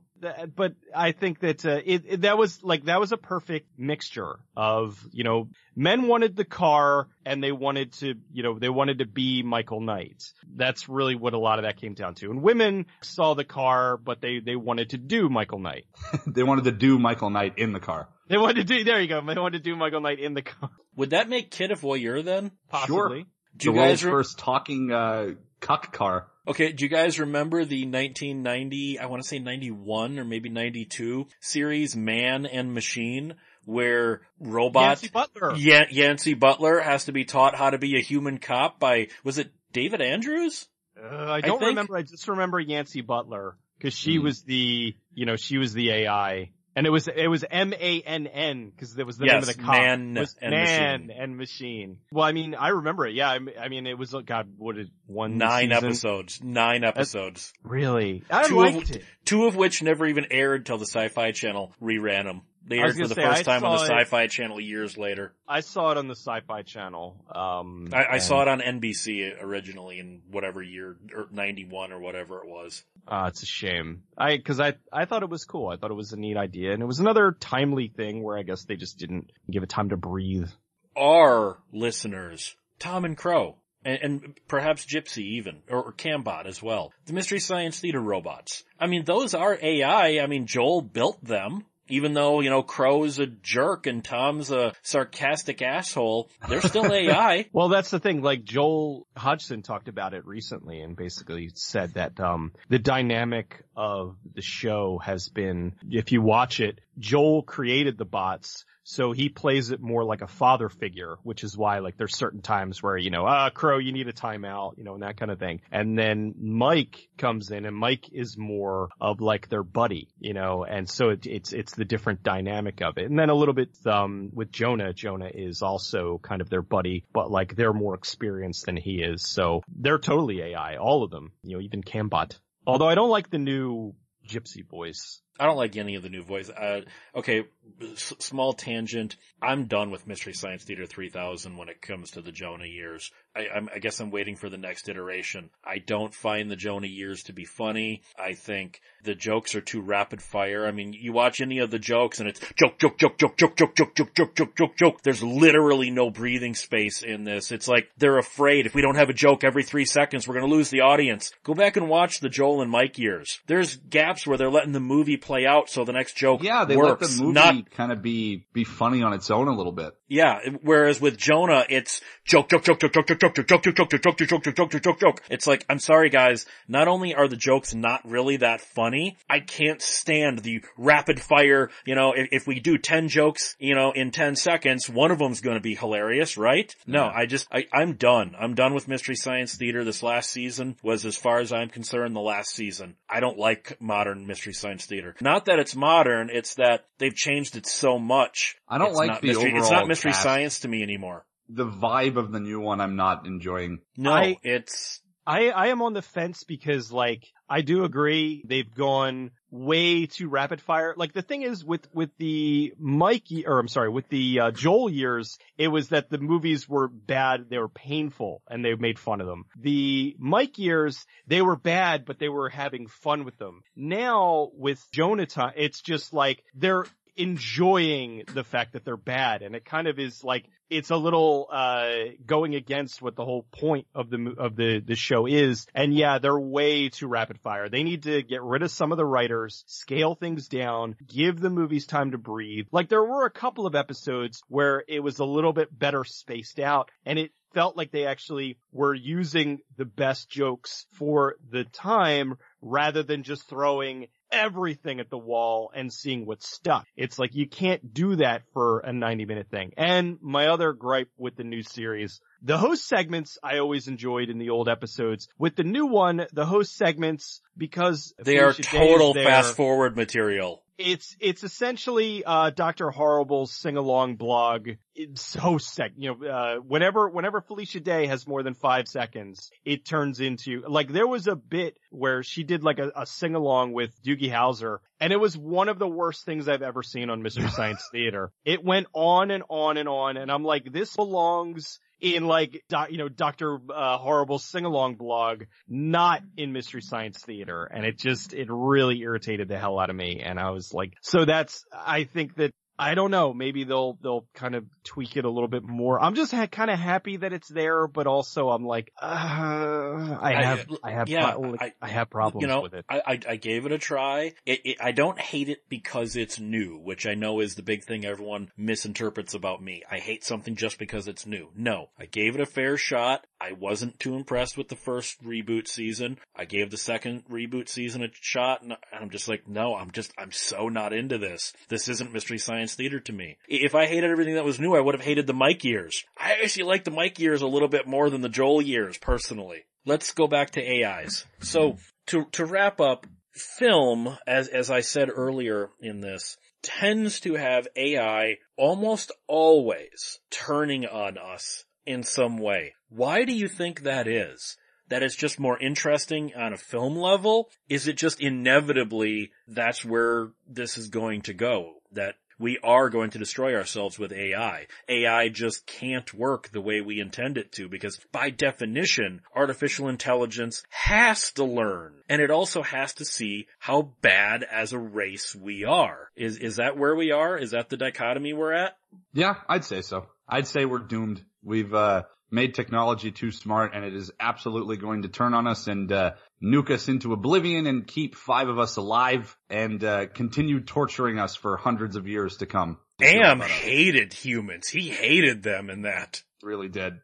but 0.56 0.74
I 0.96 1.12
think 1.12 1.40
that 1.40 1.66
uh, 1.66 1.82
it, 1.86 2.04
it, 2.08 2.22
that 2.22 2.38
was 2.38 2.64
like 2.64 2.86
that 2.86 3.00
was 3.00 3.12
a 3.12 3.18
perfect 3.18 3.68
mixture 3.78 4.40
of 4.56 5.04
you 5.12 5.24
know 5.24 5.50
men 5.76 6.08
wanted 6.08 6.36
the 6.36 6.46
car 6.46 7.08
and 7.26 7.44
they 7.44 7.52
wanted 7.52 7.94
to 7.94 8.16
you 8.32 8.44
know 8.44 8.60
they 8.60 8.70
wanted 8.70 9.00
to 9.00 9.06
be 9.06 9.44
Michael 9.44 9.82
Knight. 9.82 10.24
That's 10.56 10.90
really 10.90 11.16
what 11.16 11.34
a 11.34 11.40
lot 11.40 11.60
of 11.60 11.64
that 11.64 11.78
came 11.78 11.94
down 11.94 12.16
to. 12.16 12.32
And 12.32 12.42
women 12.42 12.86
saw 13.02 13.34
the 13.34 13.44
car, 13.44 13.98
but 13.98 14.22
they 14.22 14.40
they 14.40 14.56
wanted 14.56 14.92
to 14.92 14.98
do 14.98 15.30
Michael 15.30 15.60
Knight. 15.60 15.86
they 16.28 16.44
wanted 16.44 16.66
to 16.66 16.72
do 16.72 17.00
Michael 17.00 17.30
Knight 17.30 17.58
in 17.58 17.74
the 17.74 17.80
car. 17.80 18.10
They 18.30 18.38
wanted 18.38 18.68
to 18.68 18.76
do 18.76 18.84
there 18.84 19.02
you 19.02 19.08
go. 19.08 19.22
They 19.22 19.40
wanted 19.40 19.64
to 19.64 19.70
do 19.70 19.76
Michael 19.76 20.02
Knight 20.02 20.20
in 20.20 20.34
the 20.34 20.42
car. 20.42 20.70
Would 20.96 21.12
that 21.12 21.30
make 21.30 21.52
KITT 21.52 21.72
a 21.72 21.76
voyeur 21.76 22.24
then? 22.24 22.52
Possibly. 22.70 22.96
Sure. 22.96 23.24
Do 23.56 23.72
the 23.72 23.78
world's 23.78 24.04
re- 24.04 24.12
first 24.12 24.38
talking 24.38 24.92
uh, 24.92 25.32
cuck 25.60 25.92
car. 25.94 26.28
Okay, 26.48 26.72
do 26.72 26.86
you 26.86 26.90
guys 26.90 27.20
remember 27.20 27.66
the 27.66 27.84
1990, 27.84 29.00
I 29.00 29.08
want 29.08 29.22
to 29.22 29.28
say 29.28 29.38
91 29.38 30.18
or 30.18 30.24
maybe 30.24 30.48
92 30.48 31.28
series 31.42 31.96
Man 31.96 32.46
and 32.46 32.74
Machine? 32.74 33.36
Where 33.66 34.22
robot 34.40 35.02
Yancy 35.02 35.10
Butler. 35.10 35.52
Y- 35.52 35.88
Yancy 35.92 36.36
Butler 36.36 36.80
has 36.80 37.06
to 37.06 37.12
be 37.12 37.26
taught 37.26 37.54
how 37.54 37.70
to 37.70 37.78
be 37.78 37.98
a 37.98 38.02
human 38.02 38.38
cop 38.38 38.80
by, 38.80 39.10
was 39.26 39.38
it 39.40 39.52
David 39.74 40.02
Andrews? 40.02 40.68
Uh, 40.98 41.32
I 41.32 41.42
don't 41.42 41.62
I 41.62 41.68
remember. 41.68 41.98
I 41.98 42.04
just 42.04 42.30
remember 42.30 42.62
Yancy 42.62 43.02
Butler 43.02 43.58
because 43.78 43.94
she 43.94 44.16
hmm. 44.16 44.24
was 44.24 44.44
the, 44.44 44.96
you 45.14 45.26
know, 45.26 45.36
she 45.36 45.58
was 45.58 45.74
the 45.74 45.92
AI 45.92 46.52
and 46.78 46.86
it 46.86 46.92
was, 46.92 47.08
it 47.08 47.28
was 47.28 47.44
M-A-N-N, 47.50 48.72
cause 48.78 48.98
it 48.98 49.06
was 49.06 49.18
the 49.18 49.26
yes, 49.26 49.34
name 49.34 49.42
of 49.42 49.48
the 49.48 49.64
cop. 49.64 49.74
Man 49.74 50.18
and 50.42 50.52
man 50.52 51.08
machine. 51.08 51.12
and 51.22 51.38
machine. 51.38 51.98
Well, 52.12 52.24
I 52.24 52.32
mean, 52.32 52.54
I 52.54 52.70
remember 52.70 53.08
it. 53.08 53.16
Yeah. 53.16 53.38
I 53.60 53.68
mean, 53.68 53.88
it 53.88 53.98
was, 53.98 54.16
God, 54.26 54.54
what 54.58 54.76
did 54.76 54.92
one 55.08 55.38
Nine 55.40 55.72
season? 55.72 55.86
episodes. 55.86 56.40
Nine 56.44 56.84
episodes. 56.84 57.52
That's, 57.52 57.72
really? 57.72 58.24
I 58.30 58.48
two 58.48 58.58
liked 58.58 58.92
of, 58.92 58.96
it. 58.98 59.04
Two 59.26 59.48
of 59.48 59.56
which 59.56 59.82
never 59.82 60.06
even 60.06 60.28
aired 60.30 60.68
till 60.68 60.78
the 60.78 60.86
Sci-Fi 60.86 61.32
Channel 61.32 61.74
reran 61.82 62.26
them. 62.26 62.42
They 62.68 62.80
aired 62.80 62.96
for 62.98 63.08
the 63.08 63.16
say, 63.16 63.24
first 63.24 63.48
I 63.48 63.60
time 63.60 63.64
on 63.64 63.78
the 63.78 63.84
it, 63.84 63.88
Sci-Fi 63.88 64.28
Channel 64.28 64.60
years 64.60 64.98
later. 64.98 65.34
I 65.48 65.62
saw 65.62 65.92
it 65.92 65.98
on 65.98 66.08
the 66.08 66.16
Sci-Fi 66.16 66.64
Channel. 66.64 67.16
Um, 67.34 67.90
I, 67.94 68.16
I 68.16 68.18
saw 68.18 68.42
it 68.42 68.50
on 68.50 68.60
NBC 68.60 69.42
originally 69.42 70.00
in 70.00 70.22
whatever 70.30 70.62
year, 70.62 70.98
or 71.16 71.28
91 71.32 71.94
or 71.94 72.00
whatever 72.00 72.40
it 72.40 72.48
was. 72.48 72.84
Ah, 73.08 73.24
uh, 73.24 73.28
it's 73.30 73.42
a 73.42 73.46
shame. 73.46 74.04
I, 74.18 74.38
cause 74.38 74.60
I, 74.60 74.74
I 74.92 75.06
thought 75.06 75.24
it 75.24 75.30
was 75.30 75.46
cool. 75.46 75.70
I 75.70 75.78
thought 75.78 75.92
it 75.92 75.96
was 75.96 76.12
a 76.12 76.18
neat 76.18 76.36
idea 76.36 76.74
and 76.74 76.82
it 76.82 76.86
was 76.86 77.00
another 77.00 77.38
timely 77.40 77.88
thing 77.88 78.22
where 78.22 78.38
I 78.38 78.44
guess 78.44 78.66
they 78.66 78.76
just 78.76 78.98
didn't 78.98 79.32
give 79.50 79.64
it 79.64 79.70
time 79.70 79.90
to 79.90 79.98
breathe. 79.98 80.50
Our 80.98 81.58
listeners, 81.72 82.56
Tom 82.80 83.06
and 83.06 83.16
Crow, 83.16 83.56
and, 83.86 84.00
and, 84.02 84.40
perhaps 84.50 84.86
Gypsy 84.86 85.24
even, 85.38 85.62
or, 85.70 85.84
or 85.84 85.94
Cambot 85.94 86.48
as 86.48 86.62
well. 86.62 86.92
The 87.06 87.14
Mystery 87.14 87.40
Science 87.40 87.80
Theater 87.80 88.02
robots. 88.02 88.64
I 88.80 88.88
mean, 88.88 89.06
those 89.06 89.34
are 89.34 89.58
AI. 89.62 90.20
I 90.20 90.28
mean, 90.28 90.48
Joel 90.48 90.82
built 90.82 91.24
them 91.24 91.64
even 91.90 92.14
though, 92.14 92.42
you 92.42 92.50
know, 92.50 92.64
Crow's 92.64 93.20
a 93.20 93.28
jerk 93.28 93.88
and 93.88 94.04
Tom's 94.04 94.52
a 94.52 94.74
sarcastic 94.82 95.62
asshole, 95.62 96.30
they're 96.48 96.62
still 96.62 96.86
AI. 96.94 97.48
well, 97.54 97.70
that's 97.70 97.90
the 97.90 98.00
thing. 98.00 98.22
Like 98.22 98.44
Joel 98.44 99.08
Hodgson 99.16 99.62
talked 99.62 99.88
about 99.88 100.14
it 100.14 100.26
recently 100.26 100.82
and 100.82 100.96
basically 100.96 101.52
said 101.54 101.94
that, 101.96 102.20
um, 102.20 102.52
the 102.70 102.80
dynamic 102.80 103.64
of 103.76 104.16
the 104.34 104.42
show 104.42 105.00
has 105.04 105.30
been, 105.30 105.74
if 105.90 106.12
you 106.12 106.22
watch 106.22 106.60
it, 106.60 106.80
Joel 107.00 107.44
created 107.44 107.98
the 107.98 108.06
bots 108.06 108.66
so 108.90 109.12
he 109.12 109.28
plays 109.28 109.72
it 109.72 109.82
more 109.82 110.06
like 110.06 110.22
a 110.22 110.28
father 110.28 110.70
figure, 110.70 111.18
which 111.24 111.44
is 111.44 111.58
why 111.58 111.80
like 111.80 111.98
there's 111.98 112.16
certain 112.16 112.42
times 112.42 112.82
where, 112.82 112.96
you 112.96 113.10
know, 113.10 113.26
ah, 113.26 113.50
Crow, 113.50 113.80
you 113.80 113.92
need 113.92 114.08
a 114.08 114.14
timeout, 114.14 114.78
you 114.78 114.86
know, 114.86 114.94
and 114.94 115.04
that 115.04 115.18
kind 115.18 115.30
of 115.30 115.40
thing. 115.40 115.60
And 115.74 116.00
then 116.00 116.36
Mike 116.40 117.10
comes 117.18 117.52
in 117.52 117.66
and 117.66 117.76
Mike 117.76 118.14
is 118.14 118.38
more 118.38 118.88
of 119.02 119.20
like 119.20 119.50
their 119.50 119.62
buddy, 119.62 120.08
you 120.20 120.34
know, 120.34 120.64
and 120.64 120.90
so 120.90 121.10
it, 121.10 121.28
it's, 121.28 121.52
it's 121.52 121.76
the 121.76 121.84
different 121.84 122.24
dynamic 122.24 122.82
of 122.82 122.98
it. 122.98 123.10
And 123.10 123.20
then 123.20 123.30
a 123.30 123.36
little 123.36 123.54
bit, 123.54 123.72
um, 123.86 124.30
with 124.34 124.54
Jonah, 124.54 124.94
Jonah 124.94 125.32
is 125.34 125.62
also 125.62 126.18
kind 126.24 126.40
of 126.40 126.50
their 126.50 126.62
buddy, 126.62 127.04
but 127.12 127.30
like 127.30 127.58
they're 127.58 127.74
more 127.74 127.94
experienced 127.94 128.68
than 128.68 128.78
he 128.78 129.02
is. 129.02 129.28
So 129.28 129.64
they're 129.68 130.00
totally 130.00 130.42
AI, 130.42 130.78
all 130.78 131.04
of 131.04 131.12
them, 131.12 131.34
you 131.44 131.58
know, 131.58 131.62
even 131.62 131.84
Cambot. 131.84 132.40
Although 132.66 132.88
I 132.88 132.96
don't 132.96 133.10
like 133.10 133.30
the 133.30 133.38
new 133.38 133.96
gypsy 134.28 134.66
voice. 134.66 135.22
I 135.40 135.46
don't 135.46 135.58
like 135.58 135.76
any 135.76 135.96
of 135.96 136.04
the 136.04 136.10
new 136.10 136.24
voice. 136.24 136.50
Uh, 136.50 136.82
okay, 137.16 137.46
s- 137.82 138.14
small 138.20 138.54
tangent. 138.54 139.16
I'm 139.42 139.66
done 139.66 139.92
with 139.92 140.08
Mystery 140.08 140.34
Science 140.34 140.64
Theater 140.64 140.86
3000 140.86 141.58
when 141.58 141.70
it 141.70 141.82
comes 141.82 142.12
to 142.12 142.22
the 142.22 142.32
Jonah 142.32 142.66
years. 142.66 143.12
I, 143.38 143.56
I'm, 143.56 143.70
I 143.74 143.80
guess 143.80 144.00
I'm 144.00 144.10
waiting 144.10 144.36
for 144.36 144.50
the 144.50 144.58
next 144.58 144.90
iteration. 144.90 145.50
I 145.64 145.78
don't 145.78 146.14
find 146.14 146.50
the 146.50 146.56
Jonah 146.56 146.88
years 146.88 147.24
to 147.24 147.34
be 147.34 147.46
funny. 147.46 148.02
I 148.18 148.34
think 148.34 148.82
the 149.04 149.14
jokes 149.16 149.54
are 149.56 149.62
too 149.62 149.82
rapid 149.82 150.22
fire. 150.22 150.66
I 150.66 150.72
mean, 150.72 150.94
you 150.94 151.14
watch 151.14 151.40
any 151.40 151.60
of 151.60 151.70
the 151.72 151.80
jokes 151.80 152.20
and 152.20 152.28
it's 152.28 152.40
joke, 152.56 152.80
joke, 152.80 152.98
joke, 152.98 153.18
joke, 153.18 153.38
joke, 153.38 153.56
joke, 153.56 153.76
joke, 153.76 153.96
joke, 153.96 154.16
joke, 154.16 154.36
joke, 154.36 154.56
joke, 154.56 154.76
joke. 154.76 155.02
There's 155.04 155.22
literally 155.24 155.92
no 155.92 156.10
breathing 156.10 156.56
space 156.56 157.04
in 157.04 157.24
this. 157.24 157.52
It's 157.52 157.68
like 157.68 157.90
they're 157.98 158.18
afraid 158.18 158.66
if 158.66 158.74
we 158.74 158.82
don't 158.82 158.96
have 158.96 159.10
a 159.10 159.14
joke 159.14 159.44
every 159.44 159.64
three 159.64 159.86
seconds, 159.86 160.28
we're 160.28 160.36
going 160.36 160.50
to 160.50 160.56
lose 160.56 160.70
the 160.70 160.82
audience. 160.82 161.32
Go 161.44 161.54
back 161.54 161.78
and 161.78 161.88
watch 161.90 162.20
the 162.20 162.30
Joel 162.30 162.62
and 162.62 162.72
Mike 162.72 162.98
years. 162.98 163.40
There's 163.48 163.76
gaps 163.76 164.26
where 164.26 164.38
they're 164.38 164.50
letting 164.50 164.72
the 164.74 164.80
movie 164.80 165.18
play 165.18 165.46
out 165.46 165.70
so 165.70 165.84
the 165.86 165.94
next 165.94 166.16
joke 166.18 166.42
Yeah, 166.44 166.66
they 166.66 166.76
works. 166.78 167.02
let 167.02 167.18
the 167.18 167.24
movie 167.24 167.34
Not 167.34 167.72
kind 167.72 167.92
of 167.92 168.02
be 168.02 168.46
be 168.54 168.64
funny 168.64 169.04
on 169.04 169.14
its 169.14 169.30
own 169.30 169.48
a 169.48 169.56
little 169.56 169.72
bit. 169.72 169.94
Yeah, 170.08 170.40
whereas 170.62 171.02
with 171.02 171.18
Jonah, 171.18 171.66
it's 171.70 172.02
joke, 172.26 172.50
joke, 172.50 172.64
joke, 172.64 172.80
joke, 172.80 172.94
joke, 172.94 173.08
joke, 173.08 173.20
joke, 173.20 173.36
joke, 173.36 173.48
joke, 173.48 173.76
joke, 173.76 173.90
joke, 173.90 174.02
joke, 174.02 174.18
joke, 174.18 174.44
joke, 174.44 174.56
joke, 174.56 174.72
joke, 174.72 174.82
joke, 174.82 175.00
joke. 175.00 175.22
It's 175.30 175.48
like, 175.48 175.66
I'm 175.70 175.80
sorry 175.80 176.10
guys, 176.10 176.46
not 176.68 176.88
only 176.88 177.14
are 177.16 177.28
the 177.28 177.36
jokes 177.36 177.74
not 177.74 178.02
really 178.06 178.38
that 178.38 178.62
funny, 178.62 179.18
I 179.30 179.40
can't 179.40 179.82
stand 179.82 180.40
the 180.40 180.64
rapid 180.78 181.20
fire, 181.20 181.70
you 181.86 181.96
know, 181.96 182.14
if, 182.16 182.48
we 182.48 182.62
do 182.62 182.78
10 182.78 183.10
jokes, 183.10 183.56
you 183.60 183.76
know, 183.76 183.92
in 183.92 184.12
10 184.12 184.38
seconds, 184.38 184.90
one 184.90 185.12
of 185.12 185.20
them's 185.20 185.42
gonna 185.42 185.60
be 185.60 185.76
hilarious, 185.76 186.38
right? 186.38 186.74
No, 186.86 187.12
I 187.14 187.26
just, 187.26 187.48
I, 187.52 187.66
I'm 187.74 187.94
done. 187.94 188.36
I'm 188.40 188.56
done 188.56 188.74
with 188.74 188.88
Mystery 188.88 189.16
Science 189.16 189.56
Theater. 189.56 189.84
This 189.84 190.02
last 190.02 190.30
season 190.32 190.78
was, 190.82 191.06
as 191.06 191.18
far 191.18 191.40
as 191.40 191.52
I'm 191.52 191.70
concerned, 191.70 192.16
the 192.16 192.22
last 192.22 192.56
season. 192.56 192.96
I 193.10 193.20
don't 193.20 193.38
like 193.38 193.78
modern 193.82 194.28
Mystery 194.28 194.54
Science 194.54 194.86
Theater. 194.86 195.16
Not 195.20 195.46
that 195.46 195.60
it's 195.60 195.76
modern, 195.76 196.30
it's 196.32 196.56
that 196.56 196.86
they've 196.98 197.14
changed 197.14 197.58
it 197.58 197.66
so 197.66 198.00
much. 198.00 198.56
I 198.68 198.78
don't 198.78 198.90
It's 198.90 198.98
like 198.98 199.08
not 199.08 199.22
the 199.22 199.28
mystery, 199.28 199.54
It's 199.56 199.72
not 199.72 199.88
Mystery 199.88 200.12
cast. 200.12 200.24
Science 200.24 200.60
to 200.62 200.68
me 200.68 200.84
anymore. 200.84 201.26
The 201.50 201.66
vibe 201.66 202.18
of 202.18 202.32
the 202.32 202.40
new 202.40 202.60
one, 202.60 202.82
I'm 202.82 202.96
not 202.96 203.26
enjoying. 203.26 203.80
No, 203.96 204.12
I- 204.12 204.38
it's 204.44 205.02
I, 205.28 205.50
I 205.50 205.68
am 205.68 205.82
on 205.82 205.92
the 205.92 206.02
fence 206.02 206.46
because 206.46 206.90
like, 206.90 207.26
I 207.50 207.60
do 207.60 207.84
agree 207.84 208.44
they've 208.48 208.74
gone 208.74 209.32
way 209.52 210.06
too 210.06 210.30
rapid 210.30 210.62
fire. 210.62 210.94
Like 210.96 211.12
the 211.12 211.22
thing 211.22 211.42
is 211.42 211.66
with, 211.66 211.86
with 211.94 212.12
the 212.18 212.74
Mike, 212.80 213.26
or 213.46 213.60
I'm 213.60 213.68
sorry, 213.68 213.90
with 213.90 214.08
the 214.08 214.40
uh, 214.40 214.52
Joel 214.52 214.90
years, 214.90 215.38
it 215.58 215.68
was 215.68 215.90
that 215.90 216.10
the 216.10 216.18
movies 216.18 216.68
were 216.70 216.88
bad, 216.88 217.50
they 217.50 217.58
were 217.58 217.68
painful, 217.68 218.42
and 218.50 218.64
they 218.64 218.74
made 218.76 218.98
fun 218.98 219.20
of 219.20 219.28
them. 219.28 219.44
The 219.60 220.16
Mike 220.18 220.58
years, 220.58 221.06
they 221.28 221.42
were 221.42 221.58
bad, 221.58 222.06
but 222.06 222.20
they 222.20 222.30
were 222.30 222.48
having 222.48 222.88
fun 222.88 223.26
with 223.26 223.38
them. 223.38 223.64
Now 223.76 224.50
with 224.54 224.82
Jonathan, 224.94 225.52
it's 225.58 225.82
just 225.82 226.14
like 226.14 226.42
they're 226.56 226.86
enjoying 227.18 228.24
the 228.34 228.44
fact 228.44 228.74
that 228.74 228.86
they're 228.86 228.96
bad. 228.96 229.42
And 229.42 229.56
it 229.56 229.66
kind 229.66 229.88
of 229.88 230.00
is 230.00 230.24
like 230.24 230.46
it's 230.70 230.92
a 230.92 230.96
little 230.96 231.48
uh 231.52 231.92
going 232.26 232.56
against 232.56 233.02
what 233.02 233.16
the 233.16 233.26
whole 233.26 233.44
point 233.52 233.88
of 233.96 234.10
the 234.10 234.36
of 234.38 234.56
the 234.56 234.80
the 234.80 234.96
show 234.96 235.26
is. 235.26 235.66
And 235.74 235.94
yeah 235.94 236.20
they're 236.20 236.40
way 236.40 236.90
too 236.90 237.08
rapid 237.08 237.40
fire. 237.40 237.70
They 237.70 237.84
need 237.84 238.04
to 238.04 238.22
get 238.22 238.44
rid 238.44 238.64
of 238.64 238.72
some 238.72 238.92
of 238.92 238.98
the 238.98 239.06
writers 239.06 239.64
scale 239.68 240.16
things 240.16 240.48
down 240.48 240.96
give 241.06 241.40
the 241.40 241.50
movies 241.50 241.88
time 241.88 242.12
to 242.12 242.18
breathe. 242.18 242.68
Like 242.72 242.90
there 242.90 243.04
were 243.04 243.26
a 243.26 243.32
couple 243.32 243.66
of 243.66 243.76
episodes 243.76 244.42
where 244.48 244.84
it 244.88 245.02
was 245.02 245.20
a 245.20 245.26
little 245.26 245.54
bit 245.54 245.78
better 245.78 246.04
spaced 246.04 246.60
out 246.60 246.92
and 247.06 247.18
it 247.18 247.32
felt 247.54 247.78
like 247.78 247.92
they 247.92 248.06
actually 248.06 248.60
were 248.72 248.94
using 248.94 249.60
the 249.78 249.86
best 249.86 250.30
jokes 250.30 250.86
for 250.92 251.36
the 251.50 251.64
time 251.64 252.38
rather 252.62 253.02
than 253.02 253.24
just 253.24 253.50
throwing 253.50 254.08
everything 254.32 255.00
at 255.00 255.10
the 255.10 255.18
wall 255.18 255.72
and 255.74 255.92
seeing 255.92 256.26
what 256.26 256.44
stuck. 256.44 256.86
It's 256.96 257.18
like 257.20 257.36
you 257.36 257.48
can't 257.48 257.94
do 257.94 258.18
that 258.18 258.44
for 258.54 258.80
a 258.80 258.94
90 258.94 259.26
minute 259.26 259.50
thing. 259.50 259.74
And 259.78 260.18
my 260.22 260.48
other 260.48 260.74
gripe 260.74 261.10
with 261.18 261.36
the 261.36 261.44
new 261.44 261.64
series, 261.64 262.22
the 262.42 262.58
host 262.58 262.88
segments 262.88 263.38
I 263.44 263.58
always 263.60 263.88
enjoyed 263.88 264.30
in 264.30 264.38
the 264.38 264.50
old 264.50 264.70
episodes. 264.70 265.28
With 265.38 265.56
the 265.56 265.64
new 265.64 265.86
one, 265.86 266.26
the 266.34 266.46
host 266.46 266.76
segments, 266.76 267.42
because 267.58 268.14
they 268.24 268.40
are 268.40 268.54
Felicia 268.54 268.72
Day 268.72 268.78
is 268.84 268.90
total 268.90 269.14
there, 269.14 269.26
fast 269.26 269.56
forward 269.56 269.96
material. 269.96 270.64
it's 270.78 271.16
it's 271.20 271.44
essentially 271.44 272.24
uh 272.24 272.52
Dr. 272.52 272.92
Horrible's 272.92 273.52
sing 273.52 273.78
along 273.78 274.16
blog. 274.16 274.70
It's 274.94 275.22
so 275.22 275.58
sec 275.58 275.94
you 275.98 276.16
know, 276.20 276.28
uh 276.28 276.56
whenever 276.58 277.10
whenever 277.10 277.42
Felicia 277.42 277.80
Day 277.80 278.06
has 278.08 278.28
more 278.28 278.44
than 278.44 278.54
five 278.54 278.88
seconds, 278.88 279.50
it 279.66 279.86
turns 279.86 280.20
into 280.20 280.64
like 280.68 280.92
there 280.92 281.08
was 281.08 281.28
a 281.28 281.36
bit 281.36 281.78
where 281.90 282.22
she 282.24 282.44
did 282.44 282.64
like 282.64 282.80
a, 282.80 282.92
a 282.96 283.06
sing 283.06 283.34
along 283.36 283.74
with 283.74 283.92
Doogie 284.04 284.32
Howser, 284.32 284.78
and 285.00 285.12
it 285.12 285.20
was 285.20 285.36
one 285.36 285.70
of 285.70 285.80
the 285.80 285.88
worst 285.88 286.26
things 286.26 286.48
I've 286.48 286.62
ever 286.62 286.84
seen 286.84 287.10
on 287.10 287.24
Mystery 287.24 287.50
Science 287.50 287.88
Theater. 287.92 288.32
It 288.46 288.64
went 288.64 288.88
on 288.94 289.32
and 289.32 289.44
on 289.50 289.78
and 289.78 289.90
on, 289.90 290.18
and 290.18 290.32
I'm 290.32 290.44
like, 290.44 290.72
this 290.72 290.96
belongs 290.96 291.80
in 292.00 292.26
like 292.26 292.64
you 292.90 292.98
know 292.98 293.10
Doctor 293.10 293.60
uh, 293.74 293.98
Horrible 293.98 294.40
sing 294.40 294.66
along 294.66 294.96
blog, 294.96 295.44
not 295.68 296.22
in 296.36 296.54
Mystery 296.54 296.82
Science 296.82 297.20
Theater, 297.24 297.64
and 297.64 297.86
it 297.86 297.98
just 297.98 298.34
it 298.34 298.48
really 298.50 299.00
irritated 299.02 299.48
the 299.48 299.58
hell 299.58 299.80
out 299.80 299.90
of 299.90 299.96
me, 299.96 300.22
and 300.24 300.40
I 300.40 300.52
was 300.52 300.74
like, 300.74 300.94
so 301.02 301.26
that's 301.26 301.64
I 301.74 302.04
think 302.06 302.36
that. 302.36 302.52
I 302.80 302.94
don't 302.96 303.12
know. 303.12 303.34
Maybe 303.34 303.64
they'll 303.64 303.98
they'll 304.02 304.28
kind 304.34 304.56
of 304.56 304.66
tweak 304.84 305.18
it 305.18 305.26
a 305.26 305.30
little 305.30 305.48
bit 305.48 305.64
more. 305.64 306.00
I'm 306.00 306.16
just 306.16 306.32
ha- 306.32 306.48
kind 306.48 306.70
of 306.70 306.78
happy 306.78 307.18
that 307.18 307.34
it's 307.34 307.48
there, 307.48 307.88
but 307.88 308.06
also 308.08 308.50
I'm 308.50 308.66
like, 308.66 308.92
uh, 309.02 309.06
I 309.06 310.18
I- 310.22 310.44
have 310.44 310.68
I, 310.84 310.92
have 310.92 311.10
yeah, 311.10 311.32
pro- 311.32 311.56
I- 311.60 311.74
I, 311.82 311.88
have 311.88 312.10
problems 312.10 312.42
you 312.42 312.48
know, 312.48 312.62
with 312.62 312.74
it. 312.74 312.86
I, 312.90 313.02
I, 313.06 313.20
I 313.30 313.36
gave 313.38 313.66
it 313.66 313.72
a 313.72 313.78
try. 313.78 314.34
It, 314.46 314.62
it, 314.66 314.78
I 314.82 314.92
don't 314.92 315.20
hate 315.20 315.50
it 315.50 315.64
because 315.70 316.16
it's 316.16 316.40
new, 316.40 316.78
which 316.78 317.06
I 317.08 317.16
know 317.16 317.40
is 317.40 317.56
the 317.56 317.64
big 317.64 317.84
thing 317.84 318.06
everyone 318.06 318.52
misinterprets 318.58 319.34
about 319.34 319.62
me. 319.62 319.84
I 319.90 319.98
hate 319.98 320.24
something 320.24 320.56
just 320.56 320.78
because 320.78 321.08
it's 321.08 321.26
new. 321.26 321.50
No, 321.56 321.90
I 322.00 322.06
gave 322.06 322.36
it 322.36 322.42
a 322.42 322.46
fair 322.46 322.78
shot. 322.78 323.26
I 323.40 323.52
wasn't 323.54 324.00
too 324.00 324.16
impressed 324.16 324.58
with 324.58 324.68
the 324.68 324.76
first 324.76 325.24
reboot 325.24 325.68
season. 325.68 326.18
I 326.36 326.46
gave 326.46 326.72
the 326.72 326.78
second 326.78 327.24
reboot 327.30 327.70
season 327.70 328.04
a 328.04 328.08
shot 328.14 328.64
and 328.64 328.76
I'm 328.92 329.10
just 329.10 329.28
like, 329.28 329.48
no, 329.48 329.76
I'm 329.76 329.92
just, 329.92 330.12
I'm 330.18 330.32
so 330.32 330.70
not 330.70 330.94
into 330.94 331.18
this. 331.18 331.54
This 331.70 331.88
isn't 331.88 332.14
Mystery 332.14 332.40
Science 332.40 332.76
Theater 332.76 333.00
to 333.02 333.14
me. 333.14 333.38
If 333.48 333.76
I 333.76 333.86
hated 333.86 334.10
everything 334.10 334.36
that 334.36 334.46
was 334.46 334.60
new, 334.60 334.76
I 334.76 334.82
would 334.82 334.96
have 334.96 335.04
hated 335.04 335.28
the 335.28 335.34
Mike 335.34 335.64
years. 335.64 336.04
I 336.18 336.34
actually 336.44 336.66
like 336.66 336.84
the 336.84 336.92
Mike 336.92 337.20
years 337.20 337.42
a 337.42 337.48
little 337.48 337.68
bit 337.68 337.88
more 337.88 338.10
than 338.10 338.22
the 338.22 338.30
Joel 338.30 338.62
years, 338.62 338.98
personally. 338.98 339.66
Let's 339.86 340.14
go 340.14 340.28
back 340.28 340.52
to 340.52 340.84
AIs. 340.84 341.26
So, 341.40 341.78
to, 342.08 342.26
to 342.34 342.46
wrap 342.46 342.82
up, 342.82 343.06
film, 343.34 344.18
as, 344.26 344.48
as 344.48 344.72
I 344.72 344.82
said 344.82 345.10
earlier 345.14 345.70
in 345.80 346.02
this, 346.02 346.38
tends 346.64 347.20
to 347.22 347.36
have 347.36 347.68
AI 347.76 348.38
almost 348.58 349.12
always 349.28 350.20
turning 350.30 350.86
on 350.86 351.18
us 351.18 351.64
in 351.86 352.04
some 352.04 352.38
way. 352.38 352.74
Why 352.90 353.26
do 353.26 353.34
you 353.34 353.48
think 353.48 353.82
that 353.82 354.08
is? 354.08 354.58
That 354.90 355.04
it's 355.04 355.16
just 355.16 355.40
more 355.40 355.60
interesting 355.60 356.34
on 356.36 356.54
a 356.54 356.58
film 356.58 356.96
level? 356.96 357.50
Is 357.68 357.88
it 357.88 357.98
just 357.98 358.22
inevitably 358.22 359.32
that's 359.48 359.84
where 359.84 360.30
this 360.48 360.78
is 360.78 360.88
going 360.88 361.24
to 361.24 361.34
go? 361.34 361.82
That 361.92 362.16
we 362.40 362.60
are 362.64 362.90
going 362.90 363.10
to 363.12 363.18
destroy 363.18 363.56
ourselves 363.56 363.98
with 363.98 364.12
AI. 364.12 364.68
AI 364.88 365.30
just 365.30 365.66
can't 365.66 366.14
work 366.14 366.50
the 366.50 366.62
way 366.62 366.82
we 366.82 367.00
intend 367.00 367.38
it 367.38 367.52
to 367.54 367.68
because 367.68 368.00
by 368.12 368.30
definition, 368.30 369.22
artificial 369.36 369.90
intelligence 369.90 370.64
has 370.70 371.32
to 371.34 371.44
learn 371.44 371.96
and 372.08 372.22
it 372.22 372.32
also 372.32 372.62
has 372.62 372.94
to 372.96 373.06
see 373.06 373.48
how 373.60 373.94
bad 374.02 374.44
as 374.44 374.74
a 374.74 374.80
race 374.80 375.36
we 375.36 375.66
are. 375.66 376.10
Is, 376.16 376.38
is 376.38 376.58
that 376.58 376.78
where 376.78 376.96
we 376.96 377.12
are? 377.12 377.38
Is 377.38 377.52
that 377.52 377.70
the 377.70 377.78
dichotomy 377.78 378.34
we're 378.34 378.54
at? 378.54 378.78
Yeah, 379.14 379.36
I'd 379.50 379.66
say 379.66 379.82
so. 379.82 380.06
I'd 380.28 380.48
say 380.48 380.66
we're 380.66 380.80
doomed. 380.80 381.24
We've 381.44 381.74
uh, 381.74 382.04
made 382.30 382.54
technology 382.56 383.12
too 383.12 383.32
smart, 383.32 383.72
and 383.74 383.86
it 383.86 383.96
is 383.96 384.12
absolutely 384.20 384.78
going 384.78 385.04
to 385.04 385.08
turn 385.08 385.34
on 385.34 385.48
us 385.48 385.68
and 385.68 385.92
uh, 385.92 386.12
nuke 386.44 386.72
us 386.72 386.88
into 386.88 387.14
oblivion 387.14 387.68
and 387.68 387.88
keep 387.88 388.16
five 388.16 388.50
of 388.50 388.60
us 388.60 388.78
alive 388.78 389.38
and 389.50 389.84
uh, 389.84 390.08
continue 390.08 390.60
torturing 390.60 391.20
us 391.20 391.36
for 391.36 391.58
hundreds 391.58 391.96
of 391.96 392.08
years 392.08 392.38
to 392.38 392.46
come. 392.46 392.78
Am 393.02 393.42
hated 393.42 394.14
humans. 394.14 394.68
He 394.68 394.90
hated 394.90 395.44
them 395.44 395.70
in 395.70 395.84
that. 395.84 396.24
really 396.42 396.70
did. 396.70 396.94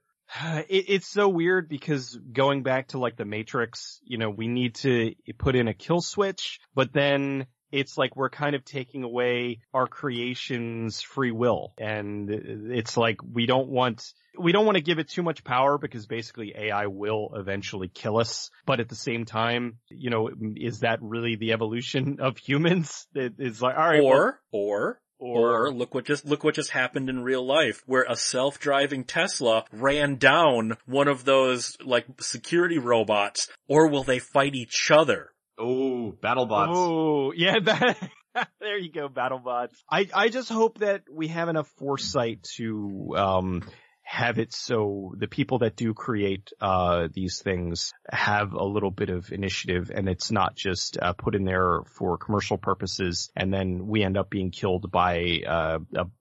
It, 0.68 0.86
it's 0.88 1.08
so 1.08 1.30
weird 1.30 1.70
because 1.70 2.18
going 2.32 2.64
back 2.64 2.88
to 2.90 2.98
like 2.98 3.18
the 3.18 3.26
Matrix, 3.26 4.00
you 4.04 4.18
know, 4.18 4.32
we 4.32 4.48
need 4.48 4.76
to 4.76 5.14
put 5.38 5.56
in 5.56 5.68
a 5.68 5.76
kill 5.76 6.02
switch, 6.02 6.60
but 6.74 6.92
then 6.92 7.46
it's 7.74 7.98
like 7.98 8.16
we're 8.16 8.30
kind 8.30 8.56
of 8.56 8.64
taking 8.64 9.04
away 9.04 9.60
our 9.74 9.88
creation's 9.88 11.02
free 11.02 11.32
will. 11.32 11.74
And 11.80 12.30
it's 12.30 12.96
like 12.96 13.18
we 13.24 13.48
don't 13.48 13.68
want, 13.68 14.14
we 14.38 14.52
don't 14.52 14.66
want 14.66 14.78
to 14.78 14.84
give 14.84 15.00
it 15.00 15.10
too 15.10 15.24
much 15.24 15.44
power 15.44 15.80
because 15.80 16.06
basically 16.06 16.54
AI 16.56 16.86
will 16.86 17.32
eventually 17.36 17.88
kill 17.88 18.20
us. 18.20 18.52
But 18.68 18.80
at 18.80 18.90
the 18.90 18.96
same 18.96 19.26
time, 19.26 19.80
you 19.90 20.12
know, 20.12 20.30
is 20.56 20.82
that 20.82 21.00
really 21.02 21.36
the 21.36 21.54
evolution 21.54 22.18
of 22.20 22.38
humans? 22.38 23.08
It, 23.16 23.34
it's 23.40 23.62
like, 23.62 23.76
all 23.76 23.90
right, 23.90 24.04
well, 24.04 24.14
Or, 24.52 25.02
or, 25.18 25.66
or 25.66 25.74
look 25.74 25.96
what 25.96 26.06
just, 26.06 26.26
look 26.26 26.44
what 26.44 26.54
just 26.54 26.70
happened 26.70 27.10
in 27.10 27.24
real 27.24 27.46
life 27.46 27.82
where 27.88 28.06
a 28.08 28.16
self-driving 28.16 29.06
Tesla 29.06 29.66
ran 29.72 30.18
down 30.18 30.78
one 30.86 31.08
of 31.08 31.26
those 31.26 31.76
like 31.84 32.06
security 32.20 32.78
robots 32.78 33.50
or 33.68 33.88
will 33.88 34.04
they 34.04 34.20
fight 34.20 34.54
each 34.54 34.92
other? 34.92 35.33
Oh, 35.58 36.16
BattleBots. 36.22 36.70
Oh, 36.70 37.34
yeah, 37.36 37.60
that, 37.64 38.10
there 38.60 38.78
you 38.78 38.92
go, 38.92 39.10
BattleBots. 39.10 39.76
I, 39.90 40.08
I 40.14 40.30
just 40.30 40.50
hope 40.50 40.80
that 40.80 41.04
we 41.12 41.28
have 41.30 41.50
enough 41.50 41.68
foresight 41.78 42.44
to, 42.58 43.14
um, 43.16 43.64
have 44.04 44.38
it 44.38 44.54
so 44.54 45.14
the 45.18 45.28
people 45.28 45.60
that 45.60 45.76
do 45.76 45.94
create 45.94 46.52
uh, 46.62 47.08
these 47.14 47.42
things 47.42 47.94
have 48.12 48.54
a 48.54 48.64
little 48.64 48.92
bit 48.92 49.10
of 49.10 49.32
initiative 49.32 49.92
and 49.94 50.08
it's 50.08 50.30
not 50.30 50.56
just 50.56 50.98
uh, 51.02 51.14
put 51.14 51.36
in 51.36 51.46
there 51.46 51.82
for 51.98 52.18
commercial 52.18 52.58
purposes 52.58 53.32
and 53.36 53.52
then 53.52 53.88
we 53.88 54.04
end 54.04 54.18
up 54.18 54.30
being 54.30 54.52
killed 54.52 54.92
by 54.92 55.40
uh, 55.48 55.80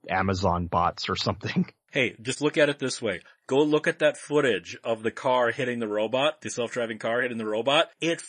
Amazon 0.08 0.68
bots 0.68 1.08
or 1.08 1.16
something. 1.16 1.66
Hey, 1.92 2.16
just 2.22 2.40
look 2.40 2.56
at 2.56 2.70
it 2.70 2.78
this 2.78 3.02
way. 3.02 3.20
Go 3.46 3.64
look 3.64 3.86
at 3.86 3.98
that 3.98 4.16
footage 4.16 4.78
of 4.82 5.02
the 5.02 5.10
car 5.10 5.50
hitting 5.50 5.78
the 5.78 5.86
robot, 5.86 6.40
the 6.40 6.48
self-driving 6.48 6.98
car 6.98 7.20
hitting 7.20 7.36
the 7.36 7.44
robot. 7.44 7.90
It 8.00 8.22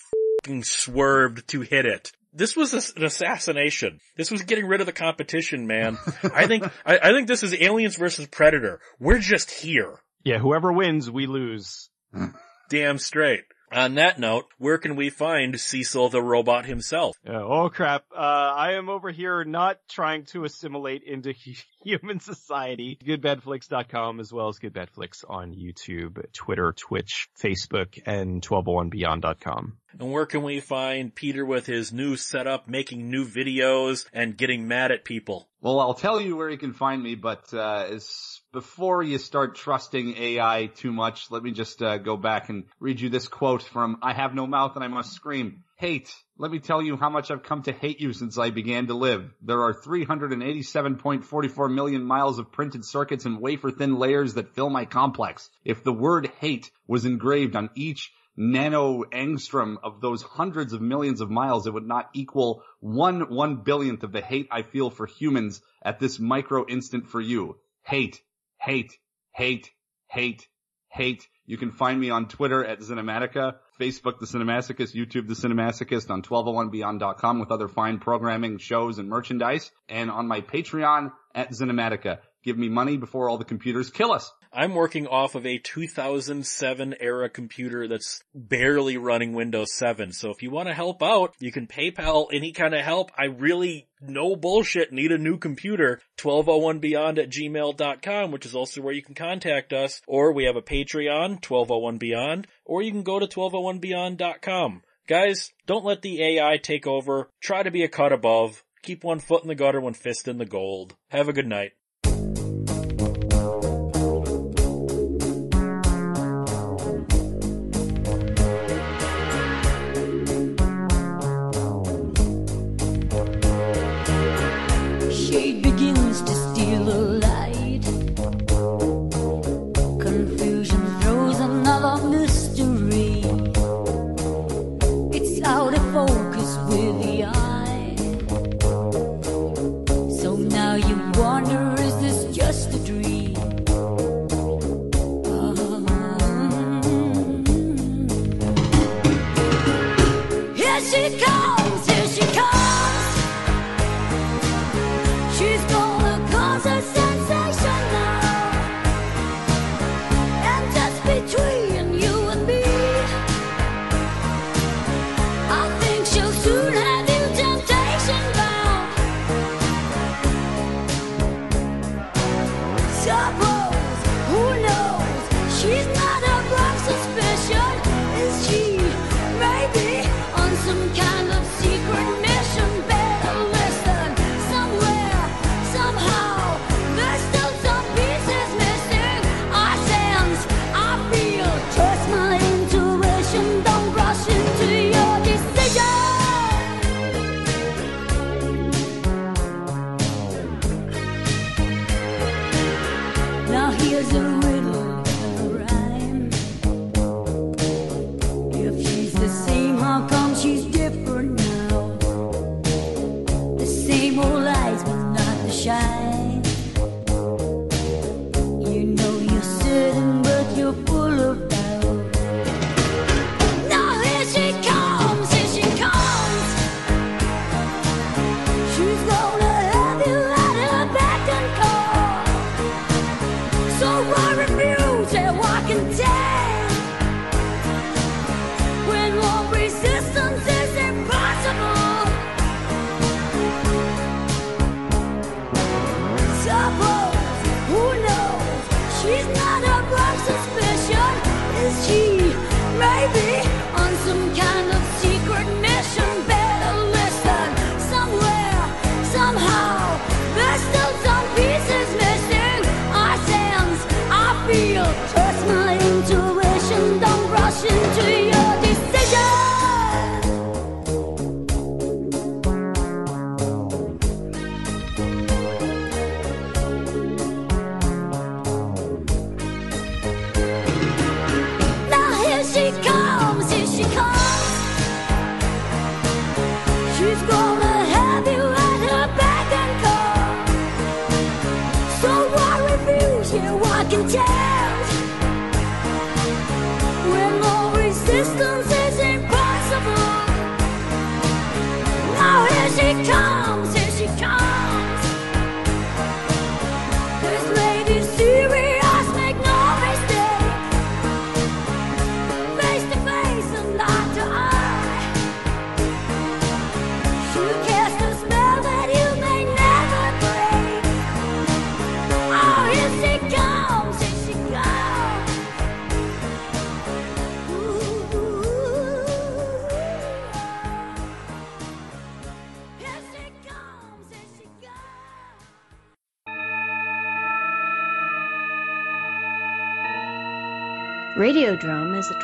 fucking 0.43 0.63
swerved 0.63 1.47
to 1.47 1.61
hit 1.61 1.85
it 1.85 2.11
this 2.35 2.55
was 2.55 2.73
an 2.95 3.03
assassination. 3.03 3.99
This 4.17 4.31
was 4.31 4.41
getting 4.41 4.65
rid 4.65 4.79
of 4.79 4.87
the 4.87 4.91
competition, 4.91 5.67
man. 5.67 5.99
I 6.33 6.47
think, 6.47 6.63
I, 6.83 6.97
I, 6.97 7.11
think 7.11 7.27
this 7.27 7.43
is 7.43 7.53
aliens 7.53 7.95
versus 7.95 8.25
predator. 8.25 8.79
We're 8.99 9.19
just 9.19 9.51
here. 9.51 9.99
Yeah, 10.23 10.39
whoever 10.39 10.73
wins, 10.73 11.11
we 11.11 11.27
lose. 11.27 11.91
Hmm. 12.11 12.29
Damn 12.71 12.97
straight. 12.97 13.43
On 13.74 13.95
that 13.95 14.19
note, 14.19 14.45
where 14.59 14.78
can 14.78 14.95
we 14.95 15.09
find 15.09 15.59
Cecil 15.59 16.09
the 16.09 16.21
robot 16.21 16.65
himself? 16.67 17.17
Uh, 17.28 17.34
oh 17.34 17.69
crap. 17.69 18.05
Uh, 18.15 18.19
I 18.19 18.74
am 18.74 18.88
over 18.88 19.09
here 19.09 19.43
not 19.43 19.80
trying 19.89 20.26
to 20.26 20.43
assimilate 20.45 21.01
into 21.03 21.34
human 21.84 22.19
society. 22.19 22.99
GoodBadFlix.com 23.03 24.19
as 24.19 24.32
well 24.32 24.49
as 24.49 24.59
GoodBadFlix 24.59 25.24
on 25.28 25.55
YouTube, 25.55 26.24
Twitter, 26.34 26.74
Twitch, 26.74 27.30
Facebook, 27.41 27.99
and 28.05 28.43
1201beyond.com. 28.43 29.78
And 29.99 30.11
where 30.11 30.28
can 30.28 30.43
we 30.43 30.59
find 30.59 31.13
Peter 31.13 31.43
with 31.45 31.65
his 31.65 31.91
new 31.91 32.15
setup, 32.15 32.67
making 32.67 33.09
new 33.09 33.26
videos, 33.26 34.05
and 34.13 34.38
getting 34.38 34.67
mad 34.67 34.91
at 34.91 35.03
people? 35.03 35.49
Well, 35.61 35.80
I'll 35.80 35.93
tell 35.93 36.21
you 36.21 36.36
where 36.36 36.49
you 36.49 36.57
can 36.57 36.74
find 36.74 37.01
me, 37.01 37.15
but 37.15 37.53
uh, 37.53 37.88
as 37.89 38.41
before 38.54 39.01
you 39.01 39.18
start 39.18 39.56
trusting 39.56 40.16
AI 40.16 40.68
too 40.68 40.93
much, 40.93 41.32
let 41.32 41.41
me 41.41 41.49
just 41.49 41.82
uh, 41.82 41.97
go 41.97 42.16
back 42.16 42.49
and 42.49 42.66
read 42.80 43.01
you 43.01 43.10
this 43.10 43.28
quote 43.28 43.64
from 43.64 43.97
I 44.04 44.14
Have 44.14 44.36
No 44.36 44.45
Mouth 44.45 44.76
and 44.76 44.84
I 44.84 44.89
Must 44.89 45.12
Scream. 45.12 45.64
Hate. 45.78 46.14
Let 46.38 46.51
me 46.51 46.60
tell 46.60 46.80
you 46.80 46.95
how 46.95 47.10
much 47.10 47.32
I've 47.32 47.41
come 47.41 47.64
to 47.64 47.72
hate 47.72 47.99
you 47.99 48.14
since 48.14 48.38
I 48.38 48.51
began 48.51 48.86
to 48.88 48.93
live. 48.93 49.34
There 49.41 49.64
are 49.64 49.74
387.44 49.74 51.74
million 51.74 52.06
miles 52.06 52.38
of 52.38 52.51
printed 52.51 52.86
circuits 52.86 53.26
and 53.26 53.41
wafer 53.41 53.72
thin 53.72 53.97
layers 53.97 54.36
that 54.36 54.54
fill 54.54 54.70
my 54.70 54.86
complex. 54.86 55.49
If 55.66 55.84
the 55.84 55.91
word 55.91 56.32
hate 56.39 56.70
was 56.88 57.06
engraved 57.06 57.56
on 57.56 57.72
each 57.74 58.14
nano 58.38 59.04
angstrom 59.06 59.78
of 59.82 59.99
those 59.99 60.22
hundreds 60.22 60.74
of 60.74 60.82
millions 60.82 61.22
of 61.22 61.32
miles, 61.32 61.66
it 61.66 61.74
would 61.74 61.88
not 61.88 62.12
equal 62.14 62.62
one 62.80 63.34
one 63.34 63.64
billionth 63.64 64.04
of 64.04 64.12
the 64.12 64.22
hate 64.22 64.47
I 64.51 64.62
feel 64.62 64.91
for 64.91 65.08
humans 65.08 65.60
at 65.82 65.99
this 65.99 66.20
micro 66.20 66.68
instant 66.68 67.08
for 67.08 67.20
you. 67.20 67.58
Hate 67.82 68.22
hate, 68.64 68.97
hate, 69.34 69.70
hate, 70.09 70.47
hate. 70.89 71.28
You 71.45 71.57
can 71.57 71.72
find 71.72 71.99
me 71.99 72.09
on 72.09 72.30
Twitter 72.30 72.64
at 72.64 72.80
Cinematica, 72.80 73.55
Facebook 73.80 74.20
The 74.20 74.26
Cinemasochist, 74.26 74.95
YouTube 74.95 75.28
The 75.28 75.34
Cinemasochist, 75.34 76.09
on 76.09 76.22
1201beyond.com 76.22 77.39
with 77.39 77.51
other 77.51 77.68
fine 77.68 77.99
programming, 77.99 78.59
shows, 78.59 78.99
and 78.99 79.09
merchandise, 79.09 79.70
and 79.89 80.09
on 80.09 80.30
my 80.30 80.39
Patreon 80.39 81.11
at 81.36 81.51
Cinematica. 81.51 82.20
Give 82.43 82.57
me 82.57 82.70
money 82.70 82.95
before 82.95 83.30
all 83.30 83.38
the 83.38 83.45
computers 83.45 83.89
kill 83.89 84.14
us. 84.14 84.32
I'm 84.56 84.76
working 84.76 85.08
off 85.08 85.34
of 85.34 85.45
a 85.45 85.58
2007 85.58 86.95
era 86.99 87.28
computer 87.30 87.88
that's 87.88 88.24
barely 88.36 88.97
running 88.97 89.34
Windows 89.34 89.74
7. 89.74 90.12
So 90.12 90.30
if 90.30 90.43
you 90.43 90.51
want 90.51 90.68
to 90.68 90.76
help 90.76 91.01
out, 91.01 91.34
you 91.39 91.51
can 91.51 91.66
PayPal 91.66 92.28
any 92.32 92.51
kind 92.51 92.76
of 92.76 92.82
help. 92.82 93.12
I 93.18 93.26
really, 93.26 93.88
no 93.99 94.36
bullshit, 94.36 94.93
need 94.93 95.12
a 95.12 95.18
new 95.18 95.38
computer. 95.38 96.01
1201beyond 96.20 97.18
at 97.18 97.32
gmail.com, 97.32 98.32
which 98.32 98.45
is 98.45 98.56
also 98.56 98.82
where 98.82 98.93
you 98.93 99.01
can 99.01 99.16
contact 99.16 99.74
us. 99.74 100.01
Or 100.08 100.32
we 100.32 100.45
have 100.45 100.56
a 100.56 100.62
Patreon, 100.62 101.41
1201beyond, 101.41 102.45
or 102.64 102.84
you 102.84 102.91
can 102.91 103.04
go 103.04 103.20
to 103.20 103.28
1201beyond.com. 103.28 104.84
Guys, 105.08 105.51
don't 105.66 105.84
let 105.84 106.01
the 106.01 106.24
AI 106.24 106.58
take 106.58 106.88
over. 106.88 107.30
Try 107.41 107.64
to 107.64 107.72
be 107.72 107.84
a 107.84 107.89
cut 107.89 108.14
above. 108.14 108.64
Keep 108.84 109.04
one 109.04 109.20
foot 109.20 109.41
in 109.41 109.47
the 109.47 109.56
gutter, 109.56 109.82
one 109.82 109.93
fist 109.93 110.28
in 110.28 110.38
the 110.38 110.45
gold. 110.45 110.95
Have 111.10 111.28
a 111.28 111.34
good 111.34 111.47
night. 111.47 111.72